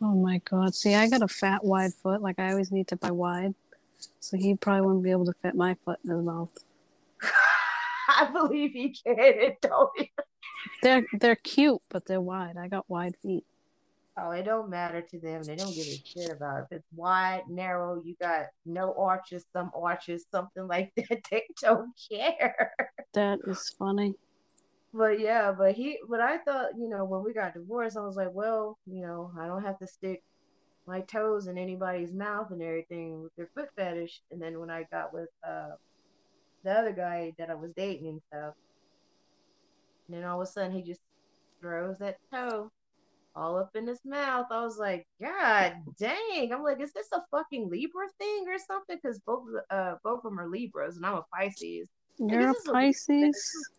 Oh 0.00 0.14
my 0.14 0.40
god. 0.44 0.74
See, 0.74 0.94
I 0.94 1.08
got 1.08 1.22
a 1.22 1.28
fat, 1.28 1.64
wide 1.64 1.92
foot. 1.94 2.22
Like 2.22 2.38
I 2.38 2.50
always 2.50 2.70
need 2.70 2.88
to 2.88 2.96
buy 2.96 3.10
wide, 3.10 3.54
so 4.20 4.36
he 4.36 4.54
probably 4.54 4.82
wouldn't 4.82 5.04
be 5.04 5.10
able 5.10 5.26
to 5.26 5.34
fit 5.42 5.54
my 5.54 5.74
foot 5.84 5.98
in 6.04 6.10
his 6.10 6.24
mouth. 6.24 6.52
I 8.08 8.30
believe 8.32 8.72
he 8.72 8.90
can. 8.90 9.16
It 9.18 9.58
don't 9.62 9.90
They're 10.82 11.06
they're 11.18 11.36
cute, 11.36 11.82
but 11.88 12.06
they're 12.06 12.20
wide. 12.20 12.56
I 12.56 12.68
got 12.68 12.88
wide 12.88 13.16
feet. 13.22 13.44
Oh, 14.20 14.30
it 14.32 14.44
don't 14.44 14.68
matter 14.68 15.00
to 15.00 15.20
them. 15.20 15.42
They 15.42 15.54
don't 15.54 15.74
give 15.74 15.86
a 15.86 16.02
shit 16.04 16.30
about 16.30 16.58
it. 16.58 16.64
If 16.70 16.78
it's 16.78 16.88
wide, 16.94 17.42
narrow, 17.48 18.02
you 18.04 18.16
got 18.20 18.46
no 18.66 18.94
arches, 18.98 19.44
some 19.52 19.70
arches, 19.74 20.24
something 20.32 20.66
like 20.66 20.92
that. 20.96 21.20
They 21.30 21.44
don't 21.60 21.90
care. 22.10 22.72
That 23.14 23.38
is 23.46 23.74
funny. 23.78 24.14
But 24.92 25.20
yeah, 25.20 25.52
but 25.52 25.74
he, 25.74 25.98
but 26.08 26.20
I 26.20 26.38
thought, 26.38 26.70
you 26.76 26.88
know, 26.88 27.04
when 27.04 27.22
we 27.22 27.32
got 27.32 27.54
divorced, 27.54 27.96
I 27.96 28.00
was 28.00 28.16
like, 28.16 28.32
well, 28.32 28.78
you 28.86 29.02
know, 29.02 29.30
I 29.38 29.46
don't 29.46 29.62
have 29.62 29.78
to 29.78 29.86
stick 29.86 30.22
my 30.86 31.00
toes 31.02 31.46
in 31.46 31.58
anybody's 31.58 32.12
mouth 32.12 32.50
and 32.50 32.62
everything 32.62 33.22
with 33.22 33.36
their 33.36 33.50
foot 33.54 33.68
fetish. 33.76 34.22
And 34.32 34.40
then 34.40 34.58
when 34.58 34.70
I 34.70 34.84
got 34.90 35.12
with 35.12 35.28
uh 35.46 35.72
the 36.64 36.72
other 36.72 36.92
guy 36.92 37.34
that 37.38 37.50
I 37.50 37.54
was 37.54 37.70
dating 37.76 38.08
and 38.08 38.22
stuff, 38.32 38.54
and 40.06 40.16
then 40.16 40.24
all 40.24 40.40
of 40.40 40.48
a 40.48 40.50
sudden 40.50 40.72
he 40.72 40.82
just 40.82 41.00
throws 41.60 41.98
that 41.98 42.16
toe 42.32 42.72
all 43.38 43.56
up 43.56 43.70
in 43.74 43.86
his 43.86 44.00
mouth. 44.04 44.46
I 44.50 44.62
was 44.64 44.78
like, 44.78 45.06
God 45.20 45.72
dang. 45.98 46.52
I'm 46.52 46.62
like, 46.62 46.80
is 46.80 46.92
this 46.92 47.08
a 47.14 47.20
fucking 47.30 47.68
Libra 47.70 48.06
thing 48.18 48.44
or 48.48 48.58
something? 48.58 48.98
Because 49.02 49.18
both 49.20 49.44
uh 49.70 49.94
both 50.02 50.18
of 50.18 50.30
them 50.30 50.40
are 50.40 50.48
Libras 50.48 50.96
and 50.96 51.06
I'm 51.06 51.14
a 51.14 51.24
Pisces. 51.34 51.88
You're 52.18 52.50
a 52.50 52.52
this 52.52 52.58
is 52.62 52.68
a- 52.68 52.72
Pisces. 52.72 53.70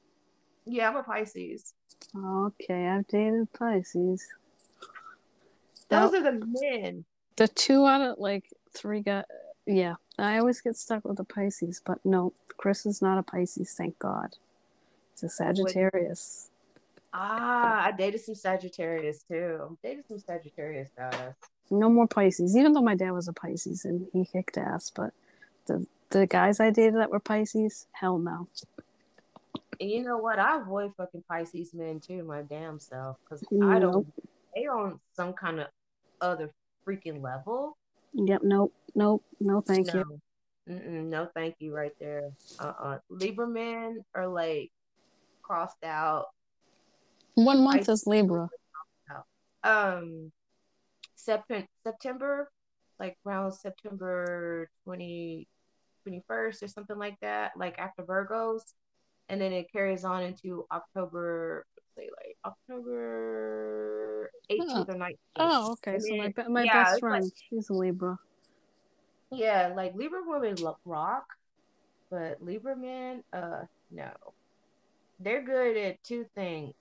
Yeah, 0.66 0.89
I'm 0.89 0.95
a 0.95 1.03
Pisces. 1.03 1.74
Okay, 2.16 2.88
I've 2.88 3.07
dated 3.07 3.51
Pisces. 3.53 4.26
Those 5.89 6.14
are 6.14 6.24
the 6.24 6.45
men. 6.62 7.05
the 7.36 7.47
two 7.47 7.86
out 7.86 8.01
of 8.01 8.20
like 8.20 8.45
three 8.74 9.01
got. 9.01 9.26
Yeah, 9.66 9.95
I 10.18 10.38
always 10.39 10.62
get 10.62 10.78
stuck 10.78 11.05
with 11.05 11.18
the 11.18 11.24
Pisces, 11.24 11.82
but 11.84 11.99
no, 12.05 12.34
Chris 12.57 12.86
is 12.86 13.01
not 13.01 13.18
a 13.18 13.24
Pisces. 13.24 13.74
Thank 13.74 13.99
God. 13.99 14.36
It's 15.14 15.24
a 15.24 15.30
Sagittarius. 15.30 16.49
Ah, 17.14 17.86
I 17.86 17.91
dated 17.91 18.22
some 18.22 18.36
Sagittarius 18.36 19.24
too. 19.24 19.78
Dated 19.84 20.07
some 20.07 20.20
Sagittarius 20.20 20.89
guys. 20.95 21.34
No 21.72 21.89
more 21.89 22.07
Pisces. 22.07 22.55
Even 22.55 22.74
though 22.74 22.82
my 22.82 22.95
dad 22.95 23.12
was 23.12 23.28
a 23.28 23.34
Pisces 23.34 23.86
and 23.86 24.07
he 24.14 24.26
kicked 24.26 24.57
ass, 24.57 24.91
but 24.93 25.12
the 25.66 25.86
the 26.10 26.26
guys 26.26 26.60
I 26.60 26.72
dated 26.72 26.95
that 26.95 27.12
were 27.12 27.20
Pisces, 27.20 27.88
hell 27.91 28.18
no. 28.18 28.47
And 29.80 29.89
you 29.89 30.03
know 30.03 30.18
what? 30.18 30.39
I 30.39 30.60
avoid 30.60 30.91
fucking 30.97 31.24
Pisces 31.30 31.74
men 31.74 31.99
too, 31.99 32.24
my 32.24 32.41
damn 32.41 32.80
self, 32.80 33.18
because 33.24 33.43
I 33.62 33.80
Nope. 33.80 33.82
don't. 33.82 34.14
They 34.55 34.68
on 34.68 34.99
some 35.16 35.34
kind 35.34 35.60
of 35.60 35.68
other 36.22 36.51
freaking 36.86 37.22
level. 37.22 37.78
Yep, 38.14 38.41
nope, 38.43 38.74
nope, 38.95 39.24
no, 39.39 39.62
thank 39.62 39.93
no. 39.93 39.99
you. 39.99 40.20
Mm-mm, 40.68 41.05
no, 41.05 41.28
thank 41.34 41.55
you, 41.60 41.74
right 41.74 41.93
there. 41.99 42.32
Uh-uh. 42.60 42.99
Libra 43.10 43.47
men 43.47 44.03
are 44.14 44.28
like 44.28 44.72
crossed 45.41 45.84
out. 45.84 46.26
One 47.46 47.64
month 47.64 47.88
I- 47.88 47.92
is 47.94 48.06
Libra. 48.06 48.50
Um, 49.64 50.32
September, 51.16 51.68
September 51.84 52.50
like 52.98 53.18
around 53.26 53.52
September 53.54 54.70
20, 54.86 55.48
21st 56.08 56.64
or 56.64 56.68
something 56.68 56.98
like 56.98 57.18
that, 57.22 57.52
like 57.58 57.78
after 57.80 58.04
Virgos. 58.04 58.62
And 59.30 59.40
then 59.40 59.54
it 59.54 59.72
carries 59.72 60.04
on 60.04 60.24
into 60.24 60.66
October, 60.72 61.66
say 61.96 62.10
like 62.18 62.36
October 62.46 64.32
18th 64.50 64.90
or 64.90 64.94
19th. 64.96 65.18
Oh, 65.38 65.72
okay. 65.74 65.94
And 65.96 66.04
So 66.04 66.16
my 66.16 66.34
then- 66.36 66.46
be- 66.48 66.52
my 66.54 66.64
yeah, 66.64 66.74
best 66.84 66.94
it's 66.96 67.04
like- 67.04 67.10
friend, 67.10 67.32
she's 67.50 67.70
a 67.70 67.74
Libra. 67.74 68.18
Yeah, 69.32 69.74
like 69.76 69.94
Libra 69.96 70.22
women 70.26 70.56
rock, 70.86 71.26
but 72.10 72.42
Libra 72.42 72.76
men, 72.76 73.24
uh, 73.32 73.64
no. 73.92 74.12
They're 75.20 75.44
good 75.44 75.78
at 75.78 76.04
two 76.04 76.26
things 76.34 76.74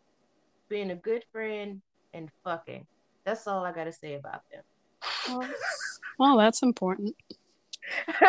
being 0.68 0.90
a 0.90 0.96
good 0.96 1.24
friend 1.32 1.80
and 2.14 2.30
fucking. 2.44 2.86
That's 3.24 3.46
all 3.46 3.64
I 3.64 3.72
gotta 3.72 3.92
say 3.92 4.14
about 4.14 4.42
them. 4.50 4.62
Well, 5.28 5.40
well, 6.18 6.34
oh, 6.34 6.38
that's 6.38 6.62
important. 6.62 7.14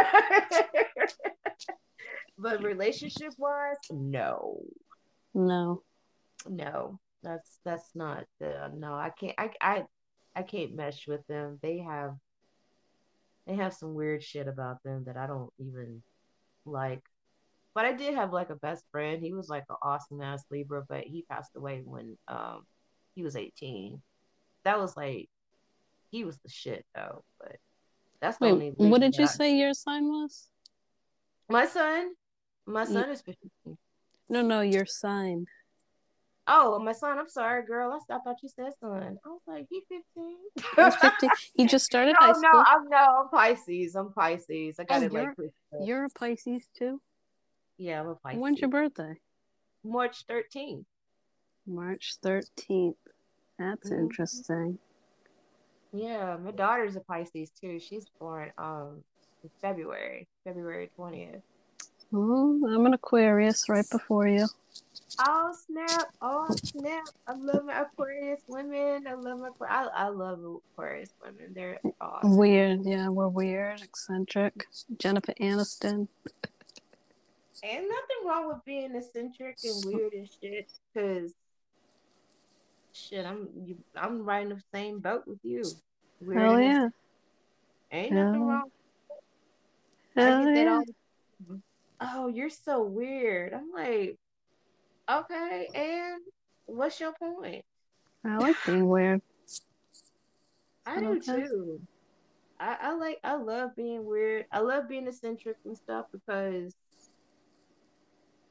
but 2.37 2.63
relationship 2.63 3.33
wise, 3.37 3.77
no. 3.91 4.61
No. 5.33 5.83
No. 6.47 6.99
That's 7.21 7.59
that's 7.65 7.89
not 7.95 8.25
the 8.39 8.71
no, 8.75 8.93
I 8.93 9.09
can't 9.09 9.35
I 9.37 9.49
I 9.61 9.83
I 10.35 10.43
can't 10.43 10.75
mesh 10.75 11.07
with 11.07 11.25
them. 11.27 11.59
They 11.61 11.79
have 11.79 12.15
they 13.45 13.55
have 13.55 13.73
some 13.73 13.93
weird 13.93 14.23
shit 14.23 14.47
about 14.47 14.83
them 14.83 15.03
that 15.05 15.17
I 15.17 15.27
don't 15.27 15.51
even 15.59 16.01
like. 16.65 17.03
But 17.79 17.85
I 17.85 17.93
did 17.93 18.13
have 18.15 18.33
like 18.33 18.49
a 18.49 18.55
best 18.57 18.83
friend. 18.91 19.23
He 19.23 19.31
was 19.31 19.47
like 19.47 19.63
an 19.69 19.77
awesome 19.81 20.21
ass 20.21 20.43
Libra, 20.51 20.83
but 20.89 21.05
he 21.05 21.23
passed 21.29 21.55
away 21.55 21.81
when 21.85 22.17
um 22.27 22.65
he 23.15 23.23
was 23.23 23.37
18. 23.37 24.01
That 24.65 24.77
was 24.81 24.97
like 24.97 25.29
he 26.11 26.25
was 26.25 26.37
the 26.43 26.49
shit 26.49 26.85
though, 26.93 27.23
but 27.39 27.55
that's 28.19 28.37
the 28.37 28.47
only 28.47 28.73
Wait, 28.77 28.89
what 28.89 28.99
did 28.99 29.15
you 29.17 29.23
I- 29.23 29.27
say 29.27 29.55
your 29.55 29.73
sign 29.73 30.09
was? 30.09 30.49
My 31.47 31.65
son, 31.67 32.11
my 32.65 32.83
son 32.83 33.09
is 33.11 33.21
15. 33.21 33.77
No, 34.27 34.41
no, 34.41 34.59
your 34.59 34.85
sign. 34.85 35.45
Oh, 36.47 36.79
my 36.79 36.91
son. 36.91 37.17
I'm 37.17 37.29
sorry, 37.29 37.65
girl. 37.65 37.97
I, 38.11 38.17
thought 38.19 38.35
you 38.43 38.49
said 38.49 38.73
son. 38.81 39.19
I 39.25 39.29
was 39.29 39.41
like, 39.47 39.67
he 39.69 39.83
15. 39.87 40.35
He's 40.75 40.95
15. 40.97 41.29
He 41.55 41.65
just 41.65 41.85
started 41.85 42.15
high 42.19 42.33
no, 42.33 42.39
no, 42.41 42.63
I'm 42.67 42.89
no, 42.89 43.21
I'm 43.23 43.29
Pisces. 43.29 43.95
I'm 43.95 44.11
Pisces. 44.11 44.75
I 44.79 44.83
got 44.83 45.01
Oh, 45.01 45.05
it 45.05 45.13
like 45.13 45.27
you're- 45.37 45.47
up. 45.73 45.87
You're 45.87 46.03
a 46.05 46.09
Pisces 46.09 46.67
too. 46.77 46.99
Yeah, 47.79 48.01
I'm 48.01 48.07
a 48.09 48.15
Pisces. 48.15 48.39
When's 48.41 48.59
your 48.61 48.69
birthday? 48.69 49.15
March 49.83 50.25
13th. 50.27 50.85
March 51.65 52.17
13th. 52.21 52.95
That's 53.57 53.89
Mhm. 53.89 53.99
interesting. 53.99 54.79
Yeah, 55.91 56.37
my 56.37 56.51
daughter's 56.51 56.95
a 56.95 56.99
Pisces 57.01 57.49
too. 57.49 57.79
She's 57.79 58.05
born 58.19 58.51
um 58.57 59.03
in 59.43 59.49
February, 59.61 60.27
February 60.43 60.91
20th. 60.97 61.41
Oh, 62.13 62.59
I'm 62.67 62.85
an 62.85 62.93
Aquarius 62.93 63.69
right 63.69 63.89
before 63.89 64.27
you. 64.27 64.47
Oh 65.19 65.53
snap! 65.53 66.09
Oh 66.21 66.47
snap! 66.63 67.05
I 67.27 67.33
love 67.33 67.65
my 67.65 67.81
Aquarius 67.81 68.41
women. 68.47 69.07
I 69.07 69.13
love 69.13 69.39
my 69.39 69.49
I, 69.67 69.85
I 69.85 70.07
love 70.09 70.39
Aquarius 70.73 71.13
women. 71.23 71.53
They're 71.53 71.79
awesome. 71.99 72.37
Weird. 72.37 72.85
Yeah, 72.85 73.09
we're 73.09 73.27
weird, 73.27 73.81
eccentric. 73.81 74.67
Jennifer 74.97 75.33
Aniston. 75.39 76.07
Ain't 77.63 77.83
nothing 77.83 78.27
wrong 78.27 78.47
with 78.47 78.63
being 78.65 78.95
eccentric 78.95 79.57
and 79.63 79.85
weird 79.85 80.13
and 80.13 80.29
shit. 80.41 80.71
Cause 80.95 81.33
shit, 82.93 83.25
I'm 83.25 83.49
you, 83.65 83.77
I'm 83.95 84.23
riding 84.23 84.49
the 84.49 84.61
same 84.73 84.99
boat 84.99 85.23
with 85.27 85.39
you. 85.43 85.63
Weird 86.21 86.41
Hell 86.41 86.55
and 86.55 86.63
yeah. 86.63 86.87
Ain't 87.91 88.13
nothing 88.13 88.45
wrong. 88.45 88.71
I 90.15 90.21
Hell 90.21 90.49
yeah. 90.49 90.81
all. 91.49 91.57
Oh, 92.01 92.27
you're 92.27 92.49
so 92.49 92.83
weird. 92.83 93.53
I'm 93.53 93.71
like, 93.73 94.17
okay, 95.11 95.67
and 95.75 96.21
what's 96.65 96.99
your 96.99 97.13
point? 97.13 97.65
I 98.23 98.37
like 98.37 98.55
being 98.65 98.87
weird. 98.87 99.21
I 100.85 100.99
do 100.99 101.19
too. 101.19 101.81
I, 102.59 102.77
I 102.81 102.93
like 102.93 103.19
I 103.23 103.35
love 103.35 103.75
being 103.75 104.05
weird. 104.05 104.45
I 104.51 104.59
love 104.59 104.89
being 104.89 105.07
eccentric 105.07 105.57
and 105.65 105.77
stuff 105.77 106.07
because 106.11 106.73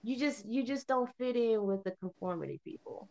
you 0.02 0.16
just 0.16 0.46
you 0.46 0.62
just 0.62 0.86
don't 0.86 1.10
fit 1.18 1.36
in 1.36 1.64
with 1.64 1.84
the 1.84 1.92
conformity 1.92 2.60
people. 2.64 3.08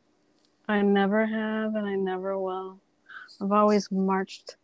I 0.67 0.81
never 0.81 1.25
have 1.25 1.75
and 1.75 1.87
I 1.87 1.95
never 1.95 2.37
will. 2.37 2.79
I've 3.41 3.51
always 3.51 3.89
marched 3.91 4.57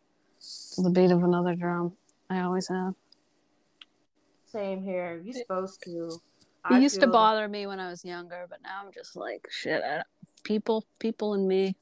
to 0.76 0.82
the 0.82 0.90
beat 0.90 1.12
of 1.12 1.24
another 1.24 1.56
drum. 1.56 1.94
I 2.30 2.42
always 2.42 2.68
have. 2.68 2.94
Same 4.46 4.84
here. 4.84 5.22
You're 5.24 5.34
supposed 5.34 5.82
to. 5.84 6.10
It 6.10 6.76
I 6.76 6.80
used 6.80 7.00
to 7.02 7.08
bother 7.08 7.48
me 7.48 7.68
when 7.68 7.80
I 7.80 7.90
was 7.90 8.06
younger, 8.06 8.46
but 8.50 8.62
now 8.64 8.82
I'm 8.86 8.92
just 8.94 9.16
like, 9.16 9.48
shit, 9.52 9.84
I, 9.84 10.04
people, 10.44 10.86
people 11.00 11.34
and 11.34 11.48
me, 11.48 11.76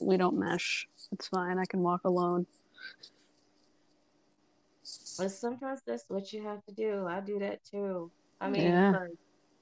we 0.00 0.16
don't 0.16 0.38
mesh. 0.38 0.86
It's 1.12 1.28
fine. 1.28 1.58
I 1.58 1.64
can 1.64 1.80
walk 1.80 2.04
alone. 2.04 2.46
But 5.18 5.30
sometimes 5.32 5.80
that's 5.86 6.04
what 6.08 6.32
you 6.32 6.42
have 6.44 6.64
to 6.66 6.74
do. 6.74 7.06
I 7.08 7.20
do 7.20 7.38
that 7.40 7.64
too. 7.64 8.10
I 8.40 8.50
mean, 8.50 8.62
Yeah. 8.64 8.92
'cause- 8.92 9.16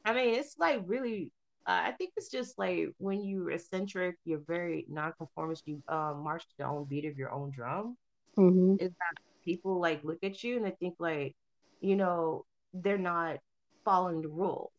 I 0.05 0.13
mean, 0.15 0.35
it's 0.35 0.57
like 0.59 0.83
really. 0.87 1.33
Uh, 1.67 1.83
I 1.85 1.93
think 1.93 2.13
it's 2.17 2.31
just 2.31 2.59
like 2.59 2.89
when 2.99 3.23
you're 3.23 3.51
eccentric, 3.51 4.17
you're 4.25 4.41
very 4.41 4.87
nonconformist. 4.89 5.67
You 5.67 5.83
um, 5.89 6.23
march 6.25 6.45
to 6.49 6.55
the 6.59 6.65
own 6.65 6.85
beat 6.87 7.05
of 7.05 7.19
your 7.19 7.31
own 7.31 7.51
drum. 7.51 7.97
hmm 8.37 8.77
Is 8.79 8.91
that 8.91 9.15
people 9.45 9.79
like 9.81 10.03
look 10.05 10.19
at 10.23 10.43
you 10.43 10.57
and 10.57 10.65
they 10.65 10.71
think 10.81 10.95
like, 10.99 11.37
you 11.81 11.97
know, 11.97 12.47
they're 12.73 12.99
not 12.99 13.39
following 13.85 14.23
the 14.23 14.29
rules, 14.29 14.73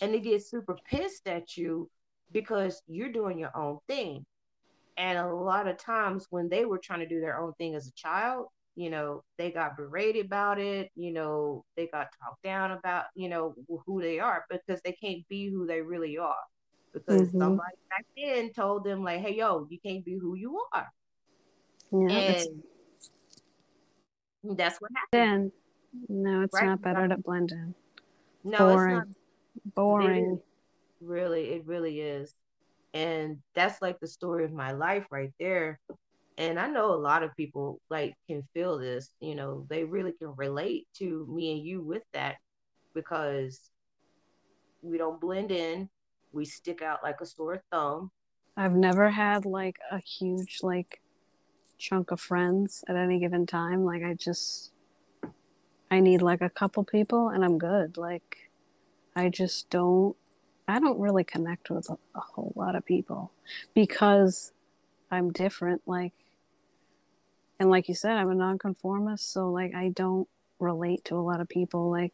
and 0.00 0.14
they 0.14 0.20
get 0.20 0.42
super 0.44 0.76
pissed 0.86 1.26
at 1.28 1.56
you 1.56 1.90
because 2.30 2.82
you're 2.86 3.12
doing 3.12 3.38
your 3.38 3.54
own 3.56 3.78
thing. 3.88 4.24
And 4.96 5.18
a 5.18 5.34
lot 5.34 5.68
of 5.68 5.76
times 5.78 6.26
when 6.30 6.48
they 6.48 6.64
were 6.64 6.78
trying 6.78 7.00
to 7.00 7.08
do 7.08 7.20
their 7.20 7.40
own 7.40 7.52
thing 7.54 7.74
as 7.74 7.88
a 7.88 7.92
child, 7.92 8.48
you 8.74 8.90
know, 8.90 9.22
they 9.38 9.50
got 9.50 9.76
berated 9.76 10.26
about 10.26 10.58
it, 10.58 10.90
you 10.94 11.12
know, 11.12 11.64
they 11.76 11.88
got 11.88 12.08
talked 12.22 12.42
down 12.42 12.72
about, 12.72 13.04
you 13.14 13.28
know, 13.28 13.54
who 13.86 14.00
they 14.00 14.18
are 14.18 14.44
because 14.48 14.80
they 14.82 14.92
can't 14.92 15.26
be 15.28 15.48
who 15.50 15.66
they 15.66 15.82
really 15.82 16.18
are. 16.18 16.34
Because 16.92 17.28
Mhm. 17.28 17.38
somebody 17.38 17.76
back 17.90 18.06
then 18.16 18.52
told 18.52 18.84
them, 18.84 19.02
like, 19.02 19.20
hey, 19.20 19.34
yo, 19.34 19.66
you 19.70 19.78
can't 19.84 20.04
be 20.04 20.18
who 20.18 20.34
you 20.34 20.62
are. 20.72 20.90
Yeah. 21.90 22.18
It's, 22.18 22.46
And 24.44 24.58
that's 24.58 24.80
what 24.80 24.90
happened. 24.94 25.52
then, 26.00 26.08
no, 26.08 26.42
it's 26.42 26.54
Right, 26.54 26.66
not 26.66 26.82
better 26.82 27.08
to 27.08 27.16
blend 27.18 27.52
in. 27.52 27.74
No, 28.44 28.58
boring. 28.58 28.98
it's 28.98 29.08
not 29.08 29.16
Boring. 29.74 30.40
Really, 31.00 31.50
it 31.50 31.66
really 31.66 32.00
is. 32.00 32.34
And 32.94 33.38
that's 33.54 33.80
like 33.82 33.98
the 34.00 34.06
story 34.06 34.44
of 34.44 34.52
my 34.52 34.72
life 34.72 35.06
right 35.10 35.32
there. 35.38 35.80
And 36.38 36.58
I 36.58 36.66
know 36.66 36.92
a 36.92 36.96
lot 36.96 37.22
of 37.22 37.36
people 37.36 37.80
like 37.90 38.14
can 38.26 38.42
feel 38.54 38.78
this, 38.78 39.10
you 39.20 39.34
know, 39.34 39.66
they 39.68 39.84
really 39.84 40.12
can 40.12 40.34
relate 40.36 40.86
to 40.98 41.26
me 41.30 41.52
and 41.52 41.64
you 41.64 41.82
with 41.82 42.02
that 42.12 42.36
because 42.94 43.70
we 44.82 44.98
don't 44.98 45.20
blend 45.20 45.52
in. 45.52 45.88
We 46.32 46.44
stick 46.44 46.82
out 46.82 47.02
like 47.02 47.20
a 47.20 47.26
sore 47.26 47.62
thumb. 47.70 48.10
I've 48.56 48.74
never 48.74 49.10
had 49.10 49.44
like 49.44 49.78
a 49.90 49.98
huge 49.98 50.60
like 50.62 51.00
chunk 51.78 52.10
of 52.10 52.20
friends 52.20 52.84
at 52.88 52.96
any 52.96 53.18
given 53.18 53.46
time. 53.46 53.84
Like 53.84 54.02
I 54.02 54.14
just 54.14 54.72
I 55.90 56.00
need 56.00 56.22
like 56.22 56.40
a 56.40 56.50
couple 56.50 56.84
people 56.84 57.28
and 57.28 57.44
I'm 57.44 57.58
good. 57.58 57.96
Like 57.96 58.50
I 59.14 59.28
just 59.28 59.68
don't 59.68 60.16
I 60.66 60.78
don't 60.78 60.98
really 60.98 61.24
connect 61.24 61.70
with 61.70 61.90
a, 61.90 61.98
a 62.14 62.20
whole 62.20 62.52
lot 62.56 62.74
of 62.76 62.86
people 62.86 63.32
because 63.74 64.52
I'm 65.10 65.32
different 65.32 65.82
like 65.86 66.14
and 67.58 67.70
like 67.70 67.88
you 67.88 67.94
said 67.94 68.16
I'm 68.16 68.30
a 68.30 68.34
nonconformist 68.34 69.32
so 69.32 69.50
like 69.50 69.74
I 69.74 69.88
don't 69.88 70.28
relate 70.58 71.04
to 71.06 71.16
a 71.16 71.20
lot 71.20 71.40
of 71.40 71.48
people 71.48 71.90
like 71.90 72.12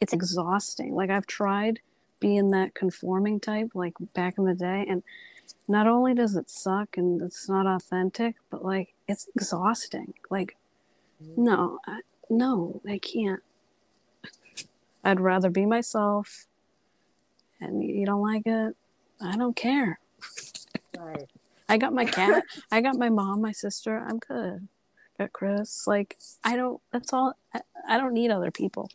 it's 0.00 0.12
exhausting. 0.12 0.96
Like 0.96 1.10
I've 1.10 1.28
tried 1.28 1.78
being 2.18 2.50
that 2.50 2.74
conforming 2.74 3.38
type 3.38 3.68
like 3.74 3.94
back 4.14 4.36
in 4.36 4.44
the 4.44 4.54
day 4.54 4.84
and 4.88 5.02
not 5.68 5.86
only 5.86 6.14
does 6.14 6.36
it 6.36 6.50
suck 6.50 6.96
and 6.96 7.20
it's 7.20 7.48
not 7.48 7.66
authentic 7.66 8.36
but 8.48 8.64
like 8.64 8.94
it's 9.08 9.28
exhausting 9.34 10.14
like 10.30 10.56
mm-hmm. 11.20 11.44
no 11.44 11.78
I, 11.84 11.98
no 12.30 12.80
i 12.88 12.98
can't 12.98 13.42
i'd 15.02 15.18
rather 15.18 15.50
be 15.50 15.66
myself 15.66 16.46
and 17.60 17.82
you 17.82 18.06
don't 18.06 18.22
like 18.22 18.42
it 18.46 18.76
i 19.20 19.36
don't 19.36 19.56
care 19.56 19.98
Right. 20.96 21.28
I 21.68 21.76
got 21.76 21.92
my 21.92 22.04
cat 22.04 22.42
i 22.70 22.80
got 22.80 22.96
my 22.96 23.08
mom 23.08 23.40
my 23.40 23.52
sister 23.52 24.04
i'm 24.08 24.18
good 24.18 24.68
got 25.18 25.32
chris 25.32 25.86
like 25.86 26.16
i 26.44 26.56
don't 26.56 26.80
that's 26.92 27.12
all 27.12 27.34
i, 27.54 27.60
I 27.88 27.98
don't 27.98 28.14
need 28.14 28.30
other 28.30 28.50
people 28.50 28.88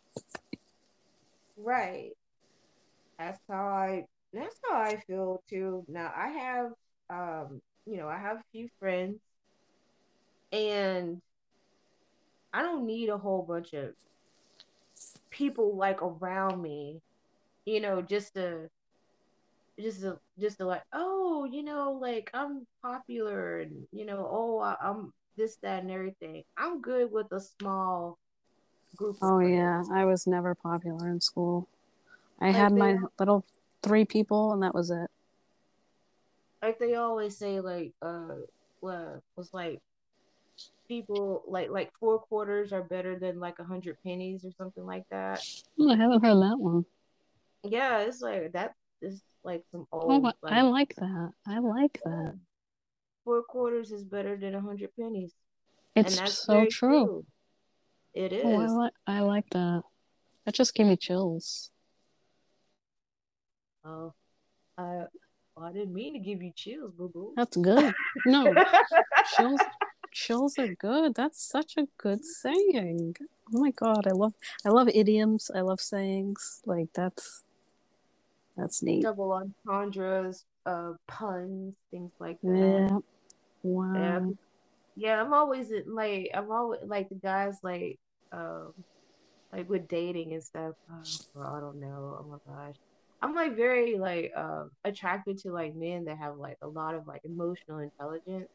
Right. 1.58 2.12
That's 3.18 3.40
how 3.48 3.66
I 3.66 4.04
that's 4.32 4.54
how 4.68 4.78
I 4.78 5.02
feel 5.06 5.42
too. 5.50 5.84
Now 5.88 6.12
I 6.16 6.28
have 6.28 6.70
um, 7.10 7.60
you 7.84 7.96
know, 7.96 8.08
I 8.08 8.18
have 8.18 8.38
a 8.38 8.44
few 8.52 8.68
friends 8.78 9.18
and 10.52 11.20
I 12.52 12.62
don't 12.62 12.86
need 12.86 13.08
a 13.08 13.18
whole 13.18 13.42
bunch 13.42 13.72
of 13.74 13.90
people 15.30 15.76
like 15.76 16.00
around 16.00 16.62
me, 16.62 17.00
you 17.64 17.80
know, 17.80 18.00
just 18.02 18.34
to 18.34 18.68
just 19.80 20.00
to 20.02 20.18
just 20.38 20.58
to 20.58 20.66
like, 20.66 20.82
oh, 20.92 21.44
you 21.50 21.62
know, 21.62 21.92
like 22.00 22.30
I'm 22.34 22.66
popular 22.82 23.60
and 23.60 23.86
you 23.92 24.06
know, 24.06 24.28
oh, 24.30 24.58
I, 24.60 24.76
I'm 24.82 25.12
this, 25.36 25.56
that, 25.62 25.82
and 25.82 25.90
everything. 25.90 26.42
I'm 26.56 26.80
good 26.80 27.10
with 27.12 27.30
a 27.32 27.40
small 27.40 28.18
group. 28.96 29.18
Oh 29.22 29.38
yeah, 29.40 29.84
I 29.92 30.04
was 30.04 30.26
never 30.26 30.54
popular 30.54 31.08
in 31.08 31.20
school. 31.20 31.68
I 32.40 32.50
Like 32.50 32.60
had 32.60 32.72
my 32.72 32.96
little 33.18 33.44
three 33.82 34.04
people, 34.04 34.52
and 34.52 34.62
that 34.62 34.74
was 34.74 34.90
it. 34.90 35.10
like 36.62 36.78
they 36.78 36.94
always 36.94 37.36
say 37.36 37.60
like 37.60 37.92
uh 38.02 38.34
what 38.80 39.20
was 39.36 39.50
like 39.52 39.80
people 40.88 41.42
like 41.46 41.68
like 41.70 41.90
four 42.00 42.18
quarters 42.18 42.72
are 42.72 42.82
better 42.82 43.18
than 43.18 43.38
like 43.38 43.58
a 43.58 43.64
hundred 43.64 43.96
pennies 44.04 44.44
or 44.44 44.50
something 44.52 44.84
like 44.84 45.04
that 45.10 45.44
Oh, 45.78 45.90
I 45.90 45.96
haven't 45.96 46.22
heard 46.24 46.42
that 46.42 46.58
one. 46.58 46.84
yeah 47.64 48.00
it's 48.00 48.20
like 48.20 48.52
that 48.52 48.72
is 49.02 49.22
like 49.48 49.64
some 49.72 49.86
Oh, 49.92 50.00
old 50.12 50.24
I- 50.26 50.34
like 50.42 50.52
I 50.58 50.62
like 50.62 50.94
that. 50.96 51.30
I 51.46 51.58
like 51.58 51.96
that. 52.04 52.34
four 53.24 53.42
quarters 53.42 53.90
is 53.92 54.04
better 54.04 54.36
than 54.36 54.54
a 54.54 54.60
hundred 54.60 54.90
pennies 54.98 55.32
It's 55.96 56.16
so 56.44 56.52
very 56.54 56.68
true. 56.68 57.24
it 58.14 58.32
is 58.32 58.44
Oh, 58.44 58.60
I 58.60 58.66
like 58.82 58.92
I 59.06 59.20
like 59.20 59.48
that. 59.58 59.82
That 60.44 60.54
just 60.54 60.74
gave 60.74 60.86
me 60.86 60.96
chills. 60.96 61.70
oh 63.84 64.12
uh 64.76 65.04
well, 65.56 65.66
i 65.66 65.72
didn't 65.72 65.94
mean 65.94 66.12
to 66.14 66.20
give 66.20 66.40
you 66.42 66.52
chills 66.54 66.92
boo 66.96 67.08
boo 67.14 67.32
That's 67.36 67.56
good. 67.56 67.94
No, 68.26 68.42
chills 69.36 69.60
chills 70.12 70.58
are 70.58 70.72
good. 70.88 71.14
That's 71.14 71.40
such 71.56 71.76
a 71.76 71.86
good 72.04 72.20
saying. 72.24 73.16
Oh 73.54 73.60
my 73.64 73.70
god, 73.70 74.06
I 74.06 74.14
love 74.22 74.34
I 74.66 74.70
love 74.70 74.88
idioms. 75.02 75.50
I 75.54 75.60
love 75.60 75.80
sayings. 75.80 76.60
Like 76.66 76.90
that's 76.94 77.44
that's 78.58 78.82
neat. 78.82 79.02
double 79.02 79.32
entendres 79.32 80.44
uh 80.66 80.92
puns 81.06 81.74
things 81.90 82.12
like 82.18 82.38
that 82.42 82.88
Yeah. 82.90 82.98
Wow. 83.62 83.94
Yeah, 83.94 84.20
yeah, 84.96 85.20
I'm 85.20 85.32
always 85.32 85.70
like 85.86 86.30
I'm 86.34 86.50
always 86.50 86.80
like 86.84 87.08
the 87.08 87.16
guys 87.16 87.58
like 87.62 87.98
um 88.32 88.72
like 89.52 89.68
with 89.68 89.88
dating 89.88 90.34
and 90.34 90.42
stuff. 90.42 90.74
Oh, 90.90 91.02
bro, 91.34 91.56
I 91.56 91.60
don't 91.60 91.80
know. 91.80 92.18
Oh 92.20 92.26
my 92.28 92.54
gosh. 92.54 92.74
I'm 93.20 93.34
like 93.34 93.56
very 93.56 93.98
like 93.98 94.32
um 94.36 94.70
attracted 94.84 95.38
to 95.38 95.52
like 95.52 95.74
men 95.74 96.04
that 96.04 96.18
have 96.18 96.36
like 96.36 96.58
a 96.62 96.68
lot 96.68 96.94
of 96.94 97.06
like 97.06 97.22
emotional 97.24 97.78
intelligence 97.78 98.48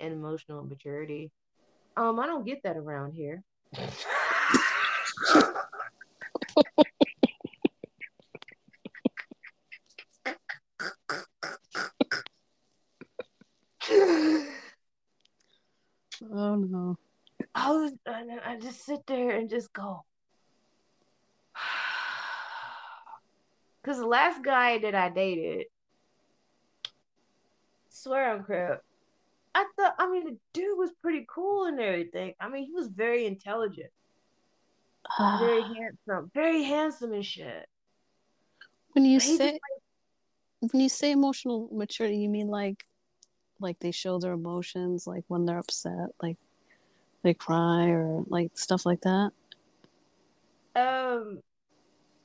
and 0.00 0.12
emotional 0.12 0.64
maturity. 0.64 1.30
Um, 1.96 2.20
I 2.20 2.26
don't 2.26 2.46
get 2.46 2.62
that 2.64 2.76
around 2.76 3.12
here. 3.12 3.42
Oh 16.32 16.56
no. 16.56 16.96
I 17.54 17.70
and 18.30 18.40
I 18.40 18.58
just 18.58 18.84
sit 18.84 19.06
there 19.06 19.30
and 19.30 19.48
just 19.50 19.72
go. 19.72 20.04
Because 23.82 24.00
the 24.00 24.06
last 24.06 24.42
guy 24.42 24.78
that 24.78 24.96
I 24.96 25.10
dated, 25.10 25.66
swear 27.88 28.32
on 28.34 28.42
crap, 28.42 28.80
I 29.54 29.64
thought, 29.76 29.94
I 29.96 30.10
mean, 30.10 30.24
the 30.24 30.36
dude 30.52 30.76
was 30.76 30.90
pretty 31.00 31.24
cool 31.32 31.66
and 31.66 31.78
everything. 31.78 32.34
I 32.40 32.48
mean, 32.48 32.66
he 32.66 32.72
was 32.72 32.88
very 32.88 33.26
intelligent, 33.26 33.92
very 35.38 35.62
handsome, 35.62 36.32
very 36.34 36.64
handsome 36.64 37.12
and 37.12 37.24
shit. 37.24 37.68
when 38.94 39.04
you 39.04 39.18
But 39.18 39.24
he 39.24 39.38
just, 39.38 39.38
say 39.38 39.60
when 40.60 40.80
you 40.82 40.88
say 40.88 41.12
emotional 41.12 41.68
maturity, 41.72 42.16
you 42.16 42.28
mean 42.28 42.48
like 42.48 42.84
like 43.60 43.78
they 43.78 43.92
show 43.92 44.18
their 44.18 44.32
emotions 44.32 45.06
like 45.06 45.24
when 45.28 45.46
they're 45.46 45.58
upset, 45.58 46.08
like 46.20 46.38
they 47.22 47.34
cry 47.34 47.88
or 47.88 48.24
like 48.28 48.52
stuff 48.56 48.86
like 48.86 49.02
that. 49.02 49.32
Um, 50.74 51.40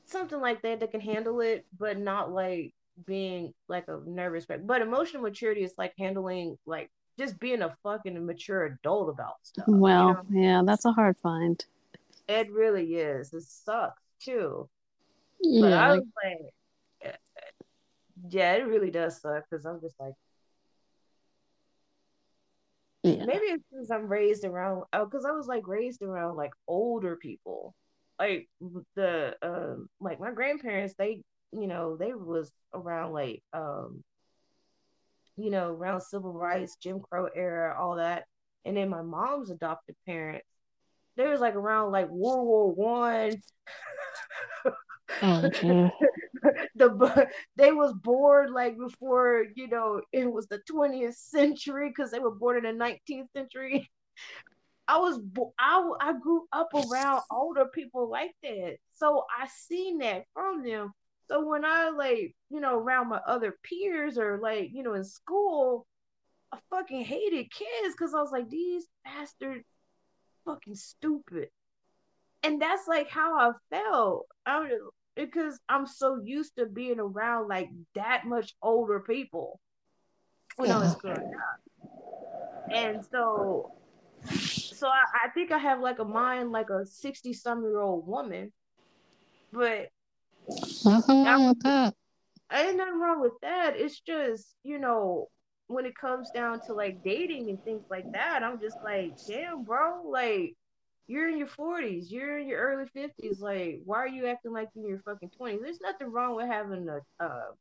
something 0.06 0.40
like 0.40 0.62
that 0.64 0.80
that 0.82 0.92
can 0.92 1.02
handle 1.02 1.42
it, 1.42 1.66
but 1.78 1.98
not 2.00 2.32
like 2.32 2.74
being 3.06 3.54
like 3.68 3.86
a 3.88 4.00
nervous 4.06 4.48
wreck. 4.50 4.62
But 4.66 4.82
emotional 4.82 5.24
maturity 5.24 5.64
is 5.64 5.74
like 5.78 5.94
handling 5.98 6.58
like 6.66 6.92
just 7.20 7.40
being 7.40 7.62
a 7.62 7.76
fucking 7.84 8.26
mature 8.26 8.66
adult 8.66 9.10
about 9.10 9.36
stuff. 9.44 9.70
you 9.86 9.96
Well, 9.96 10.12
know? 10.14 10.24
yeah, 10.30 10.62
that's 10.64 10.86
a 10.86 10.92
hard 10.92 11.18
find. 11.18 11.66
It 12.28 12.52
really 12.52 12.96
is. 12.96 13.34
It 13.34 13.44
sucks 13.44 14.02
too. 14.20 14.70
But 15.60 15.74
Yeah, 15.74 15.78
I 15.78 15.94
like 15.94 16.04
like, 16.24 16.54
yeah, 18.30 18.54
it 18.54 18.68
really 18.68 18.92
does 18.92 19.22
suck 19.22 19.46
because 19.50 19.66
I'm 19.66 19.82
just 19.82 19.96
like, 20.00 20.14
yeah. 23.04 23.26
maybe 23.26 23.46
it's 23.46 23.64
because 23.72 23.92
I'm 23.92 24.08
raised 24.08 24.46
around, 24.46 24.84
because 24.92 25.26
I 25.26 25.32
was 25.32 25.48
like 25.48 25.68
raised 25.68 26.02
around 26.02 26.36
like 26.36 26.52
older 26.68 27.16
people, 27.16 27.76
like 28.20 28.48
the 28.96 29.36
um, 29.42 29.90
like 30.00 30.20
my 30.20 30.32
grandparents. 30.32 30.96
They, 30.98 31.24
you 31.52 31.68
know, 31.68 31.98
they 31.98 32.14
was 32.14 32.52
around 32.74 33.14
like 33.14 33.42
um, 33.54 34.04
you 35.38 35.50
know, 35.50 35.70
around 35.70 36.02
civil 36.02 36.34
rights, 36.34 36.78
Jim 36.82 37.00
Crow 37.00 37.28
era, 37.36 37.76
all 37.80 37.96
that, 37.96 38.26
and 38.66 38.78
then 38.78 38.90
my 38.90 39.02
mom's 39.02 39.50
adopted 39.50 39.96
parents. 40.06 40.48
They 41.18 41.28
was 41.28 41.42
like 41.42 41.56
around 41.56 41.92
like 41.92 42.10
World 42.10 42.46
War 42.46 42.72
One. 42.72 43.32
Oh, 45.22 45.42
the 46.76 47.28
they 47.56 47.72
was 47.72 47.94
born 47.94 48.54
like 48.54 48.78
before 48.78 49.46
you 49.56 49.68
know 49.68 50.02
it 50.12 50.32
was 50.32 50.48
the 50.48 50.62
20th 50.72 51.16
century 51.16 51.90
because 51.90 52.12
they 52.12 52.20
were 52.20 52.36
born 52.36 52.66
in 52.66 52.78
the 52.78 52.84
19th 52.84 53.32
century. 53.34 53.90
I 54.88 54.98
was 54.98 55.20
I 55.60 55.90
I, 56.02 56.14
grew 56.20 56.48
up 56.52 56.70
around 56.74 57.22
older 57.32 57.66
people 57.66 58.10
like 58.10 58.36
that. 58.44 58.78
So 58.94 59.26
i 59.40 59.48
seen 59.48 60.00
that 60.00 60.24
from 60.34 60.64
them. 60.64 60.92
So 61.30 61.48
when 61.48 61.64
i 61.64 61.90
like 61.90 62.36
you 62.50 62.60
know 62.60 62.76
around 62.76 63.10
my 63.10 63.20
other 63.28 63.56
peers 63.64 64.18
or 64.18 64.40
like 64.42 64.70
you 64.74 64.84
know 64.84 64.96
in 64.96 65.04
school 65.04 65.86
i 66.52 66.58
fucking 66.70 67.06
hated 67.06 67.52
kids 67.52 67.96
because 67.96 68.14
i 68.14 68.20
was 68.20 68.32
like 68.32 68.50
these 68.50 68.86
bastards 69.06 69.66
fucking 70.46 70.76
stupid. 70.76 71.50
And 72.44 72.62
that's 72.62 72.88
like 72.88 73.10
how 73.10 73.38
i 73.38 73.52
felt. 73.70 74.26
I 74.46 74.60
was 74.60 74.92
because 75.16 75.60
I'm 75.68 75.86
so 75.86 76.20
used 76.24 76.56
to 76.58 76.66
being 76.66 77.00
around 77.00 77.48
like 77.48 77.70
that 77.96 78.26
much 78.26 78.54
older 78.62 79.00
people 79.00 79.60
when 80.56 80.72
I 80.72 80.78
was 80.80 80.96
growing 80.96 81.34
up. 81.34 82.72
And 82.72 83.06
so 83.12 83.74
so 84.32 84.88
I, 84.88 85.26
I 85.26 85.30
think 85.34 85.52
I 85.52 85.58
have 85.58 85.80
like 85.80 86.00
a 86.00 86.06
mind 86.06 86.52
like 86.52 86.70
a 86.70 86.86
60 86.86 87.34
some 87.34 87.62
year 87.64 87.80
old 87.80 88.08
woman. 88.08 88.52
But 89.52 89.90
Nothing 90.86 91.24
wrong 91.24 91.48
with 91.50 91.60
that. 91.64 91.94
ain't 92.52 92.78
nothing 92.78 93.00
wrong 93.00 93.22
with 93.22 93.40
that. 93.42 93.74
It's 93.76 94.00
just, 94.00 94.56
you 94.64 94.80
know, 94.80 95.28
when 95.68 95.86
it 95.86 95.96
comes 95.96 96.30
down 96.32 96.62
to 96.66 96.74
like 96.74 97.04
dating 97.04 97.50
and 97.50 97.64
things 97.64 97.84
like 97.90 98.12
that, 98.14 98.44
I'm 98.44 98.60
just 98.60 98.78
like, 98.84 99.14
damn, 99.28 99.64
bro, 99.64 100.04
like 100.10 100.56
you're 101.12 101.28
in 101.28 101.38
your 101.38 101.48
40s, 101.48 102.06
you're 102.10 102.40
in 102.40 102.48
your 102.48 102.62
early 102.62 102.86
50s. 102.96 103.42
Like, 103.42 103.82
why 103.84 103.98
are 103.98 104.08
you 104.08 104.28
acting 104.28 104.54
like 104.54 104.70
you're 104.74 104.86
in 104.86 104.90
your 104.92 105.00
fucking 105.00 105.32
20s? 105.38 105.60
There's 105.62 105.82
nothing 105.82 106.10
wrong 106.10 106.38
with 106.38 106.48
having 106.48 106.88
a, 106.88 107.02
uh, 107.24 107.52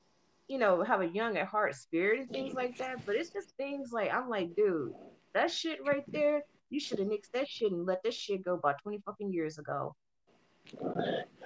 you 0.46 0.59
know, 0.59 0.84
have 0.84 1.01
a 1.01 1.09
young 1.09 1.36
at 1.36 1.48
heart 1.48 1.74
spirit 1.74 2.20
and 2.20 2.30
things 2.30 2.55
like 2.55 2.78
that. 2.78 3.05
But 3.05 3.16
it's 3.16 3.30
just 3.30 3.57
things 3.57 3.90
like, 3.92 4.14
I'm 4.14 4.28
like, 4.28 4.55
dude, 4.55 4.92
that 5.34 5.51
shit 5.51 5.84
right 5.84 6.05
there, 6.07 6.42
you 6.70 6.78
should 6.78 7.01
have 7.01 7.09
nixed 7.09 7.32
that 7.34 7.48
shit 7.48 7.72
and 7.72 7.84
let 7.86 8.05
that 8.05 8.14
shit 8.14 8.44
go 8.44 8.55
about 8.55 8.80
20 8.82 9.03
fucking 9.05 9.32
years 9.32 9.59
ago. 9.59 9.96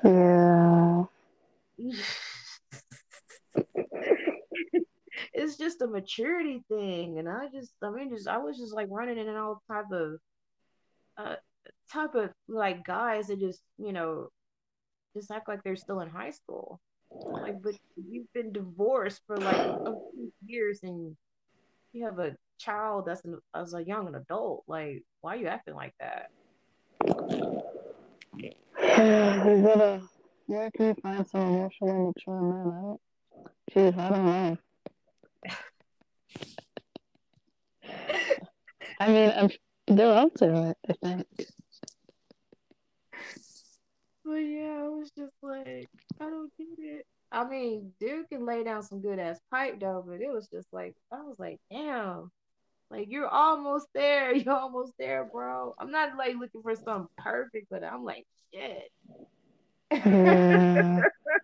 Yeah. 0.05 1.05
it's 5.33 5.57
just 5.57 5.81
a 5.81 5.87
maturity 5.87 6.63
thing 6.69 7.19
and 7.19 7.29
i 7.29 7.47
just 7.53 7.73
i 7.83 7.91
mean 7.91 8.11
just 8.11 8.29
i 8.29 8.39
was 8.39 8.57
just 8.57 8.73
like 8.75 8.87
running 8.91 9.19
in 9.19 9.29
all 9.29 9.61
type 9.69 9.91
of 9.93 10.19
uh 11.19 11.35
type 11.93 12.15
of 12.15 12.31
like 12.49 12.85
guys 12.85 13.29
that 13.29 13.39
just 13.39 13.61
you 13.79 13.93
know 13.93 14.29
just 15.17 15.31
act 15.31 15.49
like 15.49 15.63
they're 15.63 15.77
still 15.77 16.01
in 16.01 16.09
high 16.09 16.31
school 16.31 16.81
like 17.11 17.63
but 17.63 17.75
you've 18.11 18.33
been 18.33 18.53
divorced 18.53 19.21
for 19.27 19.37
like 19.37 19.55
a 19.55 19.95
few 20.13 20.33
years 20.47 20.81
and 20.83 21.17
you 21.93 22.05
have 22.05 22.19
a 22.19 22.35
child 22.59 23.05
that's 23.07 23.25
an, 23.25 23.39
as 23.55 23.75
a 23.75 23.85
young 23.85 24.13
adult 24.15 24.65
like 24.67 25.03
why 25.21 25.35
are 25.35 25.39
you 25.39 25.47
acting 25.47 25.75
like 25.75 25.95
that 26.01 26.31
Yeah, 28.79 29.49
you 29.49 29.63
gotta. 29.63 30.03
Where 30.47 30.71
can 30.71 30.87
you 30.89 30.95
find 31.03 31.27
some 31.27 31.41
emotionally 31.41 32.07
mature 32.07 32.41
men? 32.41 32.67
I 32.67 32.81
don't. 32.83 33.01
Jeez, 33.73 33.99
I 33.99 34.09
don't 34.11 34.27
know. 34.27 34.59
I 39.01 39.09
mean, 39.09 39.33
I'm 39.35 39.51
They're 39.87 40.13
out 40.13 40.35
there, 40.37 40.75
I 40.89 40.93
think. 41.03 41.27
But 44.25 44.37
yeah, 44.37 44.85
I 44.85 44.89
was 44.89 45.11
just 45.11 45.35
like, 45.43 45.89
I 46.21 46.25
don't 46.31 46.51
get 46.57 46.79
it. 46.79 47.07
I 47.31 47.47
mean, 47.47 47.93
dude 48.01 48.29
can 48.29 48.47
lay 48.47 48.65
down 48.65 48.83
some 48.83 49.01
good 49.01 49.19
ass 49.19 49.41
pipe 49.51 49.81
though, 49.81 50.05
but 50.07 50.21
it 50.21 50.33
was 50.33 50.49
just 50.49 50.69
like 50.73 50.95
I 51.13 51.17
was 51.17 51.37
like, 51.39 51.59
damn, 51.71 52.31
like 52.91 53.09
you're 53.11 53.29
almost 53.29 53.89
there. 53.93 54.33
You're 54.35 54.55
almost 54.55 54.93
there, 54.99 55.25
bro. 55.25 55.75
I'm 55.79 55.91
not 55.91 56.17
like 56.17 56.37
looking 56.39 56.63
for 56.63 56.75
something 56.77 57.09
perfect, 57.19 57.67
but 57.71 57.83
I'm 57.85 58.05
like, 58.05 58.27
shit. 58.53 58.91
Yeah. 59.91 61.01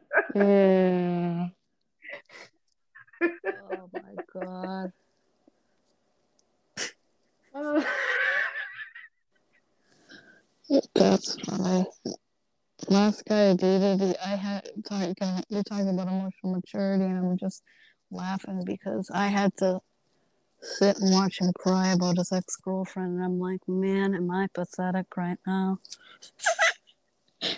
yeah. 0.34 1.48
Oh 3.22 3.90
my 3.92 4.16
god. 4.32 4.92
Uh, 7.54 7.82
That's 10.94 11.34
funny. 11.40 11.86
Last 12.90 13.24
guy 13.24 13.50
I 13.50 13.54
dated, 13.54 14.16
I 14.16 14.34
had. 14.34 14.68
We're 14.90 15.62
talking 15.62 15.90
about 15.90 16.08
emotional 16.08 16.56
maturity, 16.56 17.04
and 17.04 17.18
I'm 17.18 17.38
just 17.38 17.62
laughing 18.10 18.64
because 18.66 19.08
I 19.14 19.28
had 19.28 19.56
to 19.58 19.80
sit 20.60 20.98
and 20.98 21.14
watch 21.14 21.40
him 21.40 21.52
cry 21.52 21.92
about 21.92 22.16
his 22.16 22.32
ex 22.32 22.56
girlfriend, 22.56 23.14
and 23.14 23.24
I'm 23.24 23.38
like, 23.38 23.60
man, 23.68 24.12
am 24.12 24.28
I 24.32 24.48
pathetic 24.52 25.06
right 25.16 25.38
now? 25.46 25.78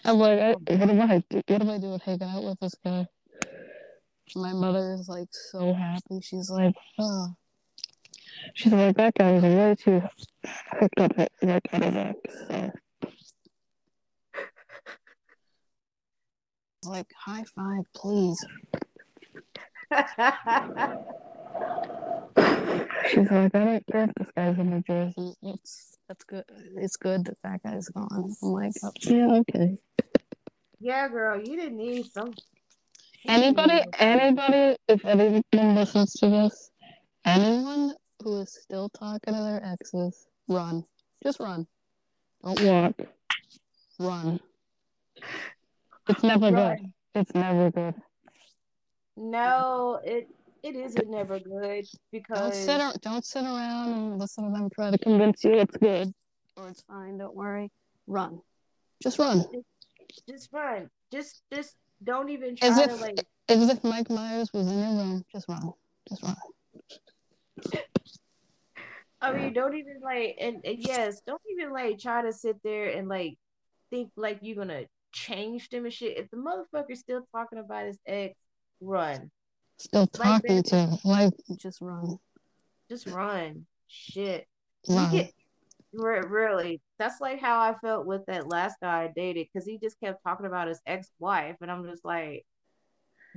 I'm 0.05 0.19
like, 0.19 0.39
I, 0.39 0.53
what 0.53 0.71
am 0.91 1.01
I? 1.01 1.23
What 1.31 1.63
am 1.63 1.71
I 1.71 1.79
doing 1.79 2.01
hanging 2.05 2.29
out 2.29 2.45
with 2.45 2.61
this 2.61 2.75
guy? 2.85 3.07
My 4.37 4.53
mother 4.53 4.93
is 5.01 5.09
like 5.09 5.29
so 5.33 5.73
happy. 5.73 6.21
She's 6.21 6.51
like, 6.51 6.75
oh. 6.99 7.29
She's 8.53 8.73
like, 8.73 8.97
that 8.99 9.15
guy 9.15 9.33
was 9.33 9.43
way 9.45 9.77
too 9.79 10.03
hooked 10.79 11.01
up 11.01 11.19
at 11.19 11.33
like 11.41 11.63
at 11.73 11.83
his 11.83 11.97
ex. 11.97 12.19
So. 12.49 12.71
Like, 16.85 17.07
high 17.17 17.45
five, 17.55 17.85
please. 17.95 18.45
She's 23.09 23.31
like, 23.31 23.55
I 23.55 23.65
don't 23.65 23.87
care 23.87 24.05
if 24.05 24.15
this 24.17 24.31
guy's 24.37 24.59
in 24.59 24.71
New 24.71 24.83
Jersey. 24.83 25.35
It's 25.43 25.99
that's 26.09 26.25
good. 26.25 26.45
It's 26.77 26.97
good 26.97 27.25
that 27.27 27.37
that 27.45 27.63
guy's 27.63 27.89
gone. 27.89 28.35
I'm 28.43 28.49
like, 28.51 28.73
oh, 28.83 28.91
yeah, 29.03 29.39
okay. 29.41 29.79
yeah, 30.81 31.09
girl, 31.09 31.39
you 31.39 31.57
didn't 31.57 31.77
need 31.77 32.07
some. 32.13 32.33
Anybody, 33.27 33.83
anybody, 33.99 34.77
if 34.89 35.05
anyone 35.05 35.43
listens 35.53 36.13
to 36.15 36.29
this, 36.29 36.71
anyone 37.25 37.95
who 38.23 38.41
is 38.41 38.59
still 38.61 38.89
talking 38.89 39.35
to 39.35 39.41
their 39.41 39.65
exes, 39.65 40.27
run. 40.49 40.85
Just 41.23 41.39
run. 41.39 41.67
Don't 42.43 42.61
walk. 42.63 42.95
Run. 44.01 44.41
It's 46.09 46.23
never 46.23 46.51
good. 46.51 46.93
It's 47.15 47.35
never 47.35 47.71
good. 47.71 47.95
No, 49.17 50.01
it 50.05 50.29
it 50.63 50.77
isn't 50.77 51.11
never 51.11 51.39
good 51.39 51.87
because 52.11 52.67
Don't 52.67 52.91
sit. 52.93 53.03
Don't 53.03 53.25
sit 53.25 53.45
around 53.45 53.93
and 53.93 54.19
listen 54.19 54.45
to 54.45 54.51
them 54.51 54.71
try 54.75 54.91
to 54.91 54.99
convince 54.99 55.45
you 55.45 55.55
it's 55.55 55.77
good 55.77 56.13
or 56.57 56.69
it's 56.69 56.83
fine. 56.83 57.19
Don't 57.19 57.35
worry. 57.35 57.71
Run. 58.07 58.41
Just 59.03 59.19
run. 59.19 59.45
just 60.29 60.49
run. 60.53 60.89
Just 61.13 61.43
just 61.53 61.77
don't 62.03 62.31
even 62.31 62.57
try 62.57 62.69
As 62.69 62.87
to 62.87 62.95
like 62.97 63.25
as 63.49 63.69
if 63.69 63.85
Mike 63.85 64.11
Myers 64.11 64.51
was 64.53 64.67
in 64.69 64.79
your 64.79 64.89
room. 64.89 65.25
Just 65.33 65.49
run. 65.49 65.73
Just 66.09 66.23
run. 66.23 66.37
I 69.21 69.33
mean, 69.33 69.53
don't 69.53 69.75
even 69.77 70.01
like, 70.03 70.37
and, 70.41 70.57
and 70.65 70.79
yes, 70.79 71.21
don't 71.25 71.41
even 71.49 71.73
like 71.73 72.01
try 72.01 72.23
to 72.23 72.33
sit 72.33 72.57
there 72.65 72.89
and 72.89 73.09
like 73.09 73.39
think 73.89 74.11
like 74.17 74.41
you're 74.43 74.57
gonna 74.57 74.85
change 75.13 75.69
them 75.69 75.85
and 75.85 75.93
shit. 75.93 76.19
If 76.19 76.31
the 76.31 76.37
motherfucker's 76.37 77.01
still 77.01 77.27
talking 77.35 77.59
about 77.59 77.87
his 77.87 77.99
ex, 78.07 78.35
run. 78.81 79.31
Still 79.79 80.09
Like 80.19 80.43
talking 80.43 80.57
that. 80.57 80.67
to 80.67 80.77
him. 80.77 80.99
Like, 81.05 81.33
just 81.59 81.81
run. 81.81 82.19
Just 82.89 83.07
run. 83.07 83.67
Shit. 83.89 84.47
Run. 84.89 85.11
get 85.11 85.33
really. 85.93 86.81
That's 86.99 87.21
like 87.21 87.41
how 87.41 87.61
I 87.61 87.75
felt 87.81 88.07
with 88.07 88.25
that 88.27 88.49
last 88.49 88.77
guy 88.83 89.05
I 89.05 89.13
dated 89.15 89.49
because 89.53 89.67
he 89.67 89.79
just 89.79 90.01
kept 90.01 90.23
talking 90.25 90.47
about 90.47 90.69
his 90.69 90.81
ex-wife, 90.87 91.57
and 91.61 91.71
I'm 91.71 91.85
just 91.89 92.05
like, 92.05 92.45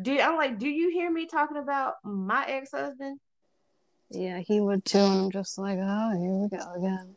dude, 0.02 0.20
I'm 0.20 0.38
like, 0.38 0.58
do 0.60 0.70
you 0.70 0.90
hear 0.90 1.12
me 1.12 1.26
talking 1.26 1.58
about 1.58 1.96
my 2.04 2.46
ex-husband? 2.46 3.20
Yeah, 4.10 4.40
he 4.40 4.62
would 4.62 4.86
too, 4.86 5.00
and 5.00 5.26
I'm 5.26 5.32
just 5.32 5.58
like, 5.58 5.80
oh, 5.82 6.12
here 6.18 6.32
we 6.32 6.50
go 6.50 6.74
again. 6.74 7.16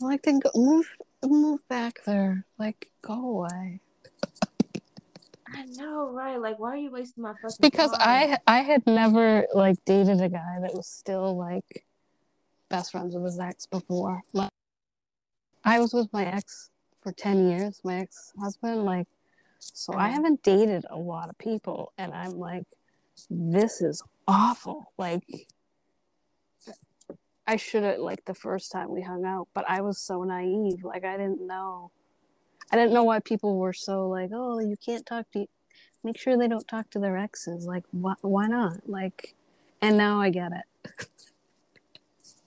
I'm 0.00 0.06
like, 0.06 0.22
then 0.22 0.40
go, 0.40 0.50
move, 0.54 0.88
move 1.26 1.66
back 1.68 2.04
there. 2.04 2.44
Like, 2.58 2.90
go 3.02 3.14
away. 3.14 3.80
I 5.52 5.64
know, 5.64 6.10
right? 6.10 6.40
Like, 6.40 6.58
why 6.58 6.74
are 6.74 6.76
you 6.76 6.90
wasting 6.90 7.22
my 7.22 7.32
fucking 7.32 7.56
Because 7.60 7.90
time? 7.92 8.38
I, 8.46 8.58
I 8.58 8.60
had 8.60 8.86
never 8.86 9.46
like 9.54 9.76
dated 9.84 10.20
a 10.20 10.28
guy 10.28 10.58
that 10.60 10.74
was 10.74 10.86
still 10.86 11.36
like 11.36 11.84
best 12.68 12.92
friends 12.92 13.14
with 13.14 13.24
his 13.24 13.40
ex 13.40 13.66
before. 13.66 14.20
Like, 14.32 14.50
I 15.64 15.80
was 15.80 15.94
with 15.94 16.12
my 16.12 16.26
ex 16.26 16.70
for 17.02 17.12
ten 17.12 17.48
years, 17.48 17.80
my 17.82 18.00
ex 18.00 18.32
husband. 18.38 18.84
Like, 18.84 19.08
so 19.58 19.94
I 19.94 20.08
haven't 20.08 20.42
dated 20.42 20.84
a 20.90 20.96
lot 20.98 21.30
of 21.30 21.38
people, 21.38 21.92
and 21.96 22.12
I'm 22.12 22.32
like, 22.32 22.64
this 23.30 23.80
is 23.80 24.02
awful. 24.26 24.92
Like, 24.98 25.22
I 27.48 27.56
should 27.56 27.82
have 27.82 27.98
like 27.98 28.26
the 28.26 28.34
first 28.34 28.70
time 28.70 28.90
we 28.90 29.00
hung 29.00 29.24
out, 29.24 29.48
but 29.54 29.64
I 29.66 29.80
was 29.80 29.98
so 29.98 30.22
naive. 30.22 30.84
Like, 30.84 31.04
I 31.04 31.16
didn't 31.16 31.44
know. 31.46 31.90
I 32.70 32.76
didn't 32.76 32.92
know 32.92 33.04
why 33.04 33.20
people 33.20 33.56
were 33.56 33.72
so 33.72 34.06
like, 34.06 34.30
oh, 34.34 34.58
you 34.60 34.76
can't 34.76 35.06
talk 35.06 35.30
to. 35.32 35.46
Make 36.04 36.18
sure 36.18 36.36
they 36.36 36.46
don't 36.46 36.68
talk 36.68 36.90
to 36.90 36.98
their 36.98 37.16
exes. 37.16 37.66
Like, 37.66 37.84
why? 37.90 38.14
Why 38.20 38.46
not? 38.46 38.86
Like, 38.86 39.34
and 39.80 39.96
now 39.96 40.20
I 40.20 40.28
get 40.28 40.52
it. 40.52 41.08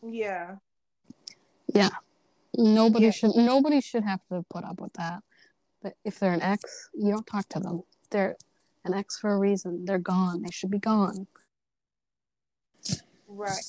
Yeah. 0.04 0.58
Yeah. 1.74 1.90
Nobody 2.56 3.06
Yeah. 3.06 3.12
should 3.12 3.36
nobody 3.36 3.82
should 3.82 4.04
have 4.04 4.22
to 4.30 4.46
put 4.50 4.64
up 4.64 4.80
with 4.80 4.94
that. 4.94 5.24
But 5.82 5.94
if 6.06 6.20
they're 6.20 6.34
an 6.34 6.44
ex, 6.44 6.90
you 6.94 7.10
don't 7.12 7.26
talk 7.26 7.50
to 7.50 7.60
them. 7.60 7.82
They're 8.12 8.36
an 8.86 8.94
ex 8.94 9.18
for 9.18 9.34
a 9.34 9.38
reason. 9.40 9.86
They're 9.86 9.98
gone. 9.98 10.44
They 10.44 10.52
should 10.52 10.70
be 10.70 10.80
gone. 10.80 11.26
Right. 13.28 13.66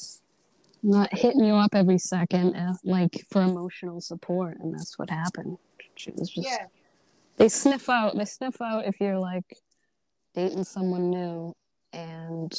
Not 0.83 1.17
hitting 1.17 1.45
you 1.45 1.55
up 1.55 1.75
every 1.75 1.99
second 1.99 2.55
as 2.57 2.79
like 2.85 3.25
for 3.31 3.43
emotional 3.43 4.01
support, 4.01 4.59
and 4.59 4.75
that's 4.75 4.99
what 4.99 5.11
happened. 5.11 5.59
She 5.95 6.11
was 6.11 6.29
just 6.29 6.49
Yeah. 6.49 6.67
they 7.37 7.49
sniff 7.49 7.89
out 7.89 8.17
they 8.17 8.25
sniff 8.25 8.61
out 8.61 8.87
if 8.87 9.01
you're 9.01 9.19
like 9.19 9.45
dating 10.35 10.65
someone 10.65 11.11
new 11.11 11.53
and 11.93 12.53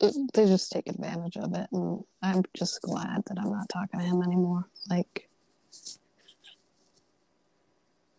it, 0.00 0.14
they 0.34 0.46
just 0.46 0.70
take 0.70 0.86
advantage 0.88 1.38
of 1.38 1.54
it 1.54 1.66
and 1.72 2.04
i'm 2.22 2.42
just 2.54 2.82
glad 2.82 3.22
that 3.26 3.38
i'm 3.38 3.50
not 3.50 3.66
talking 3.70 3.98
to 3.98 4.04
him 4.04 4.22
anymore 4.22 4.66
like 4.90 5.28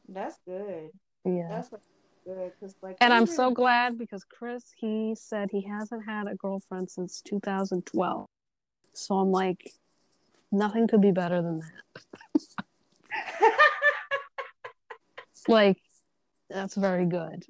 That's 0.09 0.37
good. 0.45 0.89
yeah 1.23 1.47
That's 1.49 1.71
like, 1.71 1.81
good 2.27 2.51
because 2.59 2.75
like. 2.81 2.97
and 3.01 3.13
i'm 3.13 3.23
really- 3.23 3.35
so 3.35 3.51
glad 3.51 3.97
because 3.97 4.23
chris 4.25 4.73
he 4.75 5.15
said 5.17 5.49
he 5.51 5.61
hasn't 5.61 6.05
had 6.05 6.27
a 6.27 6.35
girlfriend 6.35 6.89
since 6.89 7.21
2012 7.21 8.27
so 8.93 9.15
i'm 9.15 9.31
like 9.31 9.71
nothing 10.51 10.87
could 10.87 11.01
be 11.01 11.11
better 11.11 11.41
than 11.41 11.59
that 11.59 11.83
like 15.47 15.77
that's 16.49 16.75
very 16.75 17.05
good 17.05 17.45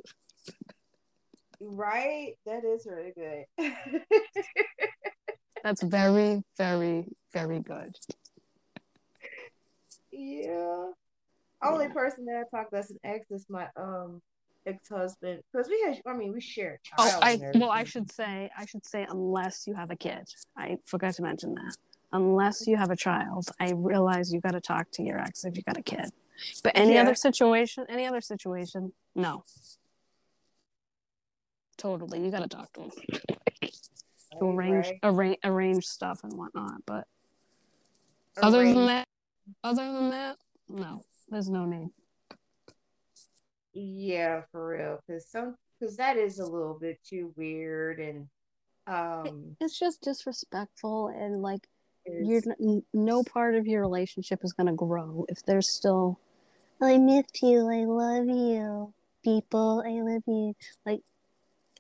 right. 1.59 2.33
That 2.45 2.63
is 2.63 2.87
really 2.89 3.13
good. 3.15 3.45
that's 5.63 5.81
very 5.81 6.43
very 6.57 7.05
very 7.33 7.59
good 7.59 7.95
yeah. 10.11 10.85
Only 11.63 11.89
person 11.89 12.25
that 12.25 12.43
I 12.45 12.55
talk 12.55 12.69
to 12.69 12.75
that's 12.75 12.91
an 12.91 12.99
ex 13.03 13.29
is 13.31 13.45
my 13.49 13.67
um 13.75 14.21
ex 14.67 14.89
husband 14.89 15.41
because 15.51 15.67
we 15.67 15.81
had. 15.81 16.01
I 16.05 16.15
mean, 16.15 16.33
we 16.33 16.41
share 16.41 16.79
Oh. 16.97 17.19
I 17.21 17.39
well, 17.55 17.71
I 17.71 17.83
should 17.83 18.11
say, 18.11 18.49
I 18.57 18.65
should 18.65 18.85
say, 18.85 19.05
unless 19.09 19.65
you 19.65 19.73
have 19.73 19.89
a 19.91 19.95
kid. 19.95 20.27
I 20.55 20.77
forgot 20.85 21.15
to 21.15 21.23
mention 21.23 21.55
that. 21.55 21.75
Unless 22.11 22.67
you 22.67 22.77
have 22.77 22.89
a 22.91 22.95
child, 22.95 23.49
I 23.59 23.71
realize 23.71 24.33
you 24.33 24.39
got 24.39 24.51
to 24.51 24.61
talk 24.61 24.91
to 24.91 25.03
your 25.03 25.19
ex 25.19 25.43
if 25.43 25.57
you 25.57 25.63
got 25.63 25.77
a 25.77 25.81
kid. 25.81 26.09
But 26.63 26.73
any 26.75 26.93
Yeah. 26.93 27.01
other 27.01 27.15
situation, 27.15 27.85
any 27.89 28.05
other 28.05 28.21
situation, 28.21 28.93
no. 29.15 29.43
Totally, 31.77 32.23
you 32.23 32.31
got 32.31 32.41
to 32.41 32.47
talk 32.47 32.71
to 32.73 32.81
them. 32.81 32.91
Right, 33.61 33.71
arrange, 34.41 34.87
right. 34.87 34.99
arrange, 35.03 35.37
arrange 35.43 35.85
stuff 35.85 36.23
and 36.23 36.33
whatnot. 36.33 36.81
But 36.85 37.07
other 38.41 38.63
than 38.63 38.85
that, 38.87 39.07
other 39.63 39.91
than 39.91 40.09
that, 40.09 40.37
no, 40.69 41.03
there's 41.29 41.49
no 41.49 41.65
need. 41.65 41.89
Yeah, 43.79 44.41
for 44.51 44.69
real. 44.69 44.99
Because 45.05 45.27
some, 45.27 45.55
because 45.79 45.95
that 45.97 46.17
is 46.17 46.39
a 46.39 46.45
little 46.45 46.77
bit 46.79 46.99
too 47.07 47.31
weird, 47.35 47.99
and 47.99 48.27
um, 48.87 49.55
It's 49.59 49.77
just 49.77 50.01
disrespectful 50.01 51.09
and 51.09 51.41
like 51.41 51.67
you're 52.07 52.41
n- 52.59 52.83
no 52.93 53.21
part 53.23 53.53
of 53.55 53.67
your 53.67 53.81
relationship 53.81 54.39
is 54.43 54.53
going 54.53 54.67
to 54.67 54.73
grow 54.73 55.25
if 55.29 55.43
there's 55.43 55.69
still 55.69 56.19
I 56.81 56.97
miss 56.97 57.25
you, 57.41 57.67
I 57.69 57.85
love 57.85 58.27
you, 58.27 58.93
people, 59.23 59.83
I 59.85 60.01
love 60.01 60.23
you. 60.25 60.55
Like, 60.85 61.01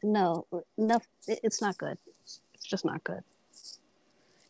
no, 0.03 0.45
no, 0.77 0.99
it's 1.27 1.61
not 1.61 1.77
good. 1.77 1.97
It's 2.53 2.65
just 2.67 2.83
not 2.85 3.03
good. 3.03 3.21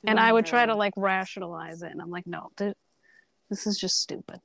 And 0.06 0.20
I 0.20 0.32
would 0.32 0.46
try 0.46 0.66
to 0.66 0.76
like 0.76 0.94
rationalize 0.98 1.82
it, 1.84 1.92
and 1.92 2.02
I'm 2.02 2.10
like, 2.10 2.28
no, 2.28 2.52
th- 2.58 2.76
this 3.50 3.68
is 3.68 3.78
just 3.78 3.98
stupid. 3.98 4.40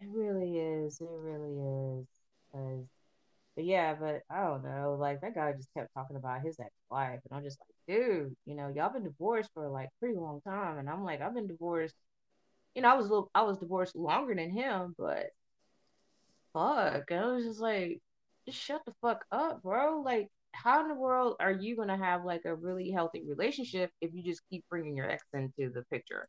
It 0.00 0.08
really 0.08 0.58
is. 0.58 1.00
It 1.00 1.08
really 1.10 2.00
is. 2.00 2.06
'Cause- 2.52 2.88
but 3.56 3.64
yeah, 3.64 3.94
but 3.94 4.22
I 4.30 4.42
don't 4.44 4.64
know. 4.64 4.96
Like 4.98 5.20
that 5.22 5.34
guy 5.34 5.52
just 5.54 5.72
kept 5.74 5.92
talking 5.94 6.16
about 6.16 6.42
his 6.42 6.60
ex-wife, 6.60 7.20
and 7.24 7.36
I'm 7.38 7.44
just 7.44 7.60
like, 7.60 7.76
dude, 7.98 8.36
you 8.46 8.54
know, 8.56 8.68
y'all 8.68 8.92
been 8.92 9.04
divorced 9.04 9.50
for 9.54 9.68
like 9.68 9.90
pretty 10.00 10.16
long 10.16 10.40
time, 10.42 10.78
and 10.78 10.90
I'm 10.90 11.04
like, 11.04 11.20
I've 11.22 11.34
been 11.34 11.48
divorced. 11.48 11.96
You 12.74 12.82
know, 12.82 12.90
I 12.90 12.94
was 12.96 13.10
little, 13.10 13.30
I 13.34 13.42
was 13.42 13.58
divorced 13.58 13.96
longer 13.96 14.34
than 14.36 14.50
him, 14.50 14.94
but 14.98 15.32
fuck, 16.52 17.10
I 17.12 17.26
was 17.26 17.44
just 17.44 17.60
like, 17.60 18.00
just 18.46 18.58
shut 18.58 18.82
the 18.86 18.94
fuck 19.02 19.24
up, 19.32 19.62
bro. 19.62 20.00
Like, 20.02 20.28
how 20.52 20.80
in 20.82 20.88
the 20.88 20.94
world 20.94 21.36
are 21.40 21.52
you 21.52 21.76
gonna 21.76 21.96
have 21.98 22.24
like 22.24 22.44
a 22.44 22.54
really 22.54 22.90
healthy 22.90 23.22
relationship 23.26 23.90
if 24.00 24.12
you 24.14 24.22
just 24.22 24.42
keep 24.50 24.64
bringing 24.70 24.96
your 24.96 25.10
ex 25.10 25.22
into 25.34 25.70
the 25.70 25.82
picture? 25.90 26.28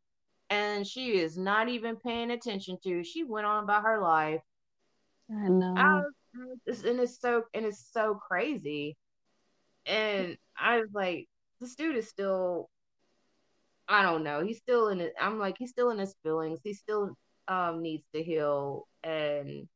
And 0.49 0.85
she 0.87 1.17
is 1.19 1.37
not 1.37 1.69
even 1.69 1.97
paying 1.97 2.31
attention 2.31 2.77
to. 2.83 3.03
She 3.03 3.23
went 3.23 3.45
on 3.47 3.63
about 3.63 3.83
her 3.83 4.01
life. 4.01 4.41
I 5.29 5.47
know. 5.47 6.05
I 6.35 6.61
was, 6.65 6.83
and 6.83 6.99
it's 6.99 7.19
so 7.19 7.43
and 7.53 7.65
it's 7.65 7.89
so 7.91 8.15
crazy. 8.15 8.97
And 9.85 10.37
I 10.57 10.79
was 10.79 10.89
like, 10.93 11.27
this 11.61 11.75
dude 11.75 11.97
is 11.97 12.09
still, 12.09 12.69
I 13.87 14.01
don't 14.03 14.23
know, 14.23 14.43
he's 14.43 14.57
still 14.59 14.89
in 14.89 14.99
it. 15.01 15.13
I'm 15.19 15.39
like, 15.39 15.55
he's 15.57 15.71
still 15.71 15.89
in 15.91 15.99
his 15.99 16.15
feelings. 16.23 16.59
He 16.63 16.73
still 16.73 17.15
um 17.47 17.81
needs 17.81 18.05
to 18.13 18.23
heal, 18.23 18.87
and 19.03 19.67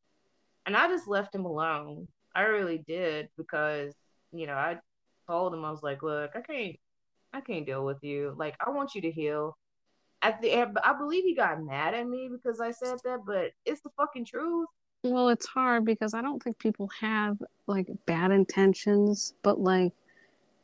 and 0.66 0.78
I 0.78 0.88
just 0.90 1.08
left 1.08 1.36
him 1.36 1.46
alone. 1.46 2.08
I 2.36 2.44
really 2.44 2.80
did 2.88 3.30
because 3.38 3.94
you 4.32 4.48
know 4.48 4.56
I 4.56 4.80
told 5.28 5.54
him 5.54 5.66
I 5.66 5.72
was 5.72 5.84
like, 5.84 6.04
look, 6.04 6.32
I 6.36 6.42
can't, 6.42 6.76
I 7.34 7.42
can't 7.42 7.66
deal 7.66 7.86
with 7.86 8.00
you. 8.04 8.36
Like, 8.38 8.56
I 8.66 8.72
want 8.72 8.96
you 8.96 9.02
to 9.04 9.12
heal. 9.12 9.58
At 10.24 10.40
the 10.42 10.52
end, 10.52 10.78
I 10.84 10.94
believe 10.94 11.24
he 11.24 11.34
got 11.36 11.64
mad 11.64 11.94
at 11.96 12.08
me 12.08 12.30
because 12.32 12.60
I 12.62 12.72
said 12.72 12.98
that, 13.04 13.20
but 13.26 13.52
it's 13.66 13.82
the 13.82 13.90
fucking 13.98 14.26
truth. 14.26 14.68
Well, 15.04 15.30
it's 15.30 15.48
hard 15.48 15.84
because 15.84 16.14
I 16.14 16.22
don't 16.22 16.42
think 16.44 16.60
people 16.60 16.88
have 17.00 17.38
like 17.66 17.88
bad 18.06 18.30
intentions, 18.32 19.34
but 19.42 19.60
like 19.60 19.94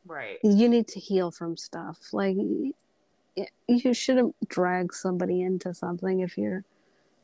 Right. 0.06 0.38
you 0.44 0.68
need 0.68 0.86
to 0.88 1.00
heal 1.00 1.32
from 1.32 1.56
stuff. 1.56 1.98
Like 2.12 2.36
you 2.36 3.94
shouldn't 3.94 4.36
drag 4.48 4.92
somebody 4.94 5.42
into 5.42 5.74
something 5.74 6.20
if 6.20 6.38
you're 6.38 6.64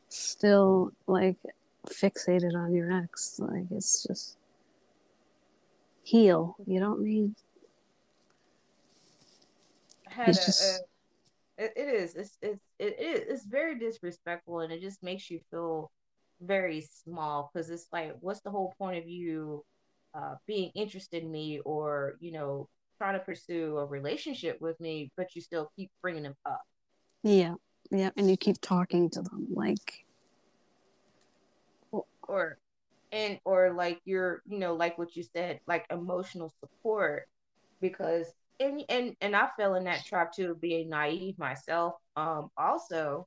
still 0.08 0.92
like 1.06 1.36
fixated 1.88 2.54
on 2.56 2.74
your 2.74 2.90
ex. 2.92 3.38
Like 3.38 3.66
it's 3.70 4.02
just 4.02 4.36
heal. 6.02 6.56
You 6.66 6.80
don't 6.80 7.00
need. 7.00 7.34
had 10.06 10.28
It's 10.30 10.38
a, 10.42 10.46
just- 10.46 10.80
a 10.80 10.84
it, 11.58 11.72
it 11.76 11.88
is. 11.88 12.14
It's 12.14 12.36
it's 12.42 12.60
it 12.78 13.00
is 13.00 13.20
it's 13.28 13.44
very 13.46 13.78
disrespectful 13.78 14.60
and 14.60 14.72
it 14.72 14.80
just 14.80 15.02
makes 15.02 15.30
you 15.30 15.40
feel 15.50 15.90
very 16.40 16.80
small 17.04 17.50
because 17.52 17.70
it's 17.70 17.86
like 17.92 18.14
what's 18.20 18.40
the 18.40 18.50
whole 18.50 18.74
point 18.78 18.98
of 18.98 19.08
you 19.08 19.64
uh 20.14 20.34
being 20.46 20.70
interested 20.74 21.22
in 21.22 21.30
me 21.30 21.60
or 21.64 22.14
you 22.20 22.32
know 22.32 22.68
trying 22.98 23.14
to 23.14 23.24
pursue 23.24 23.78
a 23.78 23.86
relationship 23.86 24.60
with 24.60 24.78
me 24.80 25.10
but 25.16 25.34
you 25.34 25.40
still 25.40 25.70
keep 25.76 25.90
bringing 26.02 26.24
them 26.24 26.34
up? 26.44 26.62
Yeah, 27.22 27.54
yeah, 27.90 28.10
and 28.16 28.28
you 28.28 28.36
keep 28.36 28.60
talking 28.60 29.08
to 29.10 29.22
them 29.22 29.46
like 29.50 30.04
or 32.26 32.58
and 33.12 33.38
or 33.44 33.72
like 33.72 34.00
you're 34.04 34.42
you 34.46 34.58
know 34.58 34.74
like 34.74 34.98
what 34.98 35.14
you 35.14 35.22
said 35.22 35.60
like 35.66 35.86
emotional 35.90 36.52
support 36.60 37.26
because 37.80 38.26
and 38.60 38.82
and 38.88 39.16
and 39.20 39.36
I 39.36 39.48
fell 39.56 39.74
in 39.74 39.84
that 39.84 40.04
trap 40.04 40.32
too 40.32 40.56
being 40.60 40.88
naive 40.90 41.38
myself 41.38 41.94
um 42.16 42.50
also. 42.56 43.26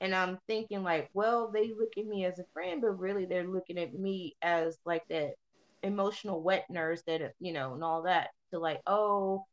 And 0.00 0.14
I'm 0.14 0.38
thinking 0.46 0.82
like 0.82 1.10
well 1.14 1.50
they 1.52 1.68
look 1.68 1.92
at 1.96 2.06
me 2.06 2.24
as 2.24 2.38
a 2.38 2.44
friend 2.52 2.80
but 2.80 2.98
really 2.98 3.24
they're 3.26 3.46
looking 3.46 3.78
at 3.78 3.94
me 3.94 4.36
as 4.42 4.78
like 4.84 5.06
that 5.08 5.34
emotional 5.82 6.42
wet 6.42 6.66
nurse 6.70 7.02
that 7.06 7.34
you 7.40 7.52
know 7.52 7.74
and 7.74 7.84
all 7.84 8.02
that 8.02 8.30
to 8.50 8.58
like 8.58 8.80
oh 8.86 9.44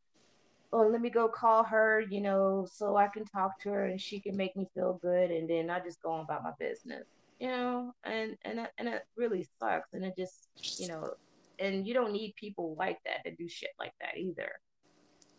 oh 0.73 0.87
let 0.87 1.01
me 1.01 1.09
go 1.09 1.27
call 1.27 1.63
her 1.63 2.01
you 2.09 2.21
know 2.21 2.65
so 2.71 2.95
I 2.95 3.07
can 3.07 3.25
talk 3.25 3.59
to 3.61 3.69
her 3.69 3.85
and 3.85 3.99
she 3.99 4.19
can 4.19 4.35
make 4.35 4.55
me 4.55 4.67
feel 4.73 4.99
good. 5.01 5.31
And 5.31 5.49
then 5.49 5.69
I 5.69 5.79
just 5.79 6.01
go 6.01 6.11
on 6.11 6.25
about 6.25 6.43
my 6.43 6.53
business 6.59 7.05
you 7.39 7.47
know 7.47 7.93
and 8.03 8.37
and 8.43 8.67
and 8.77 8.87
it 8.87 9.03
really 9.15 9.47
sucks. 9.59 9.93
And 9.93 10.03
it 10.05 10.13
just 10.17 10.49
you 10.79 10.87
know 10.87 11.13
and 11.59 11.87
you 11.87 11.93
don't 11.93 12.11
need 12.11 12.33
people 12.35 12.75
like 12.77 12.99
that 13.05 13.23
to 13.25 13.35
do 13.35 13.47
shit 13.47 13.71
like 13.79 13.93
that 14.01 14.17
either 14.17 14.51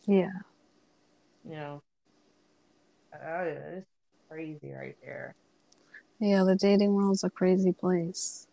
yeah. 0.06 0.28
you 1.44 1.54
know 1.56 1.82
uh, 3.14 3.44
it's 3.44 3.86
crazy 4.28 4.72
right 4.72 4.96
there 5.02 5.34
Yeah, 6.20 6.44
the 6.44 6.56
dating 6.56 6.94
world's 6.94 7.24
a 7.24 7.30
crazy 7.30 7.72
place. 7.72 8.46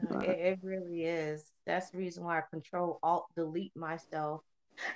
Right. 0.00 0.28
it, 0.28 0.38
it 0.38 0.58
really 0.62 1.04
is 1.04 1.52
that's 1.66 1.90
the 1.90 1.98
reason 1.98 2.24
why 2.24 2.38
I 2.38 2.42
control 2.50 3.00
alt 3.02 3.26
delete 3.34 3.76
myself 3.76 4.42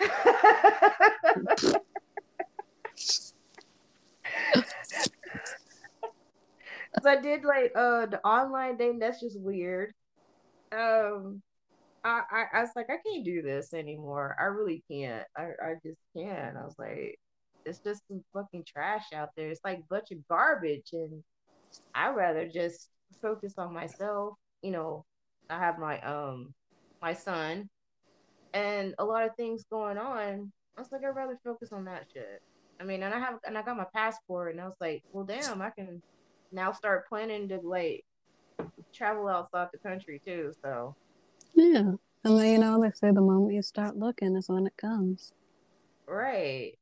Cause 6.94 7.06
I 7.06 7.20
did 7.20 7.44
like 7.44 7.72
uh 7.74 8.06
the 8.06 8.20
online 8.24 8.76
dating. 8.76 8.98
That's 8.98 9.20
just 9.20 9.40
weird. 9.40 9.94
Um, 10.70 11.42
I, 12.04 12.22
I 12.30 12.44
I 12.54 12.60
was 12.62 12.70
like 12.76 12.90
I 12.90 12.98
can't 13.06 13.24
do 13.24 13.42
this 13.42 13.74
anymore. 13.74 14.36
I 14.40 14.44
really 14.44 14.82
can't. 14.90 15.26
I 15.36 15.42
I 15.62 15.74
just 15.84 16.00
can't. 16.16 16.56
I 16.56 16.64
was 16.64 16.74
like, 16.78 17.18
it's 17.64 17.80
just 17.80 18.02
some 18.08 18.22
fucking 18.32 18.64
trash 18.66 19.12
out 19.14 19.30
there. 19.36 19.48
It's 19.50 19.60
like 19.64 19.78
a 19.78 19.84
bunch 19.90 20.10
of 20.10 20.26
garbage, 20.28 20.90
and 20.92 21.22
I'd 21.94 22.10
rather 22.16 22.48
just 22.48 22.88
focus 23.22 23.54
on 23.58 23.72
myself. 23.74 24.34
You 24.62 24.72
know, 24.72 25.04
I 25.50 25.58
have 25.58 25.78
my 25.78 26.00
um 26.02 26.54
my 27.02 27.14
son 27.14 27.68
and 28.54 28.94
a 28.98 29.04
lot 29.04 29.24
of 29.24 29.36
things 29.36 29.64
going 29.70 29.98
on. 29.98 30.52
I 30.76 30.80
was 30.80 30.90
like, 30.92 31.02
I'd 31.04 31.16
rather 31.16 31.38
focus 31.44 31.70
on 31.72 31.84
that 31.86 32.06
shit. 32.12 32.40
I 32.80 32.84
mean, 32.84 33.02
and 33.02 33.14
I 33.14 33.18
have 33.18 33.38
and 33.46 33.56
I 33.56 33.62
got 33.62 33.76
my 33.76 33.86
passport, 33.94 34.52
and 34.52 34.60
I 34.60 34.64
was 34.64 34.76
like, 34.80 35.02
well, 35.12 35.24
damn, 35.24 35.62
I 35.62 35.70
can 35.70 36.02
now 36.52 36.72
start 36.72 37.08
planning 37.08 37.48
to 37.48 37.60
like 37.62 38.04
travel 38.94 39.28
outside 39.28 39.68
the 39.72 39.88
country 39.88 40.20
too. 40.26 40.52
So 40.64 40.94
Yeah. 41.54 41.92
And 42.24 42.38
then, 42.38 42.52
you 42.52 42.58
know, 42.58 42.80
they 42.82 42.90
say 42.92 43.10
the 43.10 43.20
moment 43.22 43.54
you 43.54 43.62
start 43.62 43.96
looking 43.96 44.36
is 44.36 44.48
when 44.50 44.66
it 44.66 44.76
comes. 44.76 45.32
right. 46.06 46.72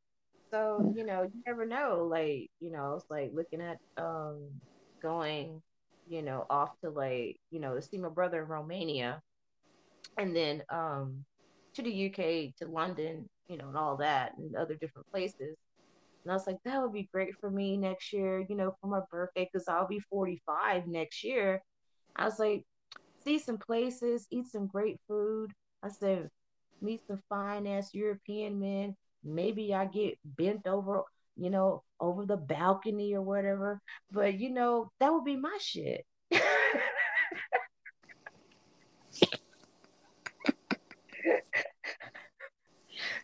So 0.52 0.84
Yeah. 0.84 0.92
you 0.92 1.04
know, 1.04 1.22
you 1.24 1.32
never 1.46 1.66
know. 1.66 2.06
Like 2.10 2.48
you 2.60 2.70
know, 2.72 2.94
it's 2.96 3.10
like 3.10 3.32
looking 3.34 3.60
at 3.62 3.78
um 3.96 4.50
going, 5.02 5.62
you 6.06 6.22
know, 6.22 6.46
off 6.50 6.70
to 6.84 6.90
like 6.90 7.38
you 7.50 7.60
know 7.60 7.74
to 7.76 7.82
see 7.82 7.98
my 7.98 8.08
brother 8.08 8.42
in 8.42 8.48
Romania, 8.48 9.20
and 10.18 10.34
then 10.36 10.62
um 10.70 11.24
to 11.74 11.82
the 11.82 11.90
UK 11.92 12.54
to 12.58 12.66
London, 12.68 13.28
you 13.48 13.56
know, 13.58 13.68
and 13.68 13.76
all 13.78 13.96
that, 13.98 14.32
and 14.38 14.56
other 14.56 14.74
different 14.76 15.06
places. 15.12 15.56
And 16.24 16.32
I 16.32 16.34
was 16.36 16.46
like, 16.46 16.58
that 16.64 16.82
would 16.82 16.92
be 16.92 17.08
great 17.12 17.34
for 17.40 17.50
me 17.50 17.76
next 17.76 18.12
year, 18.12 18.44
you 18.48 18.56
know, 18.56 18.74
for 18.80 18.88
my 18.88 19.00
birthday, 19.10 19.48
because 19.52 19.68
I'll 19.68 19.86
be 19.88 20.00
45 20.00 20.86
next 20.86 21.24
year. 21.24 21.62
I 22.16 22.24
was 22.26 22.38
like, 22.38 22.64
see 23.22 23.38
some 23.38 23.58
places, 23.58 24.26
eat 24.30 24.46
some 24.46 24.66
great 24.66 24.98
food. 25.08 25.52
I 25.82 25.88
said, 25.88 26.28
meet 26.80 27.00
some 27.06 27.22
fine 27.28 27.66
ass 27.66 27.94
European 27.94 28.58
men. 28.58 28.96
Maybe 29.22 29.74
I 29.74 29.86
get 29.86 30.18
bent 30.24 30.66
over, 30.66 31.02
you 31.36 31.50
know, 31.50 31.82
over 32.00 32.24
the 32.24 32.36
balcony 32.36 33.14
or 33.14 33.22
whatever. 33.22 33.80
But, 34.10 34.38
you 34.38 34.50
know, 34.50 34.90
that 35.00 35.12
would 35.12 35.24
be 35.24 35.36
my 35.36 35.56
shit. 35.60 36.06